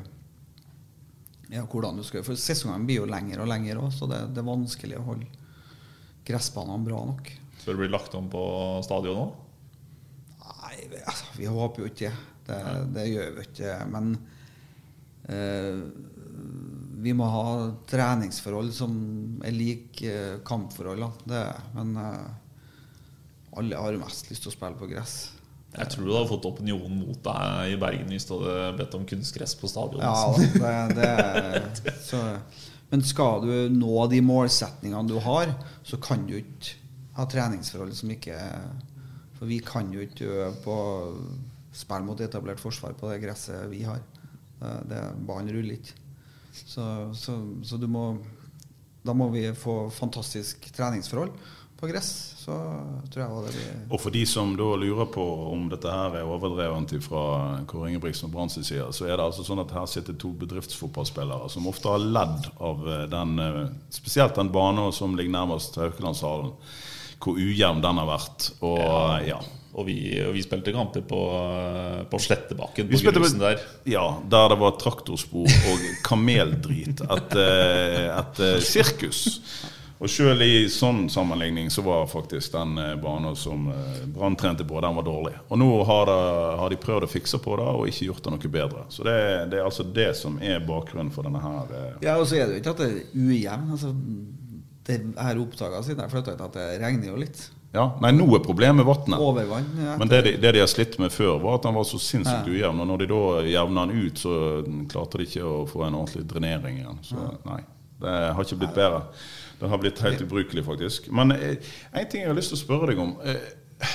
ja, 1.53 1.63
hvordan 1.63 1.97
du 1.97 2.03
skal 2.05 2.25
For 2.27 2.39
sesongene 2.39 2.87
blir 2.87 3.01
jo 3.01 3.09
lengre 3.09 3.43
og 3.43 3.49
lengre 3.49 3.79
òg, 3.81 3.93
så 3.95 4.09
det, 4.09 4.19
det, 4.33 4.41
er 4.41 4.49
vanskelig 4.49 4.99
å 4.99 5.05
holde 5.07 5.29
gressbanene 6.27 6.85
bra 6.85 6.99
nok. 7.07 7.31
Så 7.61 7.71
det 7.71 7.79
blir 7.79 7.93
lagt 7.93 8.15
om 8.19 8.27
på 8.31 8.43
stadion 8.85 9.19
nå? 9.19 9.25
Altså, 11.03 11.29
vi 11.37 11.49
håper 11.49 11.83
jo 11.83 11.91
ikke 11.91 12.11
det. 12.47 12.61
Det, 12.95 13.05
gjør 13.11 13.35
vi 13.37 13.45
ikke. 13.47 13.75
Men 13.91 14.15
uh, 15.29 15.83
vi 17.03 17.13
må 17.17 17.27
ha 17.27 17.45
treningsforhold 17.89 18.71
som 18.75 18.97
er 19.43 19.55
lik 19.55 20.03
uh, 20.07 20.39
kampforhold. 20.47 21.05
Det, 21.29 21.45
men 21.77 21.95
alle 23.53 23.79
har 23.85 24.01
mest 24.01 24.31
lyst 24.31 24.45
til 24.45 24.53
å 24.53 24.57
spille 24.57 24.79
på 24.79 24.89
gress. 24.91 25.17
Jeg 25.73 25.89
tror 25.89 26.05
du 26.05 26.11
hadde 26.13 26.29
fått 26.29 26.45
opinionen 26.45 26.99
mot 27.01 27.17
deg 27.25 27.73
i 27.73 27.79
Bergen 27.81 28.11
hvis 28.13 28.27
du 28.29 28.35
hadde 28.35 28.73
bedt 28.77 28.93
om 28.97 29.07
kunstgress 29.09 29.55
på 29.57 29.69
stadion. 29.71 30.03
Ja, 30.05 30.29
det, 30.93 31.09
det, 31.81 31.95
så, 32.05 32.19
men 32.91 33.01
skal 33.05 33.41
du 33.41 33.53
nå 33.73 34.05
de 34.11 34.19
målsetningene 34.21 35.09
du 35.09 35.17
har, 35.25 35.55
så 35.81 35.97
kan 36.01 36.27
du 36.29 36.35
ikke 36.37 36.77
ha 37.17 37.25
treningsforhold 37.29 37.95
som 37.97 38.11
ikke 38.13 38.37
For 39.43 39.49
vi 39.49 39.59
kan 39.59 39.91
jo 39.91 39.99
ikke 39.99 40.29
øve 40.29 40.51
på 40.63 40.77
spille 41.75 42.05
mot 42.07 42.21
etablert 42.23 42.61
forsvar 42.63 42.95
på 42.95 43.09
det 43.11 43.19
gresset 43.25 43.67
vi 43.71 43.81
har. 43.83 43.99
Det, 44.87 45.01
Ballen 45.27 45.51
ruller 45.51 45.75
ikke. 45.75 45.97
Så, 46.53 46.85
så, 47.17 47.35
så 47.65 47.79
du 47.81 47.87
må 47.89 48.13
Da 49.03 49.11
må 49.11 49.25
vi 49.33 49.41
få 49.57 49.89
fantastisk 49.91 50.69
treningsforhold 50.71 51.33
på 51.75 51.89
gress 51.89 52.33
så 52.43 52.55
tror 53.11 53.21
jeg 53.23 53.43
det 53.45 53.53
blir 53.55 53.91
Og 53.93 54.01
for 54.01 54.13
de 54.15 54.23
som 54.27 54.53
da 54.59 54.69
lurer 54.79 55.07
på 55.11 55.23
om 55.51 55.67
dette 55.71 55.91
her 55.91 56.17
er 56.19 56.27
overdrevent 56.27 56.95
fra 57.05 57.23
Kåre 57.69 57.91
Ingebrigtsen 57.91 58.27
og 58.27 58.33
Branns 58.35 58.57
side, 58.57 58.87
så 58.95 59.07
er 59.07 59.15
det 59.15 59.25
altså 59.25 59.45
sånn 59.47 59.61
at 59.63 59.71
her 59.75 59.87
sitter 59.89 60.17
to 60.19 60.33
bedriftsfotballspillere 60.41 61.51
som 61.51 61.69
ofte 61.71 61.91
har 61.91 62.03
ledd 62.03 62.49
av 62.59 62.87
eh, 62.87 63.05
den 63.11 63.35
eh, 63.43 63.61
Spesielt 63.93 64.35
den 64.35 64.51
banen 64.51 64.91
som 64.95 65.15
ligger 65.15 65.35
nærmest 65.35 65.77
Haukelandshallen, 65.79 66.51
hvor 67.23 67.39
ujevn 67.39 67.83
den 67.83 68.01
har 68.01 68.09
vært. 68.09 68.49
Og 68.61 68.79
ja. 68.79 69.03
ja. 69.33 69.41
Og 69.73 69.87
vi, 69.87 69.95
og 70.21 70.35
vi, 70.35 70.43
spilte 70.45 70.69
kamper 70.69 71.01
på, 71.09 71.19
eh, 71.33 72.01
på 72.05 72.17
Slettebakken. 72.21 72.91
på 72.93 73.13
grusen 73.15 73.39
der. 73.41 73.61
Ja, 73.89 74.03
der 74.29 74.51
det 74.53 74.59
var 74.61 74.75
traktorspor 74.77 75.49
og 75.49 75.87
kameldrit. 76.05 77.01
Et, 77.17 77.37
et 77.39 78.43
sirkus. 78.61 79.23
Og 80.03 80.11
sjøl 80.11 80.41
i 80.43 80.65
sånn 80.67 81.05
sammenligning 81.11 81.69
så 81.71 81.79
var 81.85 82.09
faktisk 82.11 82.51
den 82.51 82.75
eh, 82.81 82.95
banen 82.99 83.37
som 83.39 83.69
eh, 83.71 84.01
Brann 84.11 84.35
trente 84.35 84.65
på, 84.67 84.81
den 84.83 84.97
var 84.97 85.05
dårlig. 85.07 85.31
Og 85.47 85.59
nå 85.61 85.69
har, 85.87 86.09
det, 86.09 86.17
har, 86.59 86.73
de 86.73 86.79
prøvd 86.83 87.07
å 87.07 87.11
fikse 87.11 87.39
på 87.39 87.55
det 87.59 87.67
og 87.71 87.87
ikke 87.87 88.09
gjort 88.09 88.25
det 88.25 88.33
noe 88.33 88.51
bedre. 88.57 88.83
Så 88.91 89.05
det, 89.07 89.15
det 89.53 89.61
er 89.61 89.69
altså 89.69 89.85
det 89.87 90.09
som 90.19 90.35
er 90.43 90.59
bakgrunnen 90.67 91.13
for 91.13 91.23
denne 91.23 91.39
her. 91.39 91.71
Eh. 91.71 91.93
Ja, 92.09 92.17
og 92.17 92.27
så 92.27 92.41
er 92.41 92.49
det 92.49 92.57
jo 92.57 92.63
ikke 92.65 92.73
at 92.75 92.83
det 92.83 92.89
er 92.89 92.99
ujevn. 93.15 93.69
Altså, 93.77 93.93
det 94.87 94.99
her 95.15 95.39
oppdaga 95.39 95.83
siden 95.85 96.03
jeg 96.03 96.11
flytta 96.11 96.33
hit, 96.33 96.41
at 96.43 96.57
det 96.57 96.69
regner 96.83 97.11
jo 97.11 97.19
litt. 97.19 97.43
Ja, 97.73 97.87
nei, 98.03 98.11
Nå 98.13 98.27
er 98.37 98.41
problemet 98.45 98.85
vannet. 98.85 99.17
Overvann. 99.17 99.65
Ja, 99.81 99.95
Men 99.97 100.09
det 100.11 100.19
de, 100.27 100.33
det 100.37 100.51
de, 100.53 100.61
har 100.61 100.69
slitt 100.69 100.99
med 101.01 101.13
før, 101.13 101.39
var 101.41 101.57
at 101.57 101.63
den 101.65 101.73
var 101.73 101.87
så 101.89 101.97
sinnssykt 101.97 102.49
ja. 102.51 102.57
ujevn. 102.59 102.83
Og 102.83 102.89
når 102.91 103.01
de 103.01 103.07
da 103.09 103.21
jevna 103.49 103.85
den 103.89 104.03
ut, 104.03 104.21
så 104.21 104.35
klarte 104.91 105.21
de 105.21 105.25
ikke 105.25 105.47
å 105.47 105.55
få 105.69 105.87
en 105.87 105.97
ordentlig 105.97 106.27
drenering 106.29 106.77
igjen. 106.83 106.99
Så 107.07 107.31
nei, 107.47 107.63
det 108.03 108.13
har 108.37 108.45
ikke 108.45 108.59
blitt 108.61 108.77
bedre. 108.77 109.01
Det 109.57 109.71
har 109.71 109.81
blitt 109.81 110.03
helt 110.05 110.21
ubrukelig, 110.21 110.65
faktisk. 110.67 111.09
Men 111.15 111.33
eh, 111.33 111.73
en 111.95 112.09
ting 112.11 112.25
jeg 112.25 112.29
har 112.29 112.37
lyst 112.37 112.53
til 112.53 112.59
å 112.59 112.61
spørre 112.61 112.91
deg 112.91 113.01
om. 113.01 113.15
Eh, 113.25 113.89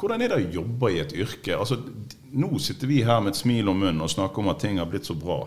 hvordan 0.00 0.24
er 0.24 0.32
det 0.32 0.40
å 0.40 0.56
jobbe 0.62 0.94
i 0.94 1.02
et 1.02 1.12
yrke? 1.12 1.58
Altså, 1.58 1.82
nå 2.32 2.56
sitter 2.64 2.88
vi 2.90 3.02
her 3.04 3.20
med 3.20 3.34
et 3.34 3.42
smil 3.42 3.68
om 3.70 3.84
munnen 3.84 4.02
og 4.02 4.10
snakker 4.10 4.40
om 4.40 4.48
at 4.54 4.62
ting 4.64 4.80
har 4.80 4.88
blitt 4.88 5.10
så 5.10 5.18
bra. 5.18 5.42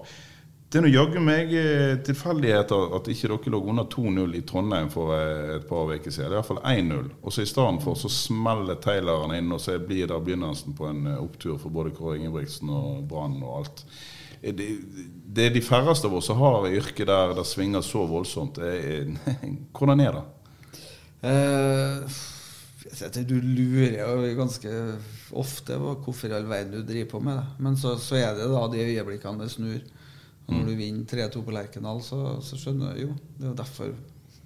Det 0.65 0.79
er 0.79 0.83
nå 0.83 0.89
jaggu 0.89 1.19
meg 1.21 1.51
eh, 1.55 1.93
tilfeldigheter 2.03 2.95
at 2.97 3.07
ikke 3.11 3.29
dere 3.29 3.51
lå 3.53 3.59
under 3.69 3.85
2-0 3.91 4.33
i 4.35 4.41
Trondheim 4.49 4.89
for 4.91 5.13
eh, 5.13 5.53
et 5.59 5.67
par 5.69 5.91
uker 5.91 6.09
siden. 6.11 6.31
Det 6.31 6.33
er 6.33 6.39
iallfall 6.39 6.61
1-0. 6.65 7.11
Og 7.21 7.35
så 7.35 7.45
i 7.45 7.49
stedet 7.49 7.83
for 7.85 7.99
så 8.01 8.11
smeller 8.11 8.79
Tayleren 8.81 9.35
inn, 9.37 9.53
og 9.53 9.61
så 9.61 9.77
blir 9.79 10.09
det 10.09 10.19
begynnelsen 10.25 10.75
på 10.75 10.89
en 10.89 11.05
eh, 11.11 11.21
opptur 11.21 11.59
for 11.61 11.73
både 11.73 11.93
Kåre 11.95 12.17
Ingebrigtsen 12.17 12.73
og 12.73 13.05
Brann 13.09 13.37
og 13.43 13.59
alt. 13.61 13.85
Det, 14.45 15.45
er 15.45 15.53
de 15.53 15.61
færreste 15.63 16.09
av 16.09 16.17
oss 16.17 16.27
som 16.29 16.41
har 16.41 16.67
yrke 16.67 17.05
der 17.07 17.33
det 17.37 17.45
svinger 17.49 17.85
så 17.85 18.03
voldsomt. 18.09 18.59
Hvordan 19.77 20.03
er 20.03 20.17
det? 20.17 20.25
Eh, 21.25 23.21
du 23.25 23.37
lurer 23.41 24.01
jo 24.01 24.33
ganske 24.37 24.73
ofte 25.35 25.77
på 25.81 25.93
hvorfor 26.05 26.29
i 26.29 26.35
all 26.37 26.49
verden 26.49 26.81
du 26.81 26.85
driver 26.85 27.09
på 27.15 27.21
med 27.25 27.39
det. 27.39 27.45
Men 27.63 27.77
så, 27.77 27.95
så 28.01 28.19
er 28.19 28.35
det 28.37 28.49
da 28.51 28.65
de 28.71 28.83
øyeblikkene 28.85 29.45
det 29.45 29.53
snur. 29.55 29.79
Og 30.47 30.53
når 30.53 30.65
du 30.69 30.75
vinner 30.77 31.05
3-2 31.09 31.41
på 31.45 31.53
Lerkendal, 31.55 32.01
så, 32.05 32.19
så 32.45 32.57
skjønner 32.59 32.93
du 32.93 33.01
jo. 33.07 33.13
Det 33.37 33.47
er 33.47 33.49
jo 33.53 33.55
derfor 33.61 33.93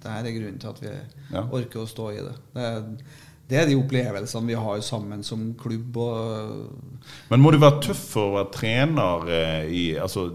det 0.00 0.08
her 0.14 0.24
er 0.24 0.32
grunnen 0.38 0.60
til 0.62 0.70
at 0.70 0.78
vi 0.80 0.92
Ja. 1.34 1.42
orker 1.52 1.82
å 1.82 1.88
stå 1.90 2.06
i 2.14 2.22
det. 2.24 2.36
Det 2.54 2.62
er, 2.64 2.86
det 3.50 3.58
er 3.60 3.66
de 3.68 3.74
opplevelsene 3.76 4.48
vi 4.48 4.54
har 4.56 4.80
sammen 4.86 5.22
som 5.26 5.42
klubb. 5.60 5.98
Men 7.30 7.42
må 7.44 7.52
du 7.52 7.58
være 7.60 7.82
tøff 7.84 8.00
for 8.14 8.30
å 8.30 8.36
være 8.38 8.52
trener 8.54 9.28
eh, 9.34 9.66
i 9.68 9.84
altså, 10.00 10.28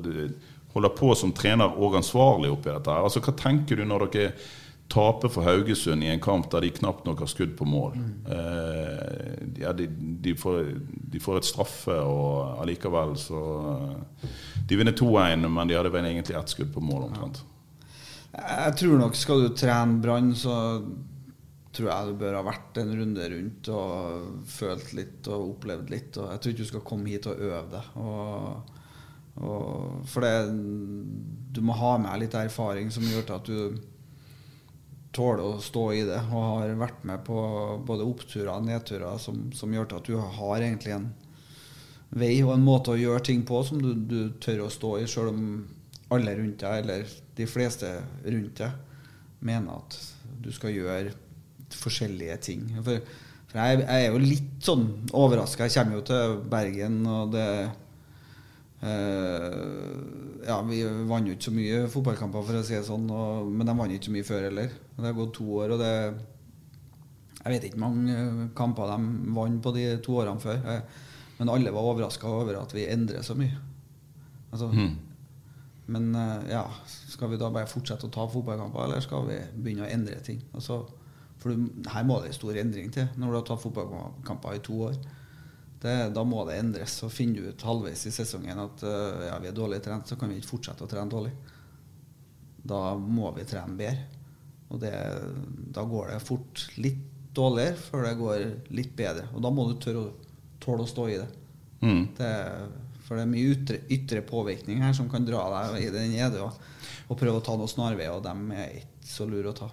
Holde 0.75 0.89
på 0.91 1.13
som 1.15 1.31
trener 1.31 1.71
og 1.79 1.93
ansvarlig 1.95 2.49
oppi 2.51 2.67
dette? 2.67 2.91
her? 2.91 3.05
Altså, 3.07 3.21
Hva 3.23 3.31
tenker 3.39 3.79
du 3.79 3.85
når 3.87 4.09
dere 4.11 4.33
taper 4.87 5.31
for 5.33 5.47
Haugesund 5.47 6.03
i 6.03 6.11
en 6.13 6.21
kamp 6.21 6.49
der 6.51 6.65
de 6.65 6.69
knapt 6.75 7.07
nok 7.07 7.23
har 7.23 7.29
skudd 7.31 7.55
på 7.57 7.65
mål? 7.67 7.97
Eh, 8.29 9.33
ja, 9.61 9.73
de, 9.73 9.87
de, 10.21 10.35
får, 10.37 10.69
de 11.13 11.21
får 11.21 11.41
et 11.41 11.49
straffe, 11.49 11.95
og 11.95 12.61
allikevel 12.61 13.15
så 13.19 13.41
De 14.69 14.77
vinner 14.77 14.95
2-1, 14.95 15.47
men 15.49 15.69
de 15.69 15.77
hadde 15.77 15.93
vel 15.93 16.07
egentlig 16.09 16.37
ett 16.37 16.53
skudd 16.53 16.71
på 16.73 16.83
mål 16.85 17.09
omtrent. 17.09 17.41
Jeg 18.35 18.77
tror 18.81 18.97
nok 18.99 19.17
skal 19.17 19.45
du 19.45 19.51
trene 19.55 20.01
Brann, 20.03 20.33
så 20.37 20.55
tror 21.75 21.89
jeg 21.91 22.07
du 22.07 22.19
bør 22.19 22.37
ha 22.37 22.43
vært 22.45 22.79
en 22.79 22.93
runde 22.99 23.27
rundt 23.31 23.69
og 23.73 24.45
følt 24.47 24.93
litt 24.95 25.27
og 25.31 25.55
opplevd 25.55 25.91
litt. 25.91 26.19
Og 26.21 26.31
jeg 26.31 26.41
tror 26.41 26.53
ikke 26.53 26.63
du 26.63 26.71
skal 26.71 26.85
komme 26.87 27.11
hit 27.11 27.27
og 27.31 27.41
øve 27.49 27.65
deg. 27.73 27.89
Og, 27.99 28.71
og, 29.41 30.05
for 30.11 30.25
det, 30.25 30.35
du 31.55 31.61
må 31.65 31.75
ha 31.79 31.97
med 32.05 32.23
litt 32.23 32.37
erfaring 32.39 32.91
som 32.93 33.07
gjør 33.07 33.27
til 33.27 33.37
at 33.39 33.51
du 33.51 33.91
tåler 35.15 35.43
å 35.45 35.61
stå 35.63 35.85
i 35.95 36.01
det, 36.07 36.19
og 36.29 36.47
har 36.49 36.73
vært 36.79 37.05
med 37.07 37.23
på 37.27 37.37
både 37.87 38.07
oppturer 38.07 38.51
og 38.53 38.67
nedturer 38.67 39.21
som, 39.21 39.47
som 39.55 39.73
gjør 39.73 39.89
til 39.89 40.01
at 40.01 40.09
du 40.09 40.17
har 40.39 40.65
egentlig 40.65 40.95
en 40.97 41.09
vei 42.15 42.35
og 42.43 42.53
en 42.55 42.65
måte 42.65 42.93
å 42.93 42.99
gjøre 42.99 43.23
ting 43.27 43.43
på 43.47 43.61
som 43.67 43.81
du, 43.81 43.93
du 43.95 44.19
tør 44.43 44.65
å 44.65 44.71
stå 44.71 44.91
i, 45.01 45.07
sjøl 45.09 45.31
om 45.31 45.45
alle 46.15 46.35
rundt 46.37 46.61
deg, 46.61 46.83
eller 46.83 47.15
de 47.35 47.47
fleste 47.49 47.91
rundt 48.23 48.61
deg, 48.61 48.75
mener 49.45 49.79
at 49.79 49.97
du 50.43 50.51
skal 50.53 50.75
gjøre 50.75 51.15
forskjellige 51.75 52.37
ting. 52.45 52.67
For, 52.85 53.01
for 53.49 53.61
jeg, 53.61 53.81
jeg 53.81 54.05
er 54.05 54.13
jo 54.13 54.21
litt 54.21 54.53
sånn 54.63 54.85
overraska. 55.15 55.67
Jeg 55.67 55.79
kommer 55.79 55.99
jo 55.99 56.05
til 56.11 56.37
Bergen, 56.51 57.01
og 57.09 57.33
det 57.33 57.47
eh, 57.65 57.73
Ja, 58.83 60.57
vi 60.67 60.81
vant 61.09 61.27
jo 61.27 61.33
ikke 61.33 61.47
så 61.47 61.53
mye 61.55 61.77
fotballkamper, 61.89 62.43
for 62.45 62.59
å 62.59 62.63
si 62.65 62.75
det 62.75 62.83
sånn, 62.85 63.07
og, 63.09 63.47
men 63.49 63.65
de 63.65 63.75
vant 63.79 63.93
ikke 63.95 64.09
så 64.09 64.13
mye 64.13 64.27
før 64.27 64.47
heller. 64.49 64.73
Det 64.97 65.07
har 65.07 65.17
gått 65.17 65.33
to 65.39 65.47
år, 65.61 65.73
og 65.75 65.79
det 65.81 65.93
Jeg 67.45 67.53
vet 67.53 67.65
ikke 67.67 67.81
mange 67.81 68.49
kamper 68.57 68.89
de 68.89 69.33
vant 69.37 69.59
på 69.61 69.73
de 69.75 69.87
to 70.05 70.15
årene 70.21 70.41
før. 70.41 70.61
Men 71.37 71.51
alle 71.51 71.73
var 71.75 71.85
overraska 71.91 72.27
over 72.31 72.57
at 72.61 72.73
vi 72.73 72.87
endrer 72.89 73.21
så 73.25 73.35
mye. 73.37 73.57
Altså, 74.51 74.69
Men 75.87 76.15
eh, 76.15 76.45
ja, 76.55 76.63
skal 77.11 77.29
vi 77.29 77.37
da 77.37 77.51
bare 77.53 77.69
fortsette 77.69 78.07
å 78.07 78.13
ta 78.13 78.23
fotballkamper, 78.31 78.87
eller 78.87 79.03
skal 79.05 79.27
vi 79.27 79.35
begynne 79.53 79.85
å 79.85 79.91
endre 79.91 80.17
ting? 80.25 80.39
Altså, 80.57 80.79
for 81.37 81.51
du, 81.53 81.67
her 81.91 82.05
må 82.07 82.21
det 82.23 82.31
en 82.31 82.37
stor 82.39 82.57
endring 82.57 82.89
til 82.95 83.05
når 83.19 83.27
du 83.27 83.37
har 83.37 83.45
tatt 83.45 83.61
fotballkamper 83.61 84.55
i 84.57 84.63
to 84.65 84.79
år. 84.87 84.95
Det, 85.85 85.95
da 86.15 86.23
må 86.25 86.41
det 86.47 86.57
endres. 86.57 86.97
Så 87.01 87.11
finner 87.13 87.41
du 87.43 87.53
ut 87.53 87.65
halvveis 87.67 88.05
i 88.09 88.13
sesongen 88.13 88.61
at 88.63 88.83
eh, 88.85 89.25
ja, 89.29 89.37
vi 89.41 89.51
er 89.51 89.57
dårlig 89.57 89.81
trent, 89.85 90.09
så 90.09 90.17
kan 90.17 90.31
vi 90.31 90.39
ikke 90.41 90.55
fortsette 90.55 90.85
å 90.85 90.89
trene 90.89 91.11
dårlig. 91.11 91.33
Da 92.65 92.95
må 92.97 93.29
vi 93.35 93.45
trene 93.45 93.77
bedre. 93.77 94.23
Og 94.73 94.81
det, 94.81 94.95
da 95.75 95.83
går 95.85 96.15
det 96.15 96.23
fort 96.25 96.63
litt 96.81 97.03
dårligere 97.35 97.77
før 97.77 98.07
det 98.07 98.15
går 98.17 98.45
litt 98.73 98.95
bedre. 98.97 99.27
Og 99.35 99.43
da 99.45 99.51
må 99.53 99.67
du 99.69 99.75
tørre 99.81 100.07
å 100.07 100.13
tåle 100.63 100.87
å 100.87 100.89
stå 100.89 101.07
i 101.11 101.19
det. 101.21 101.29
Mm. 101.85 102.03
det 102.17 102.33
for 103.05 103.19
det 103.19 103.25
er 103.25 103.29
mye 103.29 103.53
ytre, 103.53 103.79
ytre 103.93 104.21
påvirkning 104.25 104.81
her 104.81 104.95
som 104.97 105.09
kan 105.11 105.25
dra 105.27 105.43
deg 105.53 105.83
i 105.83 105.89
den 105.93 106.15
nede 106.15 106.41
og, 106.41 106.55
og 107.05 107.19
prøve 107.19 107.37
å 107.37 107.43
ta 107.45 107.53
noen 107.53 107.69
snarveier, 107.69 108.15
og 108.15 108.23
dem 108.25 108.47
er 108.55 108.79
ikke 108.79 109.11
så 109.11 109.27
lure 109.29 109.51
å 109.51 109.57
ta. 109.59 109.67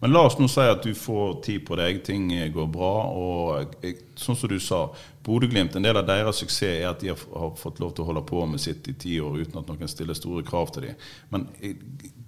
Men 0.00 0.12
la 0.14 0.24
oss 0.26 0.38
nå 0.38 0.48
si 0.50 0.64
at 0.64 0.82
du 0.82 0.94
får 0.96 1.40
tid 1.44 1.64
på 1.66 1.76
deg, 1.78 2.02
ting 2.06 2.28
går 2.54 2.68
bra. 2.72 2.92
Og 3.12 3.78
sånn 4.18 4.38
som 4.38 4.50
du 4.50 4.58
sa, 4.62 4.84
Bodø-Glimt, 5.26 5.76
en 5.76 5.84
del 5.84 5.98
av 6.00 6.06
deres 6.08 6.42
suksess 6.42 6.80
er 6.80 6.88
at 6.90 7.02
de 7.02 7.12
har 7.12 7.24
har 7.34 7.56
fått 7.58 7.80
lov 7.82 7.94
til 7.94 8.04
å 8.04 8.10
holde 8.12 8.24
på 8.28 8.44
med 8.46 8.62
sitt 8.62 8.88
i 8.88 8.94
ti 8.94 9.18
år 9.20 9.42
uten 9.42 9.60
at 9.60 9.70
noen 9.70 9.90
stiller 9.90 10.16
store 10.16 10.44
krav 10.46 10.72
til 10.74 10.88
dem. 10.88 11.08
Men 11.34 11.48
eh, 11.60 11.76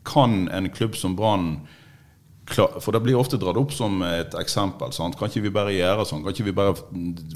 kan 0.04 0.48
en 0.48 0.70
klubb 0.72 0.96
som 0.96 1.16
Brann 1.16 1.60
For 2.54 2.90
det 2.94 3.00
blir 3.04 3.18
ofte 3.18 3.38
dratt 3.38 3.58
opp 3.60 3.70
som 3.74 4.00
et 4.06 4.34
eksempel. 4.40 4.90
Sant? 4.96 5.14
Kan 5.18 5.30
ikke 5.30 5.44
vi 5.44 5.52
bare 5.54 5.74
gjøre 5.74 6.06
sånn? 6.08 6.24
Kan 6.24 6.34
ikke 6.34 6.48
vi 6.48 6.54
bare 6.56 6.74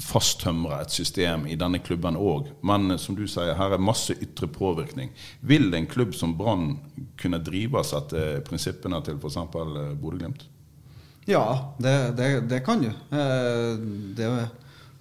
fasttømre 0.03 0.81
et 0.83 0.91
system 0.95 1.45
i 1.47 1.55
denne 1.59 1.79
klubben 1.83 2.17
òg? 2.19 2.49
Men 2.67 2.91
eh, 2.91 2.99
som 3.01 3.15
du 3.17 3.23
sier, 3.27 3.53
her 3.57 3.75
er 3.77 3.81
masse 3.83 4.15
ytre 4.19 4.49
påvirkning. 4.51 5.13
Vil 5.47 5.69
en 5.77 5.87
klubb 5.87 6.13
som 6.17 6.35
Brann 6.37 6.75
kunne 7.21 7.39
drives 7.43 7.93
etter 7.95 8.41
prinsippene 8.47 8.99
til 9.07 9.17
f.eks. 9.21 9.39
Bodø-Glimt? 9.53 10.45
Ja, 11.25 11.45
det, 11.81 11.95
det, 12.19 12.29
det 12.51 12.61
kan 12.67 12.83
du. 12.83 12.91
Eh, 12.91 13.71
Det 14.19 14.27
er 14.29 14.45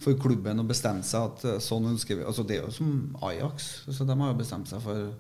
for 0.05 0.17
klubben 0.21 0.61
å 0.61 0.67
bestemme 0.69 1.05
seg 1.07 1.31
at 1.31 1.45
eh, 1.49 1.61
sånn 1.65 1.87
ønsker 1.95 2.19
vi 2.19 2.25
Altså 2.29 2.43
Det 2.45 2.59
er 2.59 2.67
jo 2.67 2.73
som 2.75 2.91
Ajax. 3.25 3.71
Så 3.89 4.05
de 4.07 4.17
har 4.21 4.33
jo 4.33 4.39
bestemt 4.41 4.69
seg 4.71 4.83
for 4.85 5.11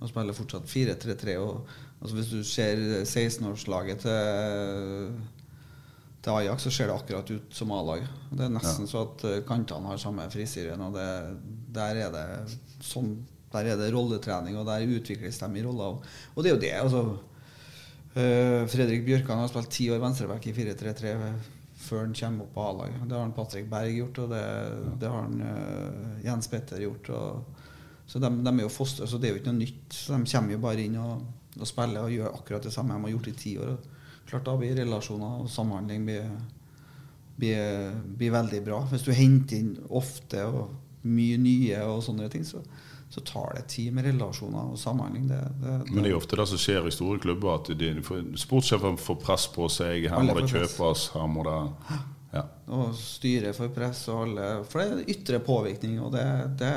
å 0.00 0.08
spille 0.08 0.32
fortsatt 0.36 0.68
4-3-3. 0.68 1.36
og 1.44 1.68
altså 2.00 2.16
Hvis 2.16 2.30
du 2.32 2.40
ser 2.44 2.82
16-årslaget 3.04 4.04
til, 4.06 5.10
til 6.24 6.36
Ajax, 6.36 6.66
så 6.66 6.74
ser 6.74 6.90
det 6.90 6.96
akkurat 6.96 7.30
ut 7.30 7.56
som 7.56 7.72
A-laget. 7.76 8.10
Det 8.32 8.46
er 8.46 8.54
nesten 8.54 8.88
så 8.90 9.06
at 9.08 9.26
eh, 9.28 9.42
kantene 9.48 9.92
har 9.92 10.00
samme 10.00 10.28
frisyren. 10.32 10.86
Og 10.88 10.96
det, 10.96 11.08
der 11.76 12.04
er 12.06 12.14
det 12.14 12.26
sånn 12.84 13.18
der 13.50 13.66
er 13.66 13.80
det 13.80 13.88
rolletrening, 13.90 14.54
og 14.60 14.68
der 14.68 14.86
utvikles 14.86 15.40
de 15.42 15.58
i 15.58 15.62
roller. 15.64 15.96
Og, 15.96 16.04
og 16.36 16.44
det 16.44 16.52
er 16.52 16.54
jo 16.54 16.62
det. 16.62 16.76
altså 16.84 17.02
Eh, 18.14 18.66
Fredrik 18.66 19.04
Bjørkan 19.06 19.38
har 19.38 19.50
spilt 19.50 19.70
ti 19.70 19.84
år 19.94 20.00
venstreback 20.02 20.48
i 20.50 20.52
4-3-3 20.56 21.10
før 21.80 22.00
han 22.02 22.14
kommer 22.16 22.44
opp 22.44 22.54
på 22.56 22.64
A-laget. 22.66 23.04
Det 23.06 23.14
har 23.16 23.22
han 23.22 23.34
Patrick 23.36 23.68
Berg 23.70 23.94
gjort, 23.94 24.18
og 24.24 24.32
det, 24.34 24.46
det 25.00 25.10
har 25.10 25.28
han 25.28 25.44
eh, 25.46 26.24
Jens 26.26 26.50
Petter 26.50 26.82
gjort. 26.82 27.10
Og, 27.14 27.60
så 28.10 28.18
de, 28.18 28.30
de 28.42 28.50
er 28.50 28.64
jo 28.64 28.72
foster, 28.72 29.06
så 29.06 29.20
det 29.20 29.28
er 29.28 29.36
jo 29.36 29.40
ikke 29.40 29.52
noe 29.52 29.62
nytt. 29.62 29.86
Så 29.94 30.18
De 30.18 30.26
kommer 30.32 30.56
jo 30.56 30.62
bare 30.64 30.84
inn 30.84 30.98
og, 31.00 31.22
og 31.58 31.66
spiller 31.68 32.04
og 32.04 32.14
gjør 32.14 32.36
akkurat 32.36 32.66
det 32.66 32.72
samme 32.74 32.94
de 32.94 33.06
har 33.06 33.14
gjort 33.16 33.30
i 33.32 33.38
ti 33.38 33.56
år. 33.58 33.78
Klart 34.30 34.46
Da 34.46 34.56
blir 34.58 34.76
relasjoner 34.78 35.40
og 35.42 35.50
samhandling 35.50 36.04
blir, 36.06 36.28
blir, 37.40 37.96
blir 38.18 38.36
veldig 38.36 38.60
bra. 38.68 38.84
Hvis 38.92 39.06
du 39.06 39.10
henter 39.16 39.58
inn 39.58 39.74
ofte 39.88 40.44
og 40.46 40.70
mye 41.08 41.40
nye 41.40 41.80
og 41.88 42.04
sånne 42.04 42.28
ting, 42.30 42.44
så, 42.46 42.60
så 43.10 43.24
tar 43.26 43.56
det 43.56 43.64
tid 43.72 43.96
med 43.96 44.06
relasjoner 44.06 44.70
og 44.70 44.78
samhandling. 44.78 45.26
Det, 45.32 45.40
det, 45.62 45.74
det, 45.86 45.90
Men 45.90 46.06
det 46.06 46.12
er 46.12 46.20
ofte 46.20 46.38
det 46.38 46.46
som 46.52 46.62
skjer 46.62 46.86
i 46.86 46.94
store 46.94 47.18
klubber, 47.22 47.58
at 47.58 47.72
de, 47.80 47.90
får, 48.06 48.22
sportssjefen 48.44 49.00
får 49.00 49.20
press 49.24 49.48
på 49.50 49.66
seg. 49.72 50.06
Her 50.12 50.22
må 50.28 50.38
det 50.38 50.50
kjøpes, 50.52 51.10
her 51.16 51.28
må 51.30 51.46
det 51.48 51.58
ja. 52.30 52.44
Og 52.70 52.94
styret 52.94 53.56
for 53.56 53.72
press 53.74 54.04
og 54.06 54.20
alle 54.28 54.44
For 54.70 54.78
det 54.78 55.00
er 55.00 55.08
ytre 55.16 55.40
påvirkning, 55.42 55.96
og 55.98 56.12
det, 56.14 56.26
det 56.60 56.70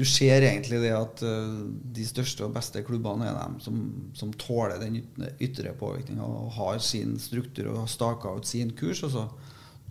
Du 0.00 0.06
ser 0.08 0.40
egentlig 0.40 0.78
det 0.80 0.94
at 0.96 1.20
eh, 1.28 1.56
de 1.96 2.04
største 2.08 2.46
og 2.46 2.54
beste 2.56 2.80
klubbene 2.86 3.26
er 3.28 3.36
dem 3.36 3.58
som, 3.60 3.80
som 4.16 4.32
tåler 4.40 4.80
den 4.80 4.96
ytre, 5.36 5.74
påvirkninga 5.76 6.24
og 6.24 6.54
har 6.56 6.80
sin 6.80 7.18
struktur 7.20 7.74
og 7.74 7.82
har 7.82 7.90
staka 7.92 8.32
ut 8.38 8.48
sin 8.48 8.72
kurs, 8.78 9.02
og 9.04 9.12
så 9.12 9.26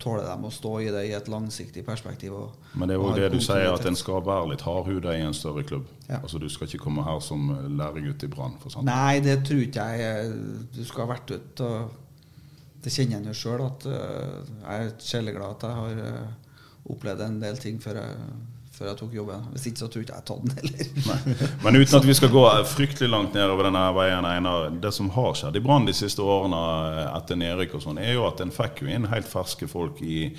tåler 0.02 0.26
de 0.26 0.48
å 0.48 0.50
stå 0.50 0.72
i 0.82 0.90
det 0.90 1.04
i 1.06 1.14
et 1.14 1.30
langsiktig 1.30 1.84
perspektiv. 1.86 2.34
Men 2.72 2.90
det 2.90 2.96
er 2.96 3.00
jo 3.04 3.14
det 3.14 3.30
du 3.36 3.38
sier, 3.44 3.68
at 3.70 3.86
en 3.86 3.98
skal 3.98 4.24
være 4.26 4.50
litt 4.50 4.66
hardhuda 4.66 5.14
i 5.14 5.22
en 5.28 5.36
større 5.36 5.62
klubb. 5.68 5.86
Ja. 6.08 6.18
Altså 6.24 6.42
Du 6.42 6.48
skal 6.50 6.66
ikke 6.66 6.88
komme 6.88 7.06
her 7.06 7.22
som 7.22 7.50
læregutt 7.78 8.26
i 8.26 8.30
Brann. 8.32 8.58
Nei, 8.88 9.20
det 9.22 9.42
tror 9.46 9.62
ikke 9.62 9.88
jeg. 10.00 10.38
Du 10.74 10.82
skal 10.88 11.04
ha 11.04 11.12
vært 11.14 11.34
ute. 11.36 11.68
og 11.68 12.80
Det 12.82 12.90
kjenner 12.96 13.20
jeg 13.20 13.30
jo 13.30 13.40
sjøl, 13.44 13.66
at 13.68 13.90
eh, 13.94 14.54
jeg 14.64 14.88
er 14.88 14.94
sjeleglad 15.12 15.58
at 15.58 15.68
jeg 15.68 15.82
har 15.84 16.06
eh, 16.08 16.56
opplevd 16.90 17.28
en 17.28 17.44
del 17.44 17.60
ting 17.62 17.78
før 17.84 18.02
jeg, 18.02 18.32
før 18.80 18.88
jeg 18.88 18.96
tok 18.96 19.12
jobben. 19.18 19.42
Hvis 19.52 19.66
ikke 19.68 19.82
så 19.82 19.90
tror 19.92 20.04
ikke 20.06 20.16
jeg 20.16 20.26
tatt 20.30 20.46
den 20.46 20.54
heller. 20.56 21.18
Men 21.66 21.76
uten 21.76 21.98
at 21.98 22.06
vi 22.08 22.16
skal 22.16 22.32
gå 22.32 22.44
fryktelig 22.70 23.10
langt 23.12 23.36
nedover 23.36 23.68
denne 23.68 23.82
veien, 23.92 24.24
Einar. 24.24 24.70
Det 24.72 24.94
som 24.96 25.12
har 25.12 25.36
skjedd 25.36 25.60
i 25.60 25.64
Brann 25.66 25.84
de 25.84 25.92
siste 25.96 26.24
årene 26.24 26.62
etter 27.10 27.36
nedrykk 27.42 27.76
og 27.76 27.84
sånn, 27.84 28.00
er 28.00 28.16
jo 28.16 28.24
at 28.30 28.40
en 28.40 28.54
fikk 28.54 28.80
jo 28.80 28.88
inn 28.88 29.10
helt 29.12 29.28
ferske 29.28 29.68
folk 29.68 30.00
i 30.00 30.30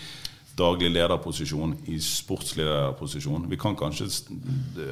daglig 0.58 0.90
lederposisjon, 0.92 1.76
i 1.94 2.00
sportslig 2.04 2.66
lederposisjon. 2.66 3.46
Vi 3.50 3.60
kan 3.62 3.78
kanskje 3.78 4.10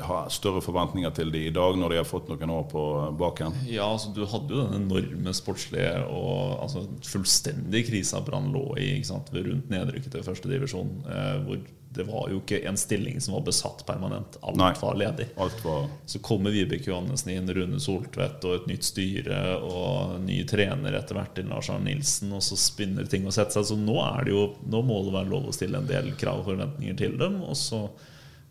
ha 0.05 0.21
større 0.31 0.61
forventninger 0.63 1.11
til 1.17 1.33
de 1.33 1.45
i 1.49 1.55
dag, 1.55 1.77
når 1.77 1.93
de 1.93 1.99
har 1.99 2.07
fått 2.07 2.29
noen 2.31 2.53
år 2.53 2.69
på 2.71 2.85
baken. 3.19 3.57
Ja, 3.69 3.89
altså 3.89 4.13
Du 4.15 4.23
hadde 4.29 4.55
jo 4.55 4.67
den 4.69 4.85
enorme 4.85 5.33
sportslige 5.35 6.05
og 6.05 6.61
altså, 6.63 6.85
fullstendig 7.09 7.87
krisa 7.89 8.21
Brann 8.25 8.53
lå 8.53 8.63
i 8.77 8.93
ikke 8.99 9.11
sant? 9.11 9.33
rundt 9.35 9.69
nedrykket 9.73 10.13
til 10.15 10.25
førstedivisjon. 10.25 10.95
Eh, 11.09 11.35
hvor 11.45 11.61
det 11.91 12.03
var 12.05 12.29
jo 12.29 12.37
ikke 12.37 12.59
en 12.69 12.77
stilling 12.77 13.17
som 13.21 13.33
var 13.33 13.41
besatt 13.47 13.81
permanent. 13.87 14.37
Alt 14.45 14.59
Nei. 14.61 14.73
var 14.81 14.95
ledig. 14.95 15.25
Alt 15.41 15.63
var 15.65 15.87
Så 16.05 16.19
kommer 16.19 16.53
Vibeke 16.53 16.91
Johannessen 16.91 17.31
inn, 17.33 17.49
Rune 17.49 17.79
Soltvedt 17.81 18.45
og 18.45 18.55
et 18.55 18.67
nytt 18.69 18.85
styre 18.85 19.39
og 19.57 20.19
ny 20.21 20.43
trener 20.49 20.99
etter 20.99 21.17
hvert 21.17 21.33
til 21.39 21.49
Lars 21.49 21.71
Arne 21.73 21.89
Nilsen, 21.89 22.35
og 22.37 22.45
så 22.45 22.59
spinner 22.61 23.09
ting 23.09 23.25
og 23.25 23.33
setter 23.33 23.57
seg. 23.57 23.71
Så 23.71 23.79
nå, 23.81 23.97
er 24.05 24.29
det 24.29 24.35
jo, 24.35 24.45
nå 24.69 24.83
må 24.85 25.01
det 25.07 25.17
være 25.17 25.31
lov 25.33 25.49
å 25.49 25.55
stille 25.55 25.81
en 25.81 25.89
del 25.89 26.13
krav 26.21 26.43
og 26.43 26.51
forventninger 26.51 27.01
til 27.01 27.17
dem. 27.17 27.41
Og 27.41 27.57
så 27.57 27.81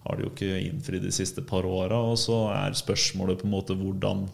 har 0.02 0.18
de 0.18 0.26
jo 0.26 0.34
ikke 0.34 0.60
innfridd 0.66 1.06
de 1.06 1.14
siste 1.14 1.46
par 1.46 1.66
åra, 1.68 2.02
og 2.10 2.18
så 2.18 2.42
er 2.56 2.78
spørsmålet 2.78 3.38
på 3.38 3.46
en 3.46 3.54
måte 3.54 3.78
hvordan 3.78 4.26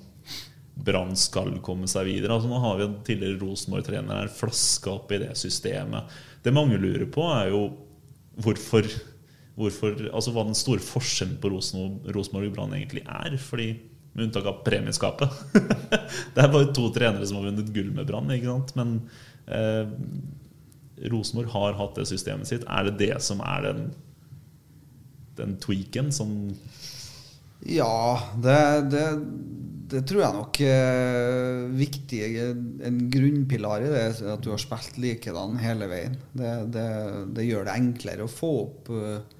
Brann 0.74 1.12
skal 1.18 1.52
komme 1.62 1.86
seg 1.92 2.08
videre. 2.08 2.34
Altså 2.34 2.48
Nå 2.48 2.58
har 2.64 2.80
vi 2.80 2.88
en 2.88 3.00
tidligere 3.04 3.42
Rosenborg-trener 3.44 4.24
her 4.24 4.32
flaska 4.32 4.96
opp 4.96 5.12
i 5.12 5.20
det 5.22 5.34
systemet. 5.38 6.08
Det 6.42 6.56
mange 6.56 6.80
lurer 6.80 7.06
på, 7.12 7.28
er 7.30 7.52
jo 7.52 7.66
hvorfor, 8.42 8.88
hvorfor 9.58 10.06
altså 10.10 10.34
hva 10.34 10.46
den 10.48 10.58
store 10.58 10.82
forskjellen 10.82 11.36
på 11.42 11.50
Rosenborg 11.54 12.48
og 12.48 12.54
Brann 12.56 12.76
egentlig 12.76 13.04
er. 13.06 13.36
Fordi 13.40 13.74
Med 14.14 14.28
unntak 14.28 14.46
av 14.46 14.60
premieskapet. 14.62 15.32
det 16.34 16.42
er 16.42 16.52
bare 16.52 16.70
to 16.70 16.86
trenere 16.94 17.26
som 17.26 17.40
har 17.40 17.48
vunnet 17.48 17.72
gull 17.74 17.90
med 17.96 18.06
Brann. 18.06 18.30
Men 18.78 18.92
eh, 19.50 19.88
Rosenborg 21.10 21.50
har 21.50 21.78
hatt 21.80 21.98
det 21.98 22.06
systemet 22.06 22.46
sitt. 22.46 22.66
Er 22.70 22.86
det 22.86 22.98
det 23.00 23.16
som 23.26 23.42
er 23.42 23.66
den, 23.66 23.88
den 25.40 25.56
tweaken 25.58 26.12
som 26.14 26.36
Ja, 27.66 28.20
det, 28.44 28.60
det, 28.92 29.04
det 29.94 30.02
tror 30.08 30.22
jeg 30.24 30.36
nok 30.36 30.58
er 30.66 31.68
viktig. 31.78 32.20
En 32.88 32.98
grunnpilar 33.12 33.84
i 33.84 33.92
det 33.92 34.02
er 34.02 34.32
at 34.34 34.42
du 34.44 34.50
har 34.52 34.62
spilt 34.62 34.98
likedan 35.02 35.56
hele 35.62 35.88
veien. 35.90 36.18
Det, 36.34 36.52
det, 36.74 36.88
det 37.36 37.46
gjør 37.46 37.68
det 37.68 37.76
enklere 37.78 38.26
å 38.26 38.32
få 38.32 38.50
opp 38.64 38.90
eh, 38.94 39.38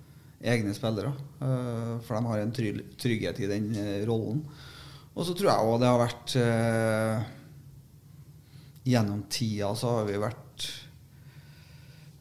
egne 0.55 0.75
spillere. 0.77 1.13
eh, 1.41 1.95
for 2.07 2.17
de 2.17 2.31
har 2.31 2.45
en 2.45 2.55
trygghet 2.55 3.43
i 3.43 3.51
den 3.51 3.71
eh, 3.81 4.05
rollen. 4.09 4.45
Og 5.15 5.27
så 5.27 5.35
tror 5.37 5.51
jeg 5.51 5.69
òg 5.71 5.81
det 5.83 5.91
har 5.91 6.01
vært 6.03 6.37
eh, 6.43 7.33
Gjennom 8.85 9.23
tida 9.33 9.71
så 9.81 9.95
har 9.95 10.09
vi 10.11 10.19
vært 10.21 10.67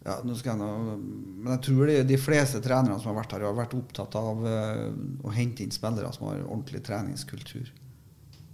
ja, 0.03 0.17
nå 0.23 0.35
skal 0.35 0.53
jeg 0.53 0.59
nå, 0.59 0.95
men 1.43 1.51
jeg 1.53 1.61
tror 1.63 1.87
de, 1.87 1.95
de 2.07 2.17
fleste 2.19 2.59
trenerne 2.63 2.97
som 2.99 3.13
har 3.13 3.21
vært 3.21 3.35
her, 3.37 3.45
har 3.47 3.55
vært 3.55 3.75
opptatt 3.77 4.15
av 4.19 4.41
eh, 4.47 4.89
å 5.23 5.31
hente 5.31 5.63
inn 5.63 5.71
spillere 5.71 6.11
som 6.15 6.27
har 6.27 6.41
ordentlig 6.43 6.81
treningskultur. 6.83 7.69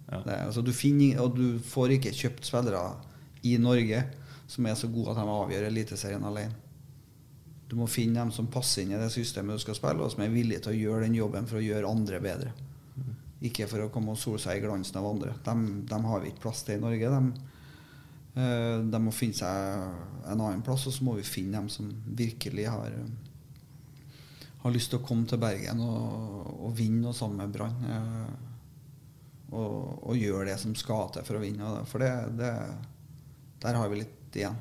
Ja. 0.10 0.22
Det, 0.26 0.38
altså, 0.48 0.64
du 0.66 0.74
finner, 0.74 1.20
og 1.24 1.38
du 1.38 1.60
får 1.62 1.96
ikke 1.98 2.16
kjøpt 2.18 2.48
spillere 2.50 2.96
i 3.46 3.56
Norge 3.62 4.02
som 4.50 4.66
er 4.66 4.78
så 4.78 4.90
gode 4.90 5.14
at 5.14 5.20
de 5.22 5.30
avgjør 5.30 5.68
Eliteserien 5.68 6.26
alene. 6.26 6.56
Du 7.70 7.76
må 7.78 7.86
finne 7.86 8.18
dem 8.18 8.32
som 8.34 8.50
passer 8.50 8.82
inn 8.82 8.96
i 8.96 8.98
det 8.98 9.12
systemet 9.14 9.60
du 9.60 9.62
skal 9.62 9.78
spille, 9.78 10.02
og 10.02 10.10
som 10.10 10.24
er 10.26 10.34
villige 10.34 10.64
til 10.66 10.74
å 10.74 10.80
gjøre 10.80 11.06
den 11.06 11.20
jobben 11.20 11.46
for 11.46 11.60
å 11.60 11.62
gjøre 11.62 11.92
andre 11.92 12.22
bedre. 12.24 12.56
Ikke 13.46 13.70
for 13.70 13.86
å 13.86 13.92
komme 13.94 14.16
og 14.16 14.20
sole 14.20 14.42
seg 14.42 14.58
i 14.58 14.64
glansen 14.66 14.98
av 15.00 15.06
andre. 15.12 15.36
Dem 15.46 16.08
har 16.10 16.24
vi 16.24 16.34
ikke 16.34 16.48
plass 16.48 16.64
til 16.66 16.80
i 16.80 16.82
Norge. 16.82 17.12
De, 17.14 17.54
eh, 18.42 18.80
de 18.90 19.02
må 19.06 19.14
finne 19.14 19.38
seg 19.38 20.26
en 20.26 20.42
annen 20.42 20.66
plass, 20.66 20.88
og 20.90 20.98
så 20.98 21.06
må 21.06 21.14
vi 21.20 21.28
finne 21.30 21.62
dem 21.62 21.70
som 21.72 21.94
virkelig 22.18 22.66
har 22.74 22.98
eh, 22.98 23.14
har 24.60 24.74
lyst 24.76 24.92
til 24.92 25.00
å 25.00 25.06
komme 25.06 25.30
til 25.30 25.40
Bergen 25.40 25.80
og, 25.86 26.50
og 26.68 26.74
vinne 26.76 27.06
noe 27.06 27.16
sammen 27.16 27.46
med 27.46 27.54
Brann. 27.54 27.78
Eh, 29.50 29.58
og, 29.58 30.08
og 30.10 30.18
gjøre 30.18 30.48
det 30.52 30.60
som 30.62 30.78
skal 30.78 31.12
til 31.14 31.28
for 31.28 31.40
å 31.40 31.44
vinne. 31.44 31.74
For 31.90 32.04
det, 32.04 32.14
det, 32.40 32.54
der 33.64 33.78
har 33.80 33.92
vi 33.92 34.04
litt 34.04 34.16
igjen. 34.36 34.56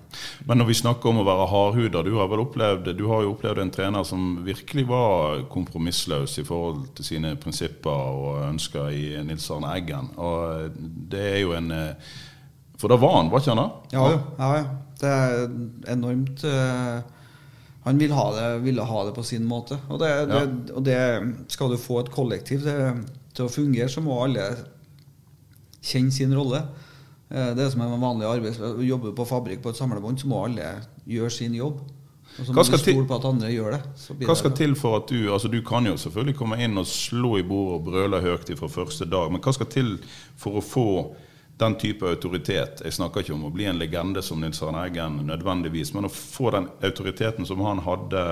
Men 0.46 0.60
når 0.60 0.68
vi 0.70 0.76
snakker 0.78 1.10
om 1.10 1.20
å 1.22 1.26
være 1.26 1.48
hardhuda, 1.50 2.02
du 2.06 2.14
har 2.18 2.30
vel 2.30 2.42
opplevd 2.44 2.90
Du 2.96 3.04
har 3.10 3.24
jo 3.24 3.34
opplevd 3.34 3.62
en 3.62 3.72
trener 3.74 4.06
som 4.06 4.40
virkelig 4.46 4.86
var 4.88 5.44
kompromissløs 5.52 6.38
i 6.40 6.46
forhold 6.46 6.88
til 6.98 7.08
sine 7.10 7.34
prinsipper 7.40 7.90
og 7.90 8.40
ønsker 8.46 8.90
i 8.94 9.04
Nils 9.26 9.48
Arne 9.54 9.74
Eggen. 9.76 10.10
Og 10.16 10.80
det 11.12 11.26
er 11.34 11.38
jo 11.42 11.54
en 11.58 11.70
eh, 11.74 12.16
For 12.78 12.92
da 12.92 12.98
var 13.00 13.18
han, 13.18 13.30
var 13.32 13.42
ikke 13.42 13.54
han 13.54 13.62
da? 13.64 13.68
Ja. 13.92 14.08
Ja, 14.38 14.50
ja. 14.62 14.66
Det 14.98 15.10
er 15.14 15.44
enormt 15.92 16.42
eh, 16.42 16.96
Han 17.84 18.00
vil 18.00 18.12
ha 18.16 18.24
det, 18.34 18.48
ville 18.64 18.88
ha 18.88 19.04
det 19.06 19.14
på 19.16 19.22
sin 19.26 19.46
måte. 19.48 19.78
Og 19.88 20.00
det, 20.02 20.10
det, 20.32 20.42
og 20.74 20.82
det 20.84 20.98
skal 21.52 21.70
du 21.72 21.78
få 21.80 22.02
et 22.02 22.10
kollektiv 22.12 22.66
til, 22.66 23.04
til 23.36 23.46
å 23.46 23.52
fungere, 23.52 23.88
så 23.88 24.02
må 24.04 24.18
alle 24.24 24.50
kjenne 25.82 26.12
sin 26.12 26.34
rolle. 26.34 26.62
Eh, 27.30 27.54
Det 27.54 27.64
er 27.64 27.70
som 27.70 27.84
en 27.84 28.00
vanlig 28.00 28.26
arbeidsplass. 28.26 28.82
Jobber 28.84 29.12
på 29.12 29.26
fabrikk 29.28 29.62
på 29.62 29.70
et 29.70 29.76
samlebånd, 29.76 30.20
så 30.20 30.28
må 30.30 30.44
alle 30.44 30.74
gjøre 31.06 31.30
sin 31.30 31.54
jobb. 31.54 31.80
Og 32.38 32.46
så 32.46 32.52
må 32.54 32.62
du 32.62 32.78
stole 32.78 33.06
på 33.08 33.16
at 33.16 33.24
andre 33.24 33.48
gjør 33.50 33.72
det. 33.74 33.80
Hva 34.26 34.34
skal 34.36 34.52
det. 34.52 34.58
til 34.60 34.74
for 34.78 34.98
at 35.00 35.08
du 35.08 35.32
altså 35.32 35.48
Du 35.50 35.62
kan 35.62 35.86
jo 35.86 35.96
selvfølgelig 35.96 36.36
komme 36.38 36.58
inn 36.62 36.78
og 36.78 36.86
slå 36.86 37.38
i 37.38 37.42
bordet 37.42 37.78
og 37.80 37.84
brøle 37.88 38.20
høyt 38.22 38.52
fra 38.58 38.68
første 38.68 39.08
dag, 39.10 39.32
men 39.32 39.40
hva 39.40 39.54
skal 39.56 39.66
til 39.66 39.96
for 40.36 40.60
å 40.60 40.62
få 40.62 41.14
den 41.58 41.74
type 41.74 42.06
autoritet? 42.06 42.82
Jeg 42.84 42.92
snakker 42.94 43.24
ikke 43.24 43.34
om 43.34 43.48
å 43.48 43.50
bli 43.50 43.64
en 43.66 43.78
legende 43.80 44.22
som 44.22 44.38
Nils 44.40 44.62
Arne 44.62 44.84
Eggen 44.86 45.18
nødvendigvis, 45.26 45.90
men 45.94 46.06
å 46.06 46.12
få 46.12 46.52
den 46.54 46.68
autoriteten 46.86 47.46
som 47.46 47.64
han 47.66 47.82
hadde 47.82 48.22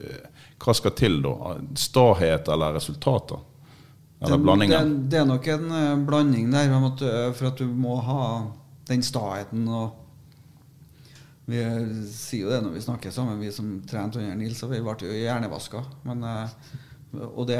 eh, 0.00 0.26
Hva 0.58 0.74
skal 0.74 0.96
til 0.98 1.22
da? 1.22 1.54
Stahet 1.78 2.48
eller 2.48 2.74
resultater? 2.80 3.38
Eller 4.20 4.36
Det- 4.36 4.42
blandingen? 4.42 4.88
Det, 4.88 5.08
det 5.10 5.18
er 5.18 5.24
nok 5.24 5.46
en 5.48 5.70
uh, 5.72 6.04
blanding 6.06 6.50
der, 6.52 6.74
at, 6.76 7.02
uh, 7.02 7.32
for 7.32 7.48
at 7.48 7.56
du 7.58 7.66
må 7.66 7.96
ha 8.04 8.52
den 8.90 9.02
staheten. 9.02 9.66
og 9.68 9.96
Vi 11.46 11.62
eh, 11.62 12.04
sier 12.12 12.44
jo 12.44 12.50
det 12.50 12.60
når 12.62 12.74
vi 12.76 12.84
snakker 12.84 13.10
sammen, 13.10 13.40
vi 13.40 13.50
som 13.52 13.80
trente 13.88 14.20
under 14.20 14.36
Nils, 14.36 14.60
og 14.62 14.70
vi 14.74 14.82
ble 14.84 15.08
jo 15.08 15.16
hjernevaska. 15.16 15.82
Men, 16.04 16.24
uh, 16.24 16.48
og 17.34 17.46
det 17.48 17.58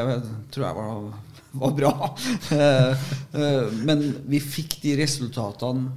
tror 0.53 0.66
jeg 0.66 0.77
var, 0.77 1.14
var 1.62 1.73
bra. 1.75 1.94
Men 3.88 4.05
vi 4.31 4.38
fikk 4.38 4.77
de 4.85 4.92
resultatene 5.01 5.90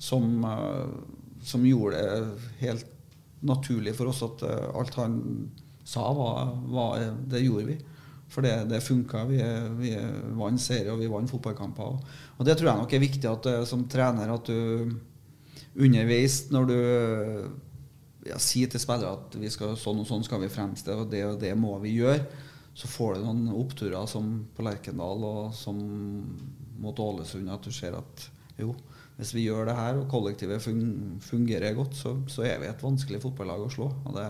som, 0.00 0.40
som 1.44 1.66
gjorde 1.68 2.00
det 2.00 2.62
helt 2.62 2.86
naturlig 3.44 3.92
for 3.98 4.08
oss 4.08 4.22
at 4.24 4.46
alt 4.48 4.96
han 4.96 5.18
sa, 5.84 6.06
var, 6.16 6.54
var 6.72 7.04
Det 7.28 7.44
gjorde 7.44 7.66
vi. 7.74 7.76
For 8.32 8.44
det, 8.44 8.54
det 8.70 8.80
funka. 8.82 9.24
Vi, 9.28 9.40
vi 9.78 9.90
vant 10.38 10.60
serier, 10.60 10.92
og 10.94 11.02
vi 11.02 11.10
vant 11.10 11.30
fotballkamper. 11.30 11.90
Og, 11.92 12.14
og 12.38 12.48
det 12.48 12.56
tror 12.58 12.70
jeg 12.70 12.82
nok 12.82 12.94
er 12.96 13.04
viktig 13.04 13.30
at 13.30 13.50
eh, 13.50 13.60
som 13.68 13.84
trener 13.90 14.32
at 14.34 14.48
du 14.48 14.94
underveis, 15.74 16.38
når 16.54 16.66
du 16.70 16.78
ja, 18.28 18.38
sier 18.40 18.70
til 18.70 18.82
spillere 18.82 19.14
at 19.18 19.36
vi 19.38 19.50
skal, 19.52 19.74
sånn 19.78 20.02
og 20.02 20.08
sånn 20.08 20.24
skal 20.26 20.42
vi 20.44 20.52
fremstille, 20.52 21.02
og 21.02 21.10
det 21.12 21.24
og 21.28 21.38
det 21.42 21.52
må 21.58 21.74
vi 21.82 21.96
gjøre, 21.98 22.22
så 22.74 22.90
får 22.90 23.18
du 23.18 23.26
noen 23.26 23.48
oppturer 23.54 24.06
som 24.10 24.30
på 24.54 24.64
Lerkendal 24.66 25.26
og 25.26 25.54
som 25.54 25.78
mot 26.82 26.98
Ålesund, 26.98 27.50
at 27.52 27.66
du 27.66 27.74
ser 27.74 27.94
at 27.98 28.28
jo, 28.58 28.72
hvis 29.18 29.34
vi 29.34 29.44
gjør 29.46 29.68
det 29.68 29.76
her, 29.78 29.98
og 29.98 30.08
kollektivet 30.10 30.62
fungerer 30.62 31.76
godt, 31.76 31.94
så, 31.98 32.16
så 32.30 32.46
er 32.46 32.58
vi 32.62 32.70
et 32.70 32.82
vanskelig 32.82 33.22
fotballag 33.22 33.62
å 33.62 33.70
slå. 33.70 33.90
Og 34.06 34.16
det, 34.16 34.26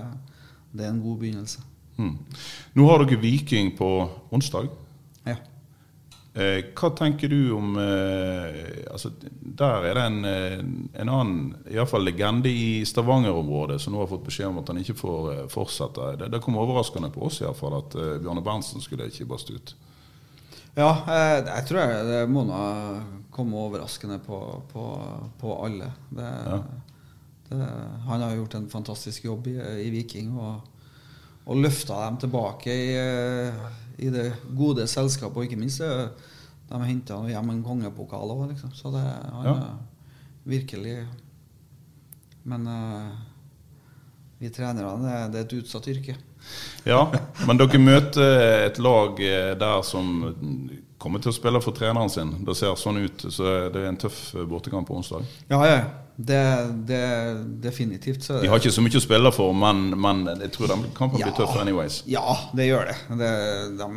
det 0.73 0.85
er 0.85 0.93
en 0.93 1.05
god 1.05 1.23
begynnelse. 1.23 1.65
Hmm. 1.97 2.17
Nå 2.75 2.87
har 2.91 3.05
dere 3.05 3.21
Viking 3.23 3.77
på 3.79 3.89
onsdag. 4.35 4.69
Ja. 5.25 5.37
Eh, 6.35 6.65
hva 6.75 6.89
tenker 6.99 7.31
du 7.31 7.53
om 7.55 7.77
eh, 7.79 8.57
altså, 8.91 9.13
Der 9.55 9.85
er 9.87 9.95
det 9.95 10.03
en, 10.03 10.25
eh, 10.27 10.57
en 10.99 11.09
annen 11.15 11.53
i 11.71 11.77
hvert 11.79 11.93
fall 11.93 12.03
legende 12.03 12.51
i 12.51 12.81
Stavanger-området 12.85 13.77
som 13.81 13.95
nå 13.95 14.01
har 14.03 14.11
fått 14.11 14.25
beskjed 14.27 14.49
om 14.51 14.59
at 14.59 14.73
han 14.73 14.81
ikke 14.83 14.97
får 14.99 15.29
eh, 15.37 15.45
fortsette. 15.53 16.09
Det, 16.19 16.33
det 16.35 16.41
kom 16.43 16.59
overraskende 16.59 17.13
på 17.15 17.23
oss 17.29 17.39
i 17.41 17.47
hvert 17.47 17.61
fall 17.61 17.79
at 17.79 17.95
eh, 17.95 18.17
Bjarne 18.25 18.43
Berntsen 18.43 18.83
skulle 18.83 19.07
ikke 19.13 19.29
baste 19.31 19.55
ut. 19.55 19.75
Ja, 20.75 20.91
eh, 21.07 21.37
jeg 21.47 21.69
tror 21.71 21.85
jeg, 21.85 22.09
det 22.11 22.25
må 22.35 22.43
nå 22.49 22.59
komme 23.31 23.63
overraskende 23.69 24.19
på, 24.27 24.41
på, 24.75 24.89
på 25.39 25.55
alle. 25.63 25.93
Det, 26.11 26.33
Ja. 26.51 26.59
det, 27.53 27.63
han 28.11 28.27
har 28.27 28.35
gjort 28.41 28.59
en 28.59 28.67
fantastisk 28.75 29.31
jobb 29.31 29.47
i, 29.55 29.59
i 29.87 29.91
Viking 29.95 30.35
og, 30.35 30.67
og 31.47 31.59
løfta 31.61 31.99
dem 32.07 32.17
tilbake 32.23 32.73
i, 32.73 32.87
eh, 32.97 33.65
i 33.99 34.09
det 34.11 34.31
gode 34.57 34.87
selskapet. 34.89 35.37
Og 35.37 35.45
ikke 35.45 35.61
minst 35.61 35.81
eh, 35.85 36.07
de 36.71 36.81
henta 36.89 37.19
hjem 37.29 37.51
en 37.53 37.63
kongepokal 37.67 38.33
òg, 38.33 38.47
liksom. 38.55 38.73
Så 38.75 38.91
det 38.95 39.03
han 39.05 39.45
Ja. 39.45 39.55
er 39.55 39.75
virkelig 40.47 41.07
Men 42.45 42.67
eh, 42.67 43.11
vi 44.39 44.51
trenerne, 44.51 44.99
det, 45.01 45.33
det 45.33 45.39
er 45.41 45.45
et 45.47 45.53
utsatt 45.63 45.87
yrke. 45.89 46.17
Ja, 46.85 47.07
men 47.47 47.57
dere 47.57 47.79
møter 47.81 48.67
et 48.67 48.79
lag 48.85 49.21
eh, 49.25 49.55
der 49.57 49.81
som 49.83 50.11
kommer 51.01 51.21
til 51.25 51.33
å 51.33 51.37
spille 51.37 51.61
for 51.65 51.73
treneren 51.77 52.11
sin. 52.13 52.35
Det 52.45 52.57
ser 52.57 52.77
sånn 52.77 53.01
ut. 53.01 53.25
Så 53.33 53.71
det 53.73 53.81
er 53.81 53.89
en 53.89 53.97
tøff 54.01 54.35
eh, 54.37 54.45
bortekamp 54.49 54.89
på 54.89 54.97
onsdag. 54.99 55.25
Ja, 55.49 55.63
ja. 55.65 55.79
Det, 56.17 56.41
det 56.87 57.01
definitivt. 57.65 58.23
Så 58.23 58.37
De 58.41 58.47
har 58.47 58.61
ikke 58.61 58.71
så 58.71 58.83
mye 58.85 59.01
å 59.01 59.03
spille 59.03 59.33
for, 59.35 59.51
men, 59.53 59.89
men 59.99 60.21
jeg 60.45 60.53
tror 60.55 60.69
den 60.71 60.85
kampen 60.95 61.19
blir 61.19 61.35
tøff 61.35 61.57
anyways. 61.59 62.03
Ja, 62.07 62.37
det 62.55 62.69
gjør 62.69 62.87
det. 62.93 62.95
det 63.19 63.31
de, 63.81 63.89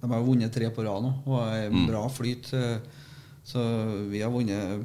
de 0.00 0.10
har 0.12 0.22
vunnet 0.22 0.54
tre 0.54 0.68
på 0.70 0.84
rad 0.86 1.02
nå 1.02 1.10
og 1.26 1.40
er 1.48 1.70
Mm. 1.70 1.86
bra 1.90 2.04
flyt. 2.08 2.52
eh, 2.54 2.78
Så 3.44 3.58
vi 4.10 4.20
har 4.22 4.30
vunnet 4.30 4.84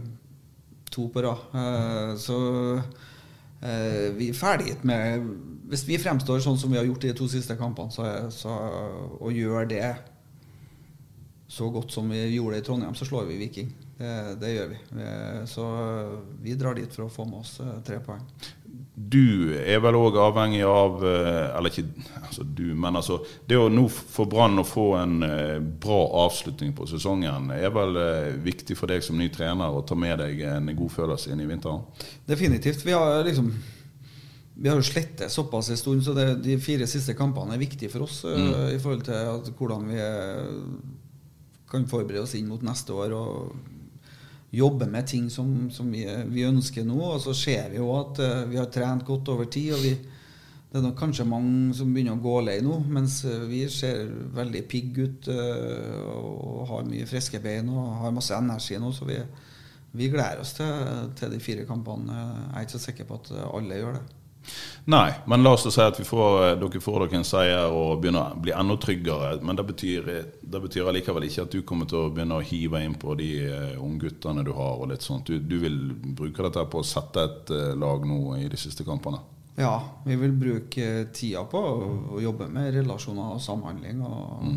to 0.90 1.10
på 1.10 1.22
rad. 1.22 1.38
Eh, 1.54 2.16
Så 2.18 2.82
eh, 3.62 4.10
vi 4.18 4.30
er 4.30 4.34
ferdig 4.34 4.78
med 4.84 5.22
Hvis 5.70 5.86
vi 5.88 5.98
fremstår 5.98 6.40
sånn 6.42 6.58
som 6.58 6.72
vi 6.72 6.78
har 6.78 6.86
gjort 6.86 7.04
i 7.04 7.08
de 7.08 7.14
to 7.18 7.28
siste 7.28 7.56
kampene, 7.58 7.90
så, 7.92 8.04
så, 8.32 8.50
og 9.22 9.32
gjør 9.32 9.68
det 9.70 9.96
så 11.48 11.70
godt 11.72 11.92
som 11.92 12.10
vi 12.10 12.36
gjorde 12.36 12.56
det 12.58 12.64
i 12.64 12.66
Trondheim, 12.68 12.94
så 12.96 13.06
slår 13.06 13.26
vi 13.30 13.38
Viking. 13.38 13.72
Det, 14.04 14.36
det 14.42 14.52
gjør 14.52 14.74
vi. 14.74 14.82
Eh, 15.06 15.40
Så 15.50 15.70
vi 16.44 16.58
drar 16.60 16.76
dit 16.76 16.92
for 16.92 17.08
å 17.08 17.14
få 17.14 17.26
med 17.30 17.40
oss 17.40 17.56
eh, 17.64 17.80
tre 17.88 18.02
poeng. 18.04 18.26
Du 18.94 19.54
er 19.58 19.80
vel 19.82 19.96
òg 19.98 20.18
avhengig 20.22 20.62
av 20.66 21.02
eh, 21.06 21.58
Eller 21.58 21.72
ikke 21.72 22.10
altså 22.20 22.44
du, 22.46 22.66
men 22.78 22.98
altså 22.98 23.20
Det 23.50 23.58
å 23.58 23.68
nå 23.70 23.88
for 23.90 24.30
Brann 24.30 24.62
å 24.62 24.66
få 24.66 24.86
en 25.00 25.16
eh, 25.26 25.60
bra 25.62 26.00
avslutning 26.24 26.76
på 26.78 26.86
sesongen, 26.90 27.50
er 27.54 27.74
vel 27.74 27.98
eh, 28.02 28.34
viktig 28.46 28.78
for 28.78 28.90
deg 28.94 29.06
som 29.06 29.18
ny 29.18 29.32
trener 29.34 29.74
å 29.74 29.82
ta 29.88 29.98
med 29.98 30.22
deg 30.22 30.44
en 30.46 30.70
god 30.78 30.94
følelse 30.94 31.34
inn 31.34 31.42
i 31.42 31.50
vinteren? 31.50 31.82
Definitivt. 32.30 32.86
Vi 32.86 32.94
har 32.94 33.24
liksom 33.26 33.50
vi 34.54 34.70
har 34.70 34.78
jo 34.78 34.86
slettet 34.86 35.34
såpass 35.34 35.72
en 35.74 35.80
stund, 35.80 36.04
så 36.06 36.14
det, 36.14 36.28
de 36.46 36.60
fire 36.62 36.86
siste 36.88 37.16
kampene 37.18 37.56
er 37.56 37.62
viktige 37.62 37.90
for 37.90 38.06
oss 38.06 38.20
mm. 38.22 38.76
i 38.76 38.78
forhold 38.78 39.02
til 39.08 39.18
at, 39.18 39.50
hvordan 39.58 39.88
vi 39.90 39.98
eh, 39.98 40.52
kan 41.72 41.88
forberede 41.90 42.28
oss 42.28 42.36
inn 42.38 42.52
mot 42.52 42.62
neste 42.62 42.94
år 42.94 43.16
og 43.18 43.56
jobbe 44.54 44.86
med 44.86 45.08
ting 45.10 45.30
som, 45.34 45.70
som 45.74 45.90
vi, 45.92 46.04
vi 46.30 46.46
ønsker 46.46 46.86
nå. 46.86 47.00
Og 47.16 47.22
så 47.24 47.34
ser 47.38 47.72
vi 47.74 47.80
jo 47.82 47.90
at 47.98 48.22
uh, 48.22 48.44
vi 48.50 48.60
har 48.60 48.70
trent 48.74 49.06
godt 49.06 49.32
over 49.34 49.50
tid. 49.52 49.74
og 49.74 49.82
vi, 49.84 49.94
Det 50.70 50.80
er 50.80 50.86
nok 50.86 50.98
kanskje 50.98 51.26
mange 51.30 51.74
som 51.78 51.94
begynner 51.94 52.18
å 52.18 52.24
gå 52.24 52.36
lei 52.46 52.60
nå, 52.66 52.80
mens 52.90 53.20
eh, 53.30 53.44
vi 53.46 53.60
ser 53.70 54.08
veldig 54.34 54.64
pigg 54.66 54.98
ut 54.98 55.28
eh, 55.30 56.00
og 56.10 56.64
har 56.72 56.88
mye 56.88 57.06
friske 57.06 57.38
bein 57.44 57.70
og 57.70 57.92
har 58.02 58.16
masse 58.16 58.34
energi 58.34 58.80
nå. 58.82 58.90
så 58.92 59.06
vi 59.06 59.20
vi 59.94 60.08
gleder 60.10 60.40
oss 60.42 60.56
til, 60.58 61.12
til 61.14 61.30
de 61.30 61.38
fire 61.38 61.68
kampene. 61.70 62.16
Jeg 62.18 62.56
er 62.58 62.66
ikke 62.66 62.74
så 62.74 62.80
sikker 62.82 63.06
på 63.06 63.20
at 63.20 63.28
alle 63.46 63.78
gjør 63.78 64.00
det. 64.00 64.23
Nei, 64.86 65.14
men 65.26 65.44
la 65.44 65.54
oss 65.56 65.64
si 65.72 65.82
at 65.82 66.00
vi 66.00 66.04
får, 66.04 66.34
eh, 66.44 66.56
dere 66.60 66.82
får 66.84 67.06
dere 67.06 67.20
en 67.22 67.28
seier 67.28 67.72
og 67.72 68.02
begynner 68.04 68.34
å 68.34 68.40
bli 68.44 68.52
enda 68.52 68.76
tryggere. 68.76 69.38
Men 69.42 69.56
det 69.56 69.64
betyr, 69.70 70.10
det 70.42 70.62
betyr 70.66 70.90
allikevel 70.92 71.28
ikke 71.30 71.46
at 71.46 71.56
du 71.56 71.62
kommer 71.64 71.88
til 71.88 72.02
å 72.02 72.10
begynne 72.12 72.40
å 72.40 72.44
hive 72.44 72.82
inn 72.84 72.98
på 73.00 73.16
de 73.20 73.30
uh, 73.48 73.78
ungguttene 73.80 74.44
du 74.44 74.52
har. 74.52 74.74
og 74.82 74.90
litt 74.92 75.06
sånt. 75.06 75.28
Du, 75.28 75.40
du 75.40 75.60
vil 75.64 75.78
bruke 75.94 76.44
dette 76.44 76.66
på 76.68 76.82
å 76.82 76.88
sette 76.88 77.24
et 77.24 77.54
eh, 77.56 77.72
lag 77.80 78.04
nå 78.08 78.36
i 78.42 78.50
de 78.52 78.60
siste 78.60 78.84
kampene? 78.84 79.22
Ja, 79.56 80.02
vi 80.04 80.18
vil 80.18 80.34
bruke 80.36 80.88
tida 81.14 81.46
på 81.48 81.62
å, 81.62 82.20
jobbe 82.22 82.50
med 82.52 82.74
relasjoner 82.76 83.38
og 83.38 83.42
samhandling. 83.42 84.02
Og, 84.04 84.52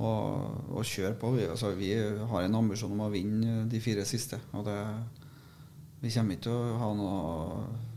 og, 0.00 0.74
og 0.74 0.82
kjøre 0.86 1.14
på. 1.20 1.30
Vi, 1.36 1.46
altså, 1.52 1.70
vi 1.78 1.92
har 1.94 2.42
en 2.42 2.58
ambisjon 2.58 2.96
om 2.96 3.06
å 3.06 3.12
vinne 3.12 3.68
de 3.70 3.82
fire 3.84 4.02
siste. 4.08 4.40
Og 4.56 4.66
det, 4.66 4.80
vi 6.00 6.10
kommer 6.10 6.34
ikke 6.34 6.48
til 6.48 6.58
å 6.58 6.80
ha 6.80 6.90
noe 6.96 7.88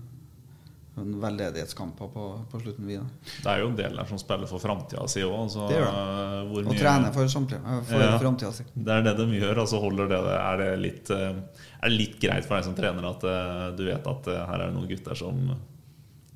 noen 0.94 1.14
veldedighetskamper 1.24 2.10
på, 2.14 2.24
på 2.52 2.60
slutten. 2.62 2.86
Vi. 2.86 2.98
Det 3.42 3.50
er 3.50 3.64
jo 3.64 3.70
en 3.72 3.78
del 3.80 3.96
der 3.98 4.06
som 4.10 4.20
spiller 4.22 4.50
for 4.50 4.62
framtida 4.62 5.08
si 5.10 5.24
òg. 5.26 5.34
Altså, 5.48 5.66
Det 5.72 5.80
gjør 5.80 5.94
det. 5.96 6.68
Og 6.70 6.78
trener 6.78 7.14
for, 7.16 7.26
eh, 7.26 7.80
for 7.90 8.04
Ja. 8.04 8.18
framtida 8.22 8.52
si. 8.54 8.66
Det 8.76 8.94
er 9.00 9.02
det 9.08 9.16
de 9.18 9.26
gjør. 9.40 9.62
altså 9.64 9.80
holder 9.82 10.08
det, 10.12 10.20
Er 10.38 10.58
det 10.62 10.80
litt, 10.84 11.10
eh, 11.10 11.34
er 11.82 11.90
det 11.90 11.98
litt 11.98 12.20
greit 12.22 12.46
for 12.46 12.56
deg 12.60 12.64
som 12.68 12.76
trener 12.78 13.08
at 13.10 13.24
eh, 13.24 13.72
du 13.76 13.86
vet 13.86 14.06
at 14.08 14.26
her 14.26 14.54
er 14.62 14.68
det 14.68 14.76
noen 14.76 14.88
gutter 14.92 15.16
som 15.18 15.42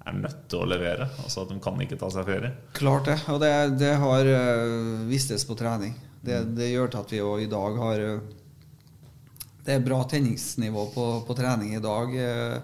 er 0.08 0.13
nødt 0.13 0.48
til 0.50 0.60
å 0.60 0.67
levere? 0.74 1.08
Altså 1.24 1.41
at 1.46 1.50
de 1.50 1.60
kan 1.60 1.78
ikke 1.86 2.00
ta 2.00 2.10
seg 2.10 2.26
ferie? 2.26 2.52
Klart 2.74 3.06
det. 3.06 3.20
Og 3.30 3.39
det, 3.39 3.54
det 3.78 3.93
har 4.02 4.24
vistes 5.06 5.46
på 5.46 5.56
trening. 5.56 5.93
Det, 6.24 6.56
det 6.56 6.72
gjør 6.74 6.89
til 6.91 7.00
at 7.00 7.12
vi 7.13 7.17
jo 7.22 7.38
i 7.38 7.46
dag 7.46 7.78
har 7.78 7.98
Det 9.67 9.76
er 9.76 9.80
bra 9.86 10.02
tenningsnivå 10.08 10.93
på, 10.93 11.06
på 11.28 11.36
trening 11.36 11.76
i 11.76 11.80
dag. 11.84 12.63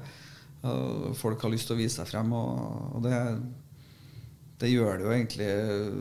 Eh, 0.64 1.10
folk 1.20 1.44
har 1.44 1.54
lyst 1.54 1.70
til 1.70 1.78
å 1.78 1.82
vise 1.82 2.00
seg 2.00 2.10
frem, 2.10 2.34
og, 2.38 2.96
og 2.98 3.06
det, 3.06 3.20
det 4.64 4.72
gjør 4.72 5.00
det 5.00 5.08
jo 5.08 5.16
egentlig 5.16 5.50
eh, 5.52 5.98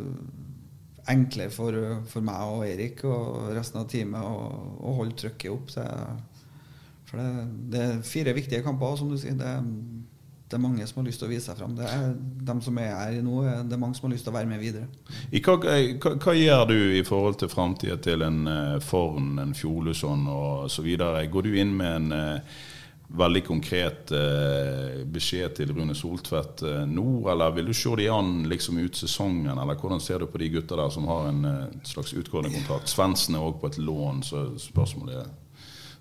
enklere 1.13 1.51
for, 1.51 1.79
for 2.09 2.25
meg 2.25 2.55
og 2.55 2.67
Eirik 2.67 3.03
og 3.09 3.51
resten 3.57 3.83
av 3.83 3.89
teamet 3.91 4.23
å, 4.23 4.95
holde 5.01 5.19
trykket 5.19 5.51
opp. 5.51 5.73
Det, 5.75 5.89
for 7.11 7.19
det, 7.21 7.49
det 7.73 7.85
er 7.89 8.07
fire 8.07 8.35
viktige 8.37 8.65
kamper, 8.65 8.97
som 9.01 9.11
du 9.11 9.19
sier. 9.21 9.35
Det, 9.39 9.53
det 10.53 10.59
er 10.59 10.61
mange 10.61 10.87
som 10.87 11.01
har 11.01 11.07
lyst 11.09 11.23
til 11.23 11.31
å 11.31 11.33
vise 11.33 11.49
seg 11.49 11.57
frem. 11.57 11.73
Det 11.79 11.87
er 11.89 12.11
dem 12.45 12.59
som 12.61 12.77
er 12.77 12.91
her 12.93 13.15
nå, 13.25 13.39
det 13.65 13.73
er 13.73 13.81
mange 13.81 13.97
som 13.97 14.05
har 14.05 14.13
lyst 14.13 14.27
til 14.29 14.35
å 14.35 14.37
være 14.37 14.51
med 14.51 14.61
videre. 14.61 14.85
Hva, 15.33 15.55
hva, 15.57 16.13
hva 16.21 16.35
gjør 16.37 16.67
du 16.69 16.77
i 16.99 17.05
forhold 17.09 17.39
til 17.41 17.49
framtida 17.49 17.97
til 18.05 18.25
en 18.27 18.43
uh, 18.45 18.77
Forn, 18.85 19.39
en 19.41 19.55
Fjoluson 19.57 20.27
osv.? 20.29 20.91
Går 21.33 21.49
du 21.49 21.57
inn 21.57 21.73
med 21.79 21.97
en 21.97 22.13
eh, 22.19 22.61
veldig 23.13 23.43
konkret 23.45 24.13
eh, 24.17 25.03
beskjed 25.13 25.57
til 25.59 25.73
Rune 25.77 25.95
Soltvedt 25.97 26.65
eh, 26.69 26.83
nå, 26.89 27.07
eller 27.33 27.53
vil 27.57 27.69
du 27.69 27.75
se 27.77 27.93
de 27.99 28.09
an 28.13 28.47
liksom 28.49 28.81
ut 28.81 28.97
sesongen, 28.97 29.53
eller 29.53 29.79
hvordan 29.79 30.01
ser 30.01 30.23
du 30.23 30.31
på 30.31 30.41
de 30.41 30.49
gutta 30.55 30.79
der 30.81 30.93
som 30.95 31.07
har 31.11 31.29
en 31.29 31.45
eh, 31.49 31.77
slags 31.89 32.15
utgående 32.17 32.53
kontrakt? 32.55 32.91
Svendsen 32.93 33.37
er 33.37 33.45
òg 33.45 33.61
på 33.61 33.73
et 33.73 33.79
lån, 33.83 34.25
så 34.27 34.47
spørsmålet 34.61 35.23
er 35.23 35.31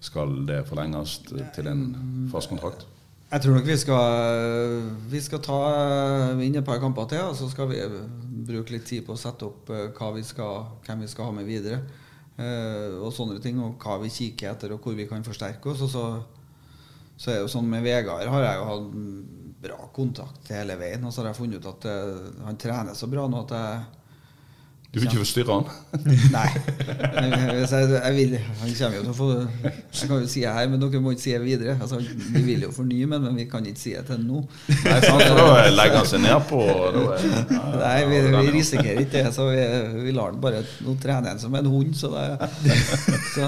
skal 0.02 0.34
det 0.47 0.63
forlenges 0.65 1.19
til 1.30 1.67
en 1.69 1.84
fast 2.32 2.50
kontrakt? 2.50 2.88
Jeg 3.32 3.43
tror 3.45 3.54
nok 3.56 3.67
vi 3.69 3.76
skal, 3.80 4.82
vi 5.08 5.19
skal 5.24 5.39
ta 5.45 5.60
inn 6.43 6.58
et 6.60 6.65
par 6.67 6.82
kamper 6.84 7.06
til, 7.13 7.30
og 7.30 7.38
så 7.39 7.47
skal 7.47 7.69
vi 7.69 7.78
bruke 8.47 8.74
litt 8.74 8.88
tid 8.89 9.06
på 9.08 9.15
å 9.15 9.19
sette 9.19 9.47
opp 9.47 9.69
eh, 9.71 10.08
vi 10.17 10.24
skal, 10.28 10.65
hvem 10.84 11.06
vi 11.06 11.12
skal 11.12 11.30
ha 11.30 11.36
med 11.38 11.47
videre. 11.47 11.84
Eh, 12.36 12.97
og 13.00 13.13
sånne 13.15 13.39
ting, 13.43 13.60
og 13.63 13.80
hva 13.80 14.02
vi 14.02 14.12
kikker 14.12 14.52
etter, 14.52 14.74
og 14.76 14.84
hvor 14.84 14.97
vi 14.97 15.08
kan 15.08 15.24
forsterke 15.24 15.71
oss. 15.71 15.84
Og 15.86 15.91
så, 15.93 16.06
så 17.21 17.29
er 17.29 17.36
det 17.38 17.41
jo 17.43 17.51
sånn 17.53 17.67
med 17.69 17.84
Vegard 17.86 18.25
har 18.34 18.43
jeg 18.47 18.57
jo 18.57 18.67
hatt 18.71 18.86
bra 19.62 19.77
kontakt 19.93 20.47
hele 20.49 20.73
veien. 20.79 21.03
Og 21.05 21.13
så 21.13 21.21
har 21.21 21.29
jeg 21.29 21.38
funnet 21.38 21.62
ut 21.62 21.67
at 21.69 21.86
eh, 21.91 22.29
han 22.47 22.57
trener 22.57 22.97
så 22.97 23.10
bra 23.12 23.27
nå 23.29 23.43
at 23.43 23.53
jeg 23.53 23.84
Du 24.91 24.99
vil 24.99 25.06
ikke 25.08 25.21
forstyrre 25.21 25.56
han? 25.56 25.67
Nei. 26.36 26.49
Hvis 27.56 27.71
jeg, 27.71 27.91
jeg 27.93 28.15
vil, 28.17 28.34
han 28.60 28.73
kommer 28.75 28.97
jo 28.97 29.04
til 29.06 29.12
å 29.12 29.15
få 29.15 29.27
Jeg 29.38 30.10
kan 30.10 30.17
jo 30.17 30.27
si 30.27 30.41
det 30.43 30.51
her, 30.51 30.67
men 30.67 30.82
dere 30.84 30.99
må 30.99 31.13
ikke 31.15 31.23
si 31.23 31.32
det 31.32 31.45
videre. 31.45 31.77
Altså, 31.80 32.01
vi 32.34 32.41
vil 32.43 32.65
jo 32.65 32.73
fornye, 32.75 33.08
men, 33.08 33.23
men 33.23 33.39
vi 33.39 33.45
kan 33.47 33.63
ikke 33.71 33.80
si 33.80 33.93
det 33.95 34.04
til 34.10 34.19
nå. 34.25 34.41
Nei, 34.67 34.97
sant, 35.06 35.23
da 35.38 35.45
legger 35.71 35.95
han 36.01 36.10
seg 36.12 36.23
ned 36.25 36.43
på 36.49 36.60
er, 36.67 36.99
ja, 37.23 37.63
Nei, 37.86 37.95
vi, 38.10 38.19
vi 38.36 38.43
risikerer 38.58 38.99
ikke 39.06 39.21
det, 39.21 39.32
så 39.38 39.47
vi, 39.47 39.63
vi 40.10 40.15
lar 40.17 40.36
den 40.36 40.43
bare 40.43 40.60
Nå 40.84 40.97
trener 40.99 41.32
han 41.32 41.39
som 41.39 41.56
en 41.56 41.71
hund, 41.71 41.95
så, 41.95 42.12
det, 42.12 42.82
så 43.38 43.47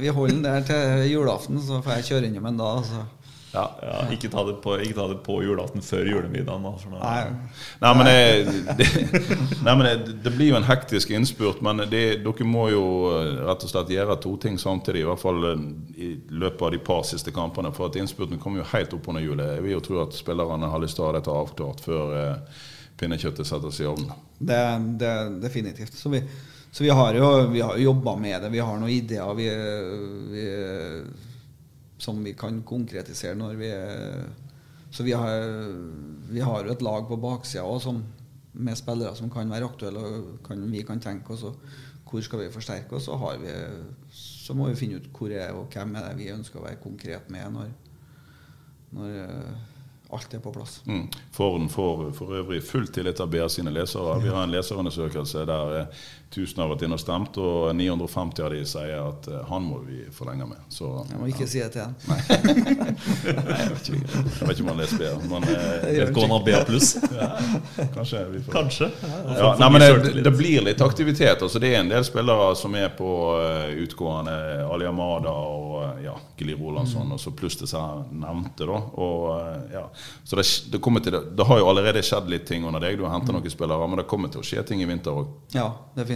vi 0.00 0.08
holder 0.08 0.34
den 0.38 0.44
der 0.48 0.68
til 0.72 1.04
julaften, 1.12 1.60
så 1.68 1.82
får 1.84 1.98
jeg 1.98 2.08
kjøre 2.14 2.32
innom 2.32 2.48
en 2.48 2.64
da. 2.64 2.72
Så. 2.88 3.04
Ja. 3.58 3.64
Ja, 3.82 3.98
ikke, 4.14 4.30
ta 4.32 4.44
det 4.46 4.54
på, 4.62 4.76
ikke 4.82 4.96
ta 4.96 5.06
det 5.10 5.18
på 5.26 5.38
julaften 5.42 5.82
før 5.84 6.06
julemiddagen. 6.08 6.64
Da, 6.64 6.72
for 6.78 6.94
Nei, 6.94 7.18
Nei, 7.82 7.92
men, 7.98 8.08
det, 8.08 8.78
det, 8.78 8.88
nei, 9.66 9.74
men 9.74 9.84
det, 9.88 10.16
det 10.24 10.32
blir 10.36 10.52
jo 10.52 10.58
en 10.60 10.68
hektisk 10.68 11.12
innspurt, 11.14 11.60
men 11.64 11.84
det, 11.90 12.02
dere 12.24 12.48
må 12.48 12.68
jo 12.72 12.84
eh, 13.12 13.42
rett 13.48 13.66
og 13.66 13.72
slett 13.72 13.92
gjøre 13.94 14.18
to 14.22 14.34
ting 14.42 14.58
samtidig. 14.62 15.02
I 15.04 15.08
hvert 15.10 15.22
fall 15.22 15.50
eh, 15.52 15.64
i 15.98 16.10
løpet 16.30 16.66
av 16.68 16.74
de 16.74 16.82
par 16.90 17.04
siste 17.08 17.34
kampene. 17.34 17.72
For 17.76 17.90
at 17.90 17.98
innspurten 18.00 18.40
kommer 18.42 18.62
jo 18.62 18.70
helt 18.72 18.94
opp 18.96 19.10
under 19.12 19.24
hjulet. 19.24 19.56
Jeg 19.58 19.66
vil 19.66 19.76
jo 19.76 19.84
tro 19.84 20.02
at 20.06 20.16
spillerne 20.16 20.72
har 20.72 20.84
lyst 20.84 20.98
til 20.98 21.06
å 21.06 21.10
ha 21.10 21.16
dette 21.18 21.34
avklart 21.34 21.82
før 21.84 22.14
eh, 22.18 22.60
pinnekjøttet 22.98 23.46
settes 23.46 23.82
i 23.82 23.88
ovnen. 23.88 24.14
det, 24.38 24.62
det 25.00 25.14
definitivt. 25.42 25.94
Så 25.94 26.10
vi, 26.12 26.22
så 26.70 26.84
vi 26.84 26.90
har 26.90 27.14
jo 27.14 27.30
vi 27.52 27.60
har 27.60 27.76
jobba 27.78 28.16
med 28.16 28.42
det. 28.42 28.48
Vi 28.48 28.58
har 28.58 28.78
noen 28.78 28.92
ideer 28.92 29.34
vi, 29.34 29.48
vi, 30.32 30.44
som 31.98 32.20
vi 32.24 32.34
kan 32.38 32.62
konkretisere 32.62 33.38
når 33.38 33.58
vi 33.58 33.72
Så 34.90 35.02
vi 35.04 35.12
har, 35.12 35.42
vi 36.30 36.40
har 36.40 36.64
jo 36.64 36.72
et 36.72 36.82
lag 36.82 37.08
på 37.08 37.16
baksida 37.20 37.62
òg 37.62 38.00
med 38.52 38.78
spillere 38.78 39.14
som 39.16 39.30
kan 39.30 39.50
være 39.50 39.66
aktuelle, 39.68 40.00
og 40.00 40.38
kan, 40.46 40.62
vi 40.72 40.82
kan 40.82 41.00
tenke 41.00 41.34
oss 41.34 41.44
hvor 42.08 42.22
skal 42.24 42.40
vi 42.40 42.52
forsterke 42.52 42.96
oss. 42.96 43.04
Så, 43.04 43.16
har 43.16 43.36
vi, 43.36 43.52
så 44.10 44.54
må 44.54 44.68
vi 44.70 44.78
finne 44.80 44.96
ut 44.96 45.10
hvor 45.12 45.32
er 45.32 45.52
og 45.52 45.68
hvem 45.72 45.94
er 45.96 46.08
det 46.08 46.14
vi 46.18 46.30
ønsker 46.32 46.60
å 46.60 46.64
være 46.64 46.80
konkret 46.82 47.28
med 47.30 47.52
når, 47.52 47.74
når 48.96 49.18
eh, 49.26 49.66
alt 50.16 50.34
er 50.34 50.40
på 50.40 50.52
plass. 50.52 50.78
Mm. 50.88 51.04
Forn 51.36 51.68
får 51.68 52.06
for 52.16 52.32
øvrig 52.40 52.62
full 52.64 52.88
tillit 52.88 53.20
av 53.20 53.28
BA 53.32 53.48
sine 53.52 53.72
lesere. 53.74 54.16
Vi 54.22 54.32
har 54.32 54.46
en 54.46 54.54
leserundersøkelse 54.54 55.44
der 55.48 55.74
eh, 55.82 56.06
1000 56.28 56.62
har 56.62 56.70
vært 56.72 56.84
inne 56.86 56.98
og 56.98 57.02
stemt, 57.02 57.38
og 57.40 57.70
950 57.76 58.44
av 58.44 58.52
de 58.54 58.62
sier 58.68 58.98
at 59.00 59.28
eh, 59.32 59.44
han 59.48 59.64
må 59.64 59.80
vi 59.86 60.02
forlenge 60.14 60.48
med. 60.50 60.60
Så 60.72 60.90
Jeg 61.08 61.20
må 61.20 61.28
ikke 61.30 61.48
si 61.48 61.62
det 61.62 61.70
til 61.76 61.86
han. 61.86 61.94
Nei, 62.08 62.18
jeg 62.28 63.70
vet 63.72 63.90
ikke, 63.92 64.02
jeg 64.02 64.48
vet 64.48 64.52
ikke 64.52 64.66
om 64.66 64.72
han 64.72 64.82
leser 64.82 65.02
BA, 65.02 65.12
men 65.32 65.48
eh, 65.48 65.86
Vet 65.88 66.12
ikke 66.12 66.24
om 66.24 66.26
han 66.26 66.36
har 66.36 66.44
BA 66.48 66.62
pluss? 66.68 66.90
kanskje 67.94 68.24
vi 68.32 68.42
får 68.46 68.58
Kanskje. 68.58 68.90
Ja, 69.38 69.54
nei, 69.60 69.70
men 69.72 69.84
det, 69.84 70.12
det 70.26 70.34
blir 70.36 70.66
litt 70.66 70.82
aktivitet. 70.84 71.42
Altså, 71.42 71.62
det 71.62 71.72
er 71.74 71.82
en 71.82 71.92
del 71.92 72.04
spillere 72.06 72.50
som 72.58 72.74
er 72.78 72.90
på 72.98 73.10
uh, 73.38 73.68
utgående. 73.84 74.36
Ali 74.68 74.86
Amada 74.88 75.32
og 75.32 75.74
uh, 75.82 76.02
ja, 76.04 76.14
Gili 76.38 76.54
Rolandsson, 76.58 77.12
og 77.12 77.20
så 77.20 77.32
pluss 77.36 77.58
disse 77.60 77.78
her 77.78 78.04
nevnte. 78.12 78.66
da 78.68 78.78
og 78.98 79.40
eh, 79.40 79.72
ja, 79.72 79.90
Så 80.24 80.36
det, 80.36 80.44
det, 80.72 81.00
til, 81.02 81.18
det 81.36 81.44
har 81.44 81.58
jo 81.58 81.68
allerede 81.68 82.02
skjedd 82.02 82.30
litt 82.30 82.46
ting 82.46 82.64
under 82.66 82.82
deg. 82.82 82.98
Du 82.98 83.04
har 83.06 83.14
henta 83.16 83.34
noen 83.34 83.50
spillere, 83.50 83.88
men 83.88 84.02
det 84.02 84.08
kommer 84.10 84.32
til 84.32 84.42
å 84.42 84.46
skje 84.46 84.64
ting 84.66 84.82
i 84.82 84.88
vinter 84.88 85.14
òg. 85.14 85.30
Ja, 85.54 85.68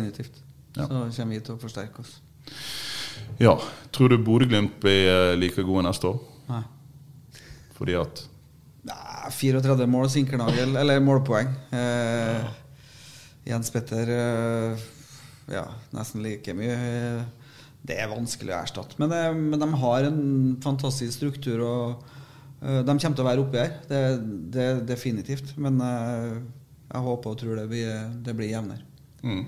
definitivt. 0.03 0.43
Ja. 0.77 0.87
Så 0.89 1.23
kommer 1.23 1.35
vi 1.37 1.41
til 1.45 1.55
å 1.55 1.61
forsterke 1.63 2.03
oss. 2.03 2.17
Ja. 3.41 3.55
Tror 3.93 4.09
du 4.13 4.19
Bodø-Glimt 4.19 4.79
blir 4.83 5.09
eh, 5.11 5.35
like 5.39 5.63
gode 5.67 5.85
neste 5.87 6.09
år? 6.11 6.21
Nei. 6.49 6.63
Fordi 7.77 7.97
at 8.01 8.25
Nei, 8.83 9.29
34 9.31 9.87
mål 9.87 10.09
Sinkernagel, 10.11 10.73
eller 10.81 10.99
målpoeng. 11.05 11.53
Eh, 11.71 12.49
Jens 13.47 13.71
Petter 13.75 14.11
eh, 14.11 14.83
ja, 15.55 15.63
nesten 15.95 16.23
like 16.25 16.55
mye. 16.59 16.75
Eh, 16.75 17.23
Det 17.83 17.97
er 17.99 18.11
vanskelig 18.11 18.53
å 18.55 18.61
erstatte. 18.63 18.95
Men, 19.03 19.11
det, 19.11 19.21
men 19.35 19.59
de 19.59 19.69
har 19.83 20.05
en 20.07 20.21
fantastisk 20.63 21.17
struktur, 21.17 21.63
og 21.67 22.05
eh, 22.63 22.83
de 22.83 22.95
kommer 22.95 23.17
til 23.19 23.25
å 23.25 23.29
være 23.29 23.43
oppi 23.43 23.59
her. 23.59 23.73
Det, 23.91 24.03
det 24.55 24.67
definitivt. 24.91 25.55
Men 25.59 25.79
eh, 25.83 26.37
jeg 26.93 27.07
håper 27.07 27.31
og 27.35 27.41
tror 27.41 27.59
det 27.59 27.69
blir, 27.71 28.05
det 28.23 28.35
blir 28.39 28.51
jevnere. 28.53 28.87
Mm. 29.23 29.45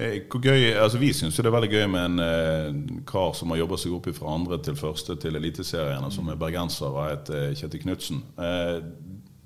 Eh, 0.00 0.22
Hvor 0.30 0.40
gøy, 0.40 0.70
altså 0.80 0.98
Vi 1.00 1.12
syns 1.12 1.36
det 1.36 1.46
er 1.46 1.52
veldig 1.52 1.70
gøy 1.74 1.86
med 1.92 2.04
en 2.08 2.24
eh, 2.24 3.00
kar 3.08 3.34
som 3.36 3.52
har 3.52 3.60
jobba 3.60 3.76
seg 3.80 3.96
opp 3.96 4.08
fra 4.16 4.34
andre 4.34 4.60
til 4.64 4.78
første 4.78 5.16
til 5.20 5.36
Eliteserien, 5.36 6.06
som 6.14 6.30
er 6.32 6.38
bergenser 6.40 6.88
og 6.88 7.02
heter 7.10 7.50
Kjetil 7.58 7.82
Knutsen. 7.84 8.22
Eh, 8.40 8.78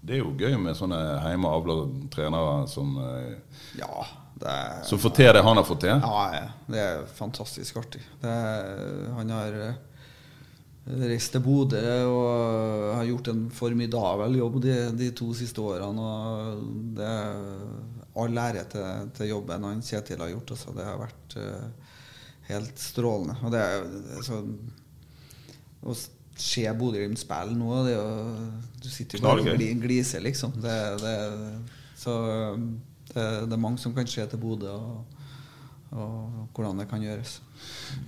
det 0.05 0.19
er 0.19 0.21
jo 0.21 0.35
gøy 0.37 0.55
med 0.61 0.77
sånne 0.77 0.99
hjemme 1.25 1.49
avla 1.49 1.79
trenere 2.13 2.69
som, 2.69 2.93
eh, 3.01 3.33
Ja, 3.81 4.05
er 4.45 4.85
som 4.85 5.01
får 5.01 5.15
til 5.17 5.33
det 5.33 5.43
han 5.43 5.57
har 5.57 5.65
fått 5.65 5.81
til. 5.87 5.97
Ja, 6.05 6.49
det 6.69 6.79
er 6.79 7.05
fantastisk 7.07 7.79
artig. 7.81 8.03
Det 8.21 8.31
er, 8.31 9.11
han 9.17 9.31
har 9.33 9.59
eh, 9.71 9.75
reist 11.09 11.33
til 11.33 11.41
Bodø 11.41 11.81
og 12.05 12.95
har 12.99 13.07
gjort 13.09 13.31
en 13.33 13.47
formidabel 13.51 14.37
jobb 14.37 14.61
de, 14.63 14.77
de 14.93 15.11
to 15.17 15.33
siste 15.33 15.63
årene. 15.65 16.05
Og 16.05 16.65
det 16.99 17.13
all 18.23 18.39
ære 18.39 18.65
til, 18.71 19.11
til 19.17 19.31
jobben 19.33 19.65
han 19.67 19.83
Kjetil 19.83 20.23
har 20.23 20.31
gjort. 20.31 20.55
Altså. 20.55 20.75
Det 20.77 20.87
har 20.87 21.01
vært 21.01 21.37
uh, 21.41 21.95
helt 22.51 22.83
strålende. 22.83 23.37
Og 23.43 23.55
det 23.55 23.62
er, 23.62 23.89
sånn 24.27 24.53
Å 25.85 25.97
se 26.35 26.65
Bodø-Glimt 26.79 27.21
spille 27.21 27.55
nå 27.59 27.81
det 27.87 27.93
er 27.95 27.99
jo, 28.01 28.37
Du 28.83 28.89
sitter 28.91 29.21
jo 29.21 29.27
bare 29.27 29.43
og 29.45 29.59
gli- 29.59 29.75
gliser, 29.83 30.23
liksom. 30.25 30.55
Det, 30.62 30.79
det, 31.03 31.17
så 32.01 32.15
det, 33.12 33.27
det 33.49 33.55
er 33.55 33.61
mange 33.61 33.83
som 33.83 33.95
kan 33.97 34.09
se 34.11 34.25
til 34.31 34.41
Bodø 34.43 34.73
og, 34.73 35.21
og 35.95 36.49
hvordan 36.57 36.81
det 36.83 36.89
kan 36.91 37.03
gjøres. 37.05 37.37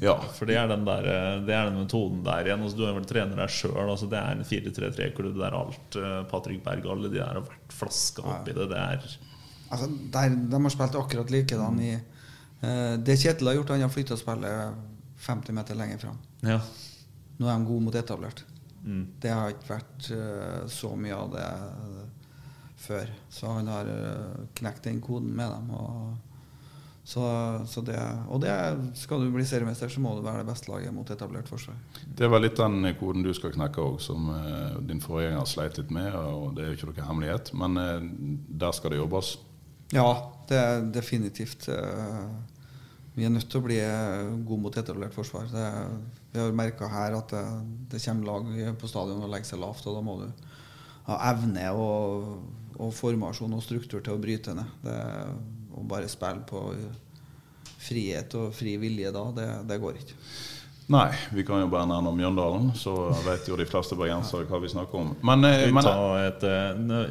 Ja. 0.03 0.17
For 0.35 0.49
det 0.49 0.57
er 0.59 0.67
den, 0.71 0.83
der, 0.89 1.07
eh, 1.07 1.37
det 1.47 1.55
er 1.55 1.69
den 1.71 1.79
metoden 1.85 2.25
der 2.27 2.49
igjen. 2.49 2.65
Altså, 2.67 2.79
du 2.81 2.83
er 2.89 2.97
vel 2.97 3.07
trener 3.09 3.39
deg 3.39 3.53
sjøl. 3.55 3.79
Altså, 3.85 4.09
det 4.11 4.19
er 4.19 4.35
en 4.35 4.49
4-3-3-klubb 4.49 5.39
der 5.39 5.55
alt 5.61 5.99
eh, 6.01 6.19
Patrick 6.33 6.65
Berg 6.67 6.89
alle 6.91 7.13
de 7.13 7.21
der 7.21 7.39
har 7.39 7.47
vært 7.47 7.77
flaska 7.79 8.25
oppi 8.27 8.57
det. 8.57 8.67
Det 8.73 8.83
er 8.83 9.07
Altså, 9.69 9.89
der, 10.13 10.29
de 10.29 10.63
har 10.63 10.71
spilt 10.73 10.99
akkurat 10.99 11.31
likedan 11.31 11.81
i 11.83 11.95
uh, 11.97 12.95
Det 13.03 13.17
Kjetil 13.19 13.51
har 13.51 13.59
gjort, 13.59 13.73
han 13.75 13.87
har 13.87 13.93
flytta 13.93 14.19
spillet 14.19 14.85
50 15.27 15.57
meter 15.57 15.79
lenger 15.79 15.99
fram. 15.99 16.21
Ja. 16.47 16.61
Nå 17.37 17.49
er 17.49 17.57
de 17.57 17.67
gode 17.69 17.87
mot 17.89 17.97
etablert. 17.99 18.45
Mm. 18.85 19.07
Det 19.21 19.33
har 19.33 19.51
ikke 19.51 19.73
vært 19.73 20.13
uh, 20.13 20.63
så 20.71 20.93
mye 20.99 21.17
av 21.17 21.35
det 21.35 21.49
uh, 21.49 22.05
før. 22.87 23.11
Så 23.33 23.51
han 23.51 23.73
har 23.73 23.91
knekt 24.55 24.87
den 24.87 25.01
koden 25.03 25.33
med 25.35 25.51
dem. 25.51 25.71
Og, 25.75 26.37
så, 27.07 27.25
så 27.71 27.81
det, 27.87 27.99
og 28.29 28.43
det 28.43 28.53
skal 28.99 29.23
du 29.23 29.31
bli 29.35 29.47
seriemester, 29.47 29.91
så 29.91 30.03
må 30.03 30.13
du 30.15 30.23
være 30.27 30.43
det 30.43 30.51
beste 30.51 30.71
laget 30.71 30.95
mot 30.95 31.11
etablert 31.11 31.49
forsvar. 31.51 31.79
Det 32.19 32.29
var 32.31 32.43
litt 32.43 32.59
den 32.59 32.87
koden 33.01 33.25
du 33.27 33.33
skal 33.35 33.55
knekke 33.55 33.83
òg, 33.83 33.99
som 34.03 34.29
din 34.87 35.01
forgjenger 35.03 35.49
sleit 35.49 35.81
litt 35.81 35.91
med. 35.95 36.15
og 36.15 36.55
Det 36.55 36.65
er 36.65 36.73
jo 36.73 36.79
ikke 36.79 36.91
noe 36.91 37.09
hemmelighet, 37.09 37.53
men 37.59 37.79
der 38.61 38.77
skal 38.77 38.93
det 38.93 39.01
jobbes. 39.01 39.37
Ja, 39.95 40.09
det 40.49 40.59
er 40.59 40.87
definitivt. 40.95 41.69
eh, 41.69 42.27
Vi 43.17 43.25
er 43.25 43.31
nødt 43.33 43.49
til 43.49 43.61
å 43.63 43.65
bli 43.65 43.79
eh, 43.81 44.33
gode 44.45 44.61
mot 44.61 44.77
etablert 44.77 45.15
forsvar. 45.15 45.47
Det, 45.49 45.67
vi 46.33 46.41
har 46.41 46.53
merka 46.53 46.89
her 46.91 47.15
at 47.17 47.31
det, 47.33 47.45
det 47.93 48.03
kommer 48.05 48.27
lag 48.27 48.77
på 48.81 48.91
stadion 48.91 49.23
og 49.25 49.31
legger 49.33 49.55
seg 49.55 49.63
lavt, 49.63 49.87
og 49.87 49.97
da 49.97 50.03
må 50.05 50.19
du 50.21 50.29
ha 51.07 51.17
evne 51.31 51.71
og, 51.73 52.27
og 52.77 52.93
formasjon 52.93 53.55
og 53.57 53.63
struktur 53.65 54.03
til 54.03 54.17
å 54.17 54.21
bryte 54.21 54.53
ned. 54.59 54.69
Det, 54.85 54.99
å 55.77 55.85
bare 55.89 56.09
spille 56.09 56.45
på 56.49 56.61
frihet 57.87 58.35
og 58.37 58.53
fri 58.57 58.77
vilje 58.81 59.11
da, 59.13 59.25
det, 59.37 59.49
det 59.69 59.81
går 59.81 59.99
ikke. 60.03 60.15
Nei, 60.93 61.09
vi 61.35 61.43
kan 61.43 61.61
jo 61.65 61.67
bare 61.71 61.89
nevne 61.91 62.13
Mjøndalen, 62.15 62.69
så 62.79 62.93
vet 63.27 63.49
jo 63.49 63.57
de 63.59 63.67
fleste 63.67 63.97
bergensere 63.99 64.47
hva 64.47 64.61
vi 64.63 64.71
snakker 64.71 65.01
om. 65.01 65.15
Men, 65.27 65.43
eh, 65.49 65.67
men 65.75 65.89
et, 66.23 66.45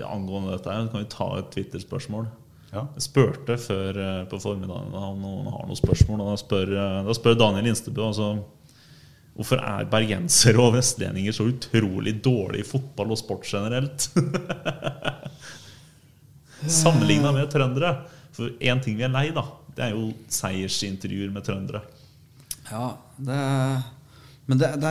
angående 0.05 0.53
dette 0.53 0.71
her, 0.71 0.87
kan 0.93 1.01
vi 1.03 1.09
ta 1.11 1.27
et 1.39 1.49
Twitter-spørsmål. 1.55 2.29
Ja. 2.75 2.83
Jeg 2.97 3.05
spurte 3.05 3.57
før 3.61 3.99
eh, 4.01 4.21
på 4.29 4.39
formiddagen 4.43 4.93
om 4.95 5.21
noen 5.23 5.49
har 5.53 5.65
noen 5.67 5.79
spørsmål. 5.79 6.23
Og 6.23 6.33
da 6.33 6.35
spør, 6.41 6.73
eh, 6.75 6.99
da 7.07 7.15
spør 7.15 7.37
Daniel 7.39 7.71
Instebø 7.71 8.03
altså, 8.09 8.29
hvorfor 9.35 9.63
er 9.63 9.89
bergensere 9.91 10.61
og 10.61 10.75
vestlendinger 10.77 11.35
så 11.35 11.47
utrolig 11.49 12.17
dårlige 12.23 12.65
i 12.65 12.67
fotball 12.67 13.15
og 13.15 13.21
sport 13.21 13.47
generelt? 13.49 14.09
Sammenligna 16.81 17.33
med 17.35 17.51
trøndere. 17.53 17.95
For 18.35 18.51
én 18.59 18.81
ting 18.83 18.97
vi 18.99 19.05
er 19.07 19.13
lei, 19.13 19.29
da, 19.35 19.45
det 19.75 19.87
er 19.87 19.95
jo 19.95 20.09
seiersintervjuer 20.31 21.31
med 21.31 21.45
trøndere. 21.47 21.83
Ja, 22.71 22.95
det 23.21 23.41
Men 24.45 24.59
det, 24.61 24.67
det, 24.81 24.89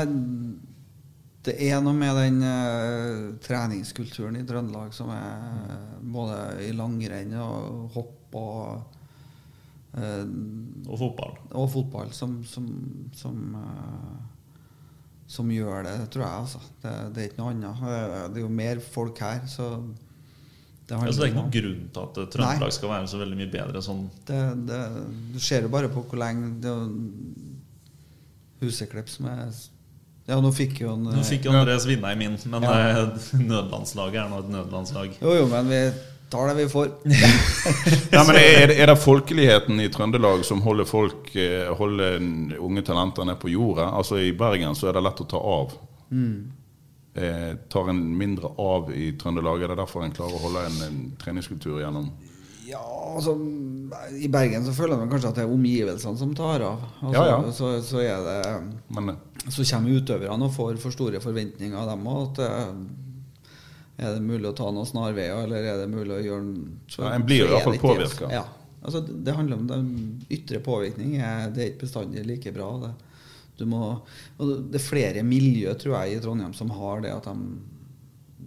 det 1.44 1.54
er 1.60 1.80
noe 1.84 1.96
med 1.96 2.16
den 2.16 2.40
uh, 2.40 3.34
treningskulturen 3.44 4.38
i 4.40 4.44
Trøndelag 4.48 4.94
som 4.96 5.10
er 5.12 5.74
både 6.00 6.38
i 6.64 6.70
langrenn 6.76 7.34
og 7.40 7.90
hopp 7.96 8.38
og 8.40 8.62
uh, 9.98 10.22
Og 10.88 10.96
fotball. 11.00 11.36
og 11.52 11.68
fotball 11.72 12.14
som, 12.16 12.38
som, 12.48 12.70
som, 13.16 13.42
uh, 13.58 14.56
som 15.28 15.52
gjør 15.52 15.84
det, 15.86 15.98
tror 16.14 16.24
jeg. 16.24 16.46
Altså. 16.46 16.62
Det, 16.80 16.94
det 17.12 17.22
er 17.22 17.30
ikke 17.30 17.42
noe 17.42 17.52
annet. 17.52 17.84
Det 18.32 18.40
er 18.40 18.46
jo 18.46 18.56
mer 18.62 18.82
folk 18.96 19.22
her, 19.24 19.44
så 19.50 19.74
det 20.84 20.98
Altså, 21.00 21.16
det 21.16 21.24
er 21.24 21.30
ikke 21.30 21.40
noen 21.40 21.54
grunn 21.54 21.84
til 21.92 22.02
at 22.02 22.32
Trøndelag 22.32 22.72
skal 22.76 22.90
være 22.92 23.06
så 23.08 23.20
veldig 23.20 23.38
mye 23.38 23.52
bedre 23.52 23.80
sånn. 23.84 24.02
det, 24.28 24.40
det, 24.68 24.80
du 25.32 25.38
ser 25.40 25.64
jo 25.64 25.70
bare 25.72 25.88
på 25.92 26.02
hvor 26.04 26.20
lenge 26.20 26.50
det 26.60 26.72
er 26.72 26.90
Huseklepp 28.60 29.08
som 29.12 29.30
er 29.32 29.48
Ja, 30.26 30.38
nå 30.40 30.50
fikk 30.56 30.78
jo 30.80 30.94
han 30.94 31.02
Nå 31.04 31.22
fikk 31.26 31.44
jo 31.44 31.52
Andres 31.52 31.84
vinne 31.84 32.10
i 32.14 32.16
min, 32.16 32.38
men 32.48 32.62
Ja. 32.64 32.74
eh, 33.04 33.30
nødlandslaget 33.52 34.22
er 34.22 34.28
nå 34.32 34.38
et 34.40 34.50
nødlandslag. 34.54 35.16
Jo, 35.20 35.34
jo, 35.36 35.46
men 35.52 35.68
vi 35.68 35.80
tar 36.32 36.48
det 36.48 36.54
vi 36.62 36.68
får. 36.72 36.88
Ja, 38.14 38.22
men 38.24 38.36
er, 38.40 38.72
er 38.72 38.86
det 38.90 38.96
folkeligheten 39.02 39.80
i 39.84 39.88
Trøndelag 39.92 40.44
som 40.48 40.62
holder 40.64 40.88
folk 40.88 41.28
eh, 41.36 41.68
Holder 41.76 42.16
unge 42.58 42.82
talenter 42.86 43.24
ned 43.28 43.36
på 43.42 43.52
jordet? 43.52 43.86
Altså 43.92 44.18
I 44.24 44.32
Bergen 44.32 44.74
så 44.78 44.88
er 44.88 44.96
det 44.96 45.04
lett 45.04 45.20
å 45.20 45.28
ta 45.28 45.38
av. 45.38 45.76
Eh, 47.14 47.50
tar 47.70 47.88
en 47.92 48.00
mindre 48.18 48.48
av 48.58 48.88
i 48.96 49.12
Trøndelag? 49.20 49.62
Er 49.62 49.68
det 49.74 49.76
derfor 49.84 50.02
en 50.06 50.14
klarer 50.16 50.34
å 50.34 50.42
holde 50.48 50.64
en, 50.66 50.80
en 50.88 50.96
treningskultur 51.20 51.78
gjennom? 51.84 52.08
Ja, 52.64 52.80
altså 53.14 53.36
I 54.18 54.28
Bergen 54.32 54.64
så 54.66 54.72
føler 54.74 54.96
man 54.98 55.10
kanskje 55.12 55.28
at 55.30 55.36
det 55.38 55.44
er 55.44 55.52
omgivelsene 55.52 56.16
som 56.18 56.32
tar 56.34 56.64
av. 56.64 56.80
Altså, 57.04 57.12
Ja, 57.14 57.24
ja. 57.28 57.52
Så, 57.52 57.74
så 57.84 58.00
er 58.02 58.24
det 58.24 58.38
Men 58.96 59.12
eh, 59.12 59.33
Så 59.52 59.64
kommer 59.68 59.90
utøverne 60.00 60.46
og 60.48 60.52
får 60.54 60.78
for 60.80 60.90
store 60.94 61.20
forventninger 61.20 61.76
av 61.76 61.88
dem 61.90 62.04
òg. 62.08 62.38
Er 63.98 64.14
det 64.16 64.22
mulig 64.26 64.48
å 64.50 64.56
ta 64.56 64.70
noen 64.74 64.88
snarveier, 64.88 65.44
eller 65.44 65.62
er 65.70 65.76
det 65.84 65.90
mulig 65.92 66.16
å 66.16 66.22
gjøre 66.24 66.40
en- 66.42 66.78
så- 66.88 67.02
Ja, 67.04 67.12
en 67.14 67.22
blir 67.22 67.44
i 67.44 67.46
er 67.46 67.48
hvert 67.52 67.64
fall 67.64 67.78
påvirka. 67.78 68.30
Ja. 68.32 68.44
Altså, 68.82 69.00
det, 69.06 69.24
det 69.24 69.34
handler 69.36 69.56
om 69.56 69.66
den 69.66 70.24
ytre 70.30 70.58
påvirkning. 70.60 71.12
Det 71.54 71.58
er 71.62 71.70
ikke 71.72 71.86
bestandig 71.86 72.26
like 72.26 72.52
bra. 72.52 72.70
Det, 72.80 72.94
du 73.58 73.64
må, 73.66 74.00
det- 74.38 74.72
det 74.72 74.80
er 74.80 74.84
flere 74.88 75.22
miljø, 75.22 75.72
tror 75.74 76.02
jeg, 76.04 76.16
i 76.16 76.20
Trondheim 76.20 76.52
som 76.54 76.70
har 76.70 77.00
det 77.02 77.12
at 77.12 77.24
de, 77.24 77.58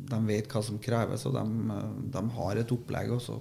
de 0.09 0.19
vet 0.27 0.47
hva 0.49 0.63
som 0.63 0.77
kreves, 0.79 1.25
og 1.25 1.33
de, 1.33 2.11
de 2.11 2.29
har 2.29 2.55
et 2.57 2.67
opplegg, 2.71 3.11
og 3.11 3.21
så, 3.21 3.39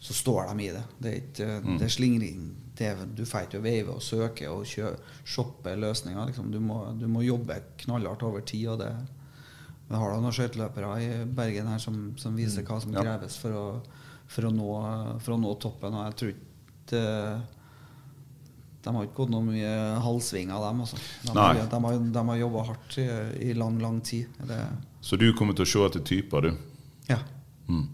så 0.00 0.12
står 0.12 0.54
de 0.56 0.64
i 0.64 0.72
det. 0.72 0.84
Det 1.00 1.10
er 1.12 1.20
ikke 1.22 1.78
det 1.78 1.82
er 1.88 1.96
slingring. 1.96 2.50
Det 2.80 2.90
du 3.18 3.24
får 3.28 3.46
ikke 3.46 3.60
veive 3.62 3.92
og 3.92 4.00
søke 4.02 4.48
og 4.48 4.62
kjø, 4.64 4.94
shoppe 5.28 5.74
løsninger. 5.76 6.30
Liksom. 6.30 6.50
Du, 6.54 6.56
må, 6.64 6.78
du 6.96 7.06
må 7.12 7.20
jobbe 7.26 7.58
knallhardt 7.84 8.22
over 8.24 8.40
tid. 8.48 8.68
og 8.72 8.78
det 8.80 8.92
vi 9.90 9.98
har 9.98 10.12
da 10.14 10.20
noen 10.22 10.32
skøyteløpere 10.36 10.90
i 11.02 11.06
Bergen 11.34 11.66
her 11.66 11.80
som, 11.82 11.96
som 12.16 12.36
viser 12.38 12.62
hva 12.62 12.76
som 12.80 12.92
Ja. 12.94 13.02
kreves 13.02 13.34
for 13.42 13.50
å, 13.58 13.64
for, 14.30 14.46
å 14.46 14.52
nå, 14.54 14.68
for 15.18 15.34
å 15.34 15.38
nå 15.42 15.50
toppen. 15.58 15.96
Og 15.98 16.04
jeg 16.06 16.14
tror 16.20 16.30
ikke 16.30 17.00
De 18.84 18.94
har 18.96 19.04
ikke 19.04 19.16
gått 19.18 19.32
noe 19.34 19.44
mye 19.44 19.72
halvsving 20.00 20.52
av 20.54 20.62
dem. 20.68 20.78
Altså. 20.86 20.96
De, 21.26 21.34
Nei. 21.34 21.48
har, 21.58 21.66
de, 21.68 21.80
har, 21.84 21.98
de 22.14 22.22
har 22.30 22.38
jobba 22.40 22.62
hardt 22.70 22.96
i, 23.02 23.08
i 23.50 23.52
lang, 23.58 23.76
lang 23.82 23.98
tid. 24.00 24.30
Det, 24.48 24.60
Så 25.04 25.18
du 25.20 25.26
kommer 25.36 25.58
til 25.58 25.66
å 25.66 25.72
se 25.74 25.82
etter 25.90 26.06
typer, 26.14 26.48
du? 26.48 26.54
ja. 27.10 27.18
Mm. 27.68 27.88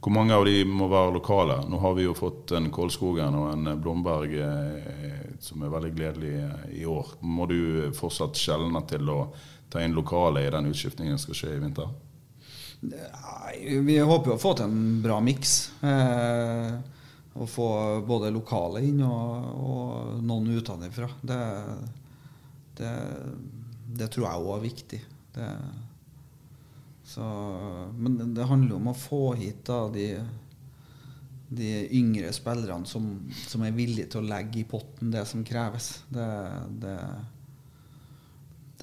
Hvor 0.00 0.12
mange 0.16 0.32
av 0.32 0.46
de 0.48 0.62
må 0.64 0.86
være 0.88 1.12
lokale? 1.12 1.58
Nå 1.68 1.78
har 1.82 1.96
vi 1.98 2.06
jo 2.06 2.16
fått 2.16 2.54
en 2.56 2.70
Kolskogen 2.72 3.34
og 3.36 3.50
en 3.52 3.72
Blomberg 3.82 4.32
eh, 4.32 5.34
som 5.44 5.60
er 5.60 5.72
veldig 5.74 5.90
gledelig 5.92 6.30
eh, 6.40 6.62
i 6.80 6.86
år. 6.88 7.18
Må 7.20 7.44
du 7.50 7.90
fortsatt 7.96 8.38
skjelne 8.40 8.80
til 8.88 9.12
å 9.12 9.18
ta 9.70 9.82
inn 9.84 9.96
lokale 9.96 10.46
i 10.46 10.52
den 10.52 10.70
utskiftningen 10.72 11.18
som 11.18 11.28
skal 11.28 11.40
skje 11.42 11.52
i 11.58 11.60
vinter? 11.60 11.92
Vi 12.80 13.98
håper 13.98 14.32
jo 14.32 14.38
å 14.38 14.40
få 14.40 14.54
til 14.56 14.70
en 14.70 15.02
bra 15.04 15.18
miks. 15.20 15.54
Eh, 15.84 16.72
å 17.36 17.46
få 17.46 17.68
både 18.08 18.32
lokale 18.32 18.80
inn 18.88 19.04
og, 19.04 19.52
og 19.52 20.24
noen 20.24 20.48
utenfra. 20.56 21.10
Det, 21.20 21.42
det, 22.80 22.96
det 24.00 24.08
tror 24.08 24.30
jeg 24.30 24.48
òg 24.48 24.56
er 24.56 24.64
viktig. 24.64 25.04
Det, 25.36 25.52
så, 27.10 27.24
men 27.98 28.34
det 28.36 28.46
handler 28.46 28.76
om 28.76 28.92
å 28.92 28.94
få 28.94 29.32
hit 29.34 29.64
da, 29.66 29.80
de, 29.90 30.04
de 31.50 31.70
yngre 31.98 32.30
spillerne 32.34 32.86
som, 32.86 33.08
som, 33.50 33.64
er 33.66 33.74
villige 33.74 34.12
til 34.12 34.22
å 34.22 34.30
legge 34.30 34.60
i 34.62 34.68
potten 34.68 35.10
det 35.10 35.24
som 35.26 35.42
kreves. 35.46 35.90
Det, 36.06 36.28
det, 36.84 36.96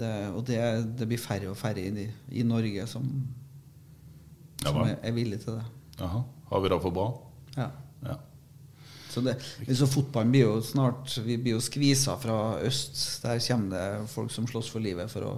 det, 0.02 0.12
og 0.34 0.44
det, 0.50 1.08
blir 1.08 1.24
færre 1.24 1.54
og 1.54 1.60
færre 1.60 1.88
i, 1.88 2.08
i 2.36 2.44
Norge 2.44 2.88
som, 2.92 3.08
som 4.66 4.84
er, 4.84 4.98
er 5.00 5.16
villige 5.16 5.46
til 5.46 5.62
det. 5.62 5.68
Aha. 6.04 6.26
Har 6.52 6.64
vi 6.64 6.76
det 6.76 6.84
for 6.84 7.00
bra? 7.00 7.10
Ja. 7.56 7.72
ja. 8.04 8.20
Så, 9.08 9.24
det, 9.24 9.40
så 9.72 9.88
fotballen 9.88 10.36
blir 10.36 10.44
jo 10.44 10.58
snart 10.62 11.16
Vi 11.26 11.40
blir 11.40 11.56
jo 11.56 11.64
skvisa 11.64 12.20
fra 12.20 12.58
øst. 12.68 13.00
Der 13.24 13.40
kommer 13.48 13.72
det 13.72 14.10
folk 14.12 14.36
som 14.36 14.52
slåss 14.52 14.76
for 14.76 14.84
livet 14.84 15.10
for 15.12 15.26
å, 15.26 15.38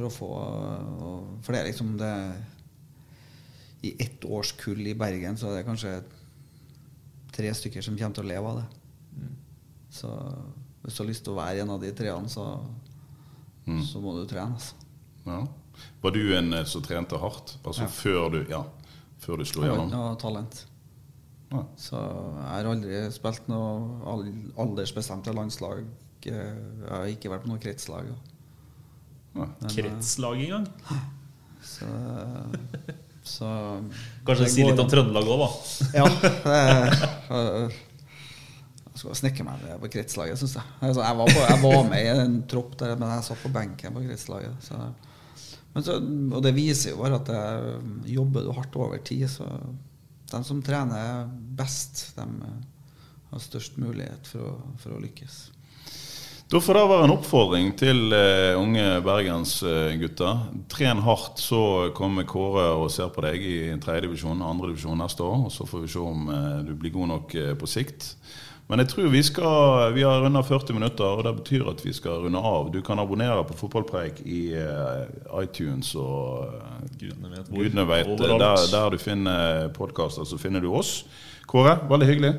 for 0.00 0.08
å 0.08 0.14
få 0.14 0.30
For 1.44 1.52
det 1.52 1.60
er 1.60 1.68
liksom 1.70 1.92
det 2.00 2.14
I 3.86 3.94
ett 4.02 4.24
årskull 4.24 4.82
i 4.86 4.96
Bergen 4.98 5.38
så 5.40 5.50
er 5.50 5.60
det 5.60 5.68
kanskje 5.68 5.94
tre 7.30 7.52
stykker 7.56 7.84
som 7.84 7.96
kommer 7.96 8.16
til 8.16 8.26
å 8.26 8.28
leve 8.28 8.50
av 8.50 8.58
det. 8.58 8.64
Mm. 9.16 9.34
Så 9.94 10.10
hvis 10.82 10.96
du 10.96 11.02
har 11.02 11.08
lyst 11.08 11.24
til 11.24 11.32
å 11.32 11.38
være 11.38 11.62
en 11.62 11.72
av 11.72 11.80
de 11.80 11.92
treene, 11.96 12.28
så, 12.28 12.44
mm. 13.64 13.80
så 13.86 14.02
må 14.02 14.16
du 14.18 14.26
trene. 14.28 14.58
Altså. 14.58 14.74
Ja. 15.24 15.38
Var 16.02 16.16
du 16.16 16.20
en 16.36 16.52
eh, 16.58 16.66
som 16.68 16.84
trente 16.84 17.16
hardt? 17.22 17.54
Altså 17.62 17.86
ja. 17.86 17.92
før 17.94 18.34
du, 18.34 18.38
ja, 18.50 18.64
før 19.22 19.40
du 19.40 19.46
slo 19.48 19.64
gjennom? 19.64 19.94
Ja, 19.94 20.10
talent. 20.20 20.64
Ja. 21.50 21.64
Så 21.80 21.98
jeg 21.98 22.50
har 22.50 22.68
aldri 22.70 23.00
spilt 23.14 23.48
noe 23.50 24.18
aldersbestemte 24.60 25.34
landslag. 25.34 25.86
Jeg 26.26 26.58
har 26.84 27.08
ikke 27.08 27.32
vært 27.32 27.46
på 27.46 27.54
noe 27.54 27.62
kretslag. 27.62 28.12
Ja. 29.36 29.46
Kretslag 29.68 30.40
engang? 30.44 30.66
Så, 31.62 31.86
så 33.22 33.50
Kanskje 34.26 34.48
si 34.50 34.64
litt 34.66 34.80
om 34.80 34.88
Trøndelag 34.90 35.30
òg, 35.30 35.44
da? 35.44 35.50
ja. 36.00 36.06
Jeg 38.90 39.04
skal 39.04 39.20
snekre 39.20 39.46
meg 39.46 39.68
på 39.80 39.92
kretslaget, 39.94 40.40
syns 40.40 40.56
jeg. 40.58 40.72
Altså, 40.80 41.04
jeg, 41.04 41.20
var 41.20 41.30
på, 41.30 41.44
jeg, 41.46 41.60
var 41.62 41.86
med 41.88 42.02
i 42.02 42.10
en 42.24 42.40
tropp 42.50 42.74
der, 42.80 42.96
men 42.98 43.14
jeg 43.14 43.28
satt 43.30 43.44
på 43.44 43.52
benken 43.54 43.96
på 43.96 44.02
kretslaget. 44.08 44.66
Så. 44.66 44.80
Så, 45.78 45.94
og 46.02 46.40
det 46.42 46.50
viser 46.56 46.92
jo 46.92 46.98
bare 46.98 47.20
at 47.20 47.30
jeg 47.30 48.16
jobber 48.16 48.42
du 48.44 48.50
hardt 48.56 48.74
over 48.76 48.98
tid, 49.06 49.28
så 49.30 49.46
de 50.30 50.40
som 50.46 50.62
trener 50.62 51.30
best, 51.58 52.02
de 52.16 52.26
har 53.30 53.42
størst 53.42 53.78
mulighet 53.78 54.26
for 54.26 54.50
å, 54.50 54.52
for 54.82 54.96
å 54.96 55.00
lykkes. 55.02 55.38
Da 56.50 56.58
får 56.58 56.74
det 56.74 56.86
være 56.90 57.06
en 57.06 57.12
oppfordring 57.14 57.68
til 57.78 58.10
uh, 58.10 58.58
unge 58.58 58.82
bergensgutter. 59.06 60.40
Uh, 60.50 60.56
Tren 60.72 60.98
hardt, 61.06 61.38
så 61.38 61.92
kommer 61.94 62.26
Kåre 62.26 62.64
og 62.74 62.88
ser 62.90 63.12
på 63.14 63.22
deg 63.22 63.44
i 63.46 63.58
tredjedivisjon 63.78 64.42
og 64.42 64.56
andredivisjon 64.56 64.98
neste 64.98 65.22
år. 65.22 65.44
og 65.46 65.54
Så 65.54 65.68
får 65.70 65.84
vi 65.84 65.92
se 65.94 66.02
om 66.02 66.26
uh, 66.26 66.58
du 66.66 66.74
blir 66.74 66.90
god 66.96 67.12
nok 67.12 67.38
uh, 67.38 67.52
på 67.54 67.70
sikt. 67.70 68.10
Men 68.66 68.82
jeg 68.82 68.90
tror 68.90 69.08
vi 69.10 69.22
skal 69.26 69.94
Vi 69.94 70.02
har 70.06 70.22
runda 70.22 70.42
40 70.46 70.74
minutter, 70.74 71.06
og 71.06 71.24
det 71.26 71.36
betyr 71.38 71.70
at 71.70 71.86
vi 71.86 71.94
skal 71.94 72.26
runde 72.26 72.42
av. 72.42 72.74
Du 72.74 72.82
kan 72.82 72.98
abonnere 72.98 73.46
på 73.46 73.54
Fotballpreik 73.62 74.18
i 74.26 74.42
uh, 74.58 75.06
iTunes 75.44 75.94
og 75.94 76.50
uh, 76.50 76.86
Gudene 76.98 77.30
vet. 77.30 77.46
Gudene 77.46 77.86
vet 77.94 78.14
der, 78.18 78.70
der, 78.74 78.90
du 78.90 78.98
finner 78.98 79.68
podkaster, 79.78 80.26
så 80.26 80.38
finner 80.38 80.58
du 80.58 80.72
oss. 80.74 81.04
Kåre, 81.46 81.78
veldig 81.86 82.10
hyggelig. 82.10 82.38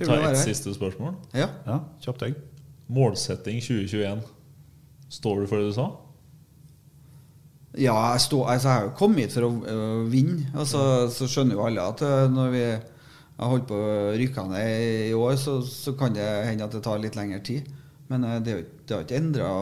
Ta 0.00 0.22
et 0.30 0.46
siste 0.48 0.72
spørsmål. 0.72 1.18
Ja, 1.36 1.52
ja 1.68 1.84
Kjapt 2.00 2.24
deg. 2.24 2.47
Målsetting 2.88 3.60
2021. 3.60 4.22
Står 5.12 5.40
du 5.40 5.48
for 5.48 5.60
det 5.60 5.70
du 5.70 5.74
sa? 5.76 5.88
Ja, 7.78 7.94
jeg, 8.12 8.22
stå, 8.24 8.42
altså, 8.48 8.68
jeg 8.68 8.76
har 8.76 8.86
jo 8.86 8.94
kommet 8.96 9.26
hit 9.26 9.34
for 9.36 9.46
å 9.46 9.50
uh, 9.60 10.06
vinne. 10.10 10.48
Altså, 10.56 10.80
så 11.12 11.28
skjønner 11.28 11.58
jo 11.58 11.66
alle 11.66 11.84
at 11.84 12.04
når 12.32 12.54
vi 12.54 12.62
har 12.68 13.52
holdt 13.52 13.68
på 13.68 13.76
å 13.76 14.14
rykke 14.18 14.46
ned 14.50 15.10
i 15.10 15.12
år, 15.16 15.36
så, 15.38 15.58
så, 15.62 15.92
kan 15.98 16.16
det 16.16 16.26
hende 16.48 16.64
at 16.64 16.74
det 16.74 16.82
tar 16.84 17.02
litt 17.02 17.18
lengre 17.18 17.42
tid. 17.44 17.68
Men 18.08 18.24
uh, 18.24 18.38
det, 18.40 18.56
det, 18.88 18.96
har 18.96 19.04
ikke 19.04 19.20
endra 19.20 19.52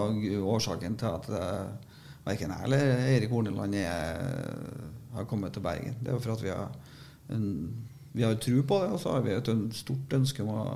årsaken 0.54 0.96
til 1.02 1.18
at 1.18 1.28
uh, 1.34 1.98
verken 2.26 2.54
jeg 2.54 2.66
eller 2.66 2.94
Eirik 3.10 3.34
Horneland 3.34 3.76
har 5.14 5.28
kommet 5.30 5.54
til 5.54 5.62
Bergen. 5.62 5.98
Det 6.00 6.10
er 6.10 6.16
jo 6.16 6.22
for 6.22 6.38
at 6.38 6.42
vi 6.46 6.54
har, 6.54 6.72
en, 7.34 7.44
vi 8.14 8.24
har 8.26 8.38
tro 8.42 8.64
på 8.66 8.80
det, 8.82 8.88
og 8.94 9.02
så 9.02 9.14
har 9.14 9.22
vi 9.26 9.34
et 9.34 9.52
stort 9.78 10.18
ønske 10.18 10.46
om 10.46 10.54
å 10.54 10.66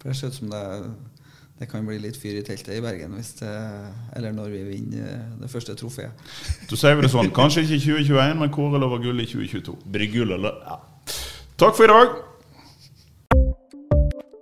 For 0.00 0.28
ut 0.28 0.36
som 0.36 0.52
det 0.52 0.64
det 1.56 1.68
kan 1.70 1.86
bli 1.88 1.96
litt 2.02 2.18
fyr 2.20 2.36
i 2.36 2.44
teltet 2.44 2.74
i 2.76 2.82
Bergen 2.84 3.14
det, 3.16 3.52
eller 4.16 4.34
når 4.36 4.50
vi 4.52 4.62
vinner 4.68 5.22
det 5.40 5.48
første 5.48 5.72
trofeet. 5.78 6.12
Du 6.68 6.76
sier 6.76 6.98
vi 6.98 7.06
det 7.06 7.12
sånn. 7.14 7.32
Kanskje 7.36 7.64
ikke 7.64 7.80
2021, 7.86 8.36
men 8.42 8.52
Kåre 8.52 8.80
lover 8.82 9.00
gull 9.06 9.24
i 9.24 9.28
2022. 9.30 9.76
Blir 9.94 10.12
gull, 10.12 10.36
eller? 10.36 10.58
Ja. 10.68 10.80
Takk 11.56 11.78
for 11.78 11.88
i 11.88 11.94
dag. 11.94 12.18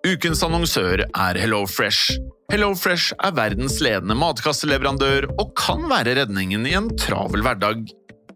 Ukens 0.04 0.42
annonsør 0.44 1.04
er 1.06 1.38
HelloFresh. 1.38 2.18
HelloFresh 2.52 3.14
er 3.24 3.36
verdens 3.38 3.78
ledende 3.80 4.18
matkasseleverandør 4.18 5.30
og 5.38 5.54
kan 5.56 5.86
være 5.88 6.18
redningen 6.18 6.66
i 6.66 6.74
en 6.76 6.90
travel 6.98 7.46
hverdag. 7.46 7.86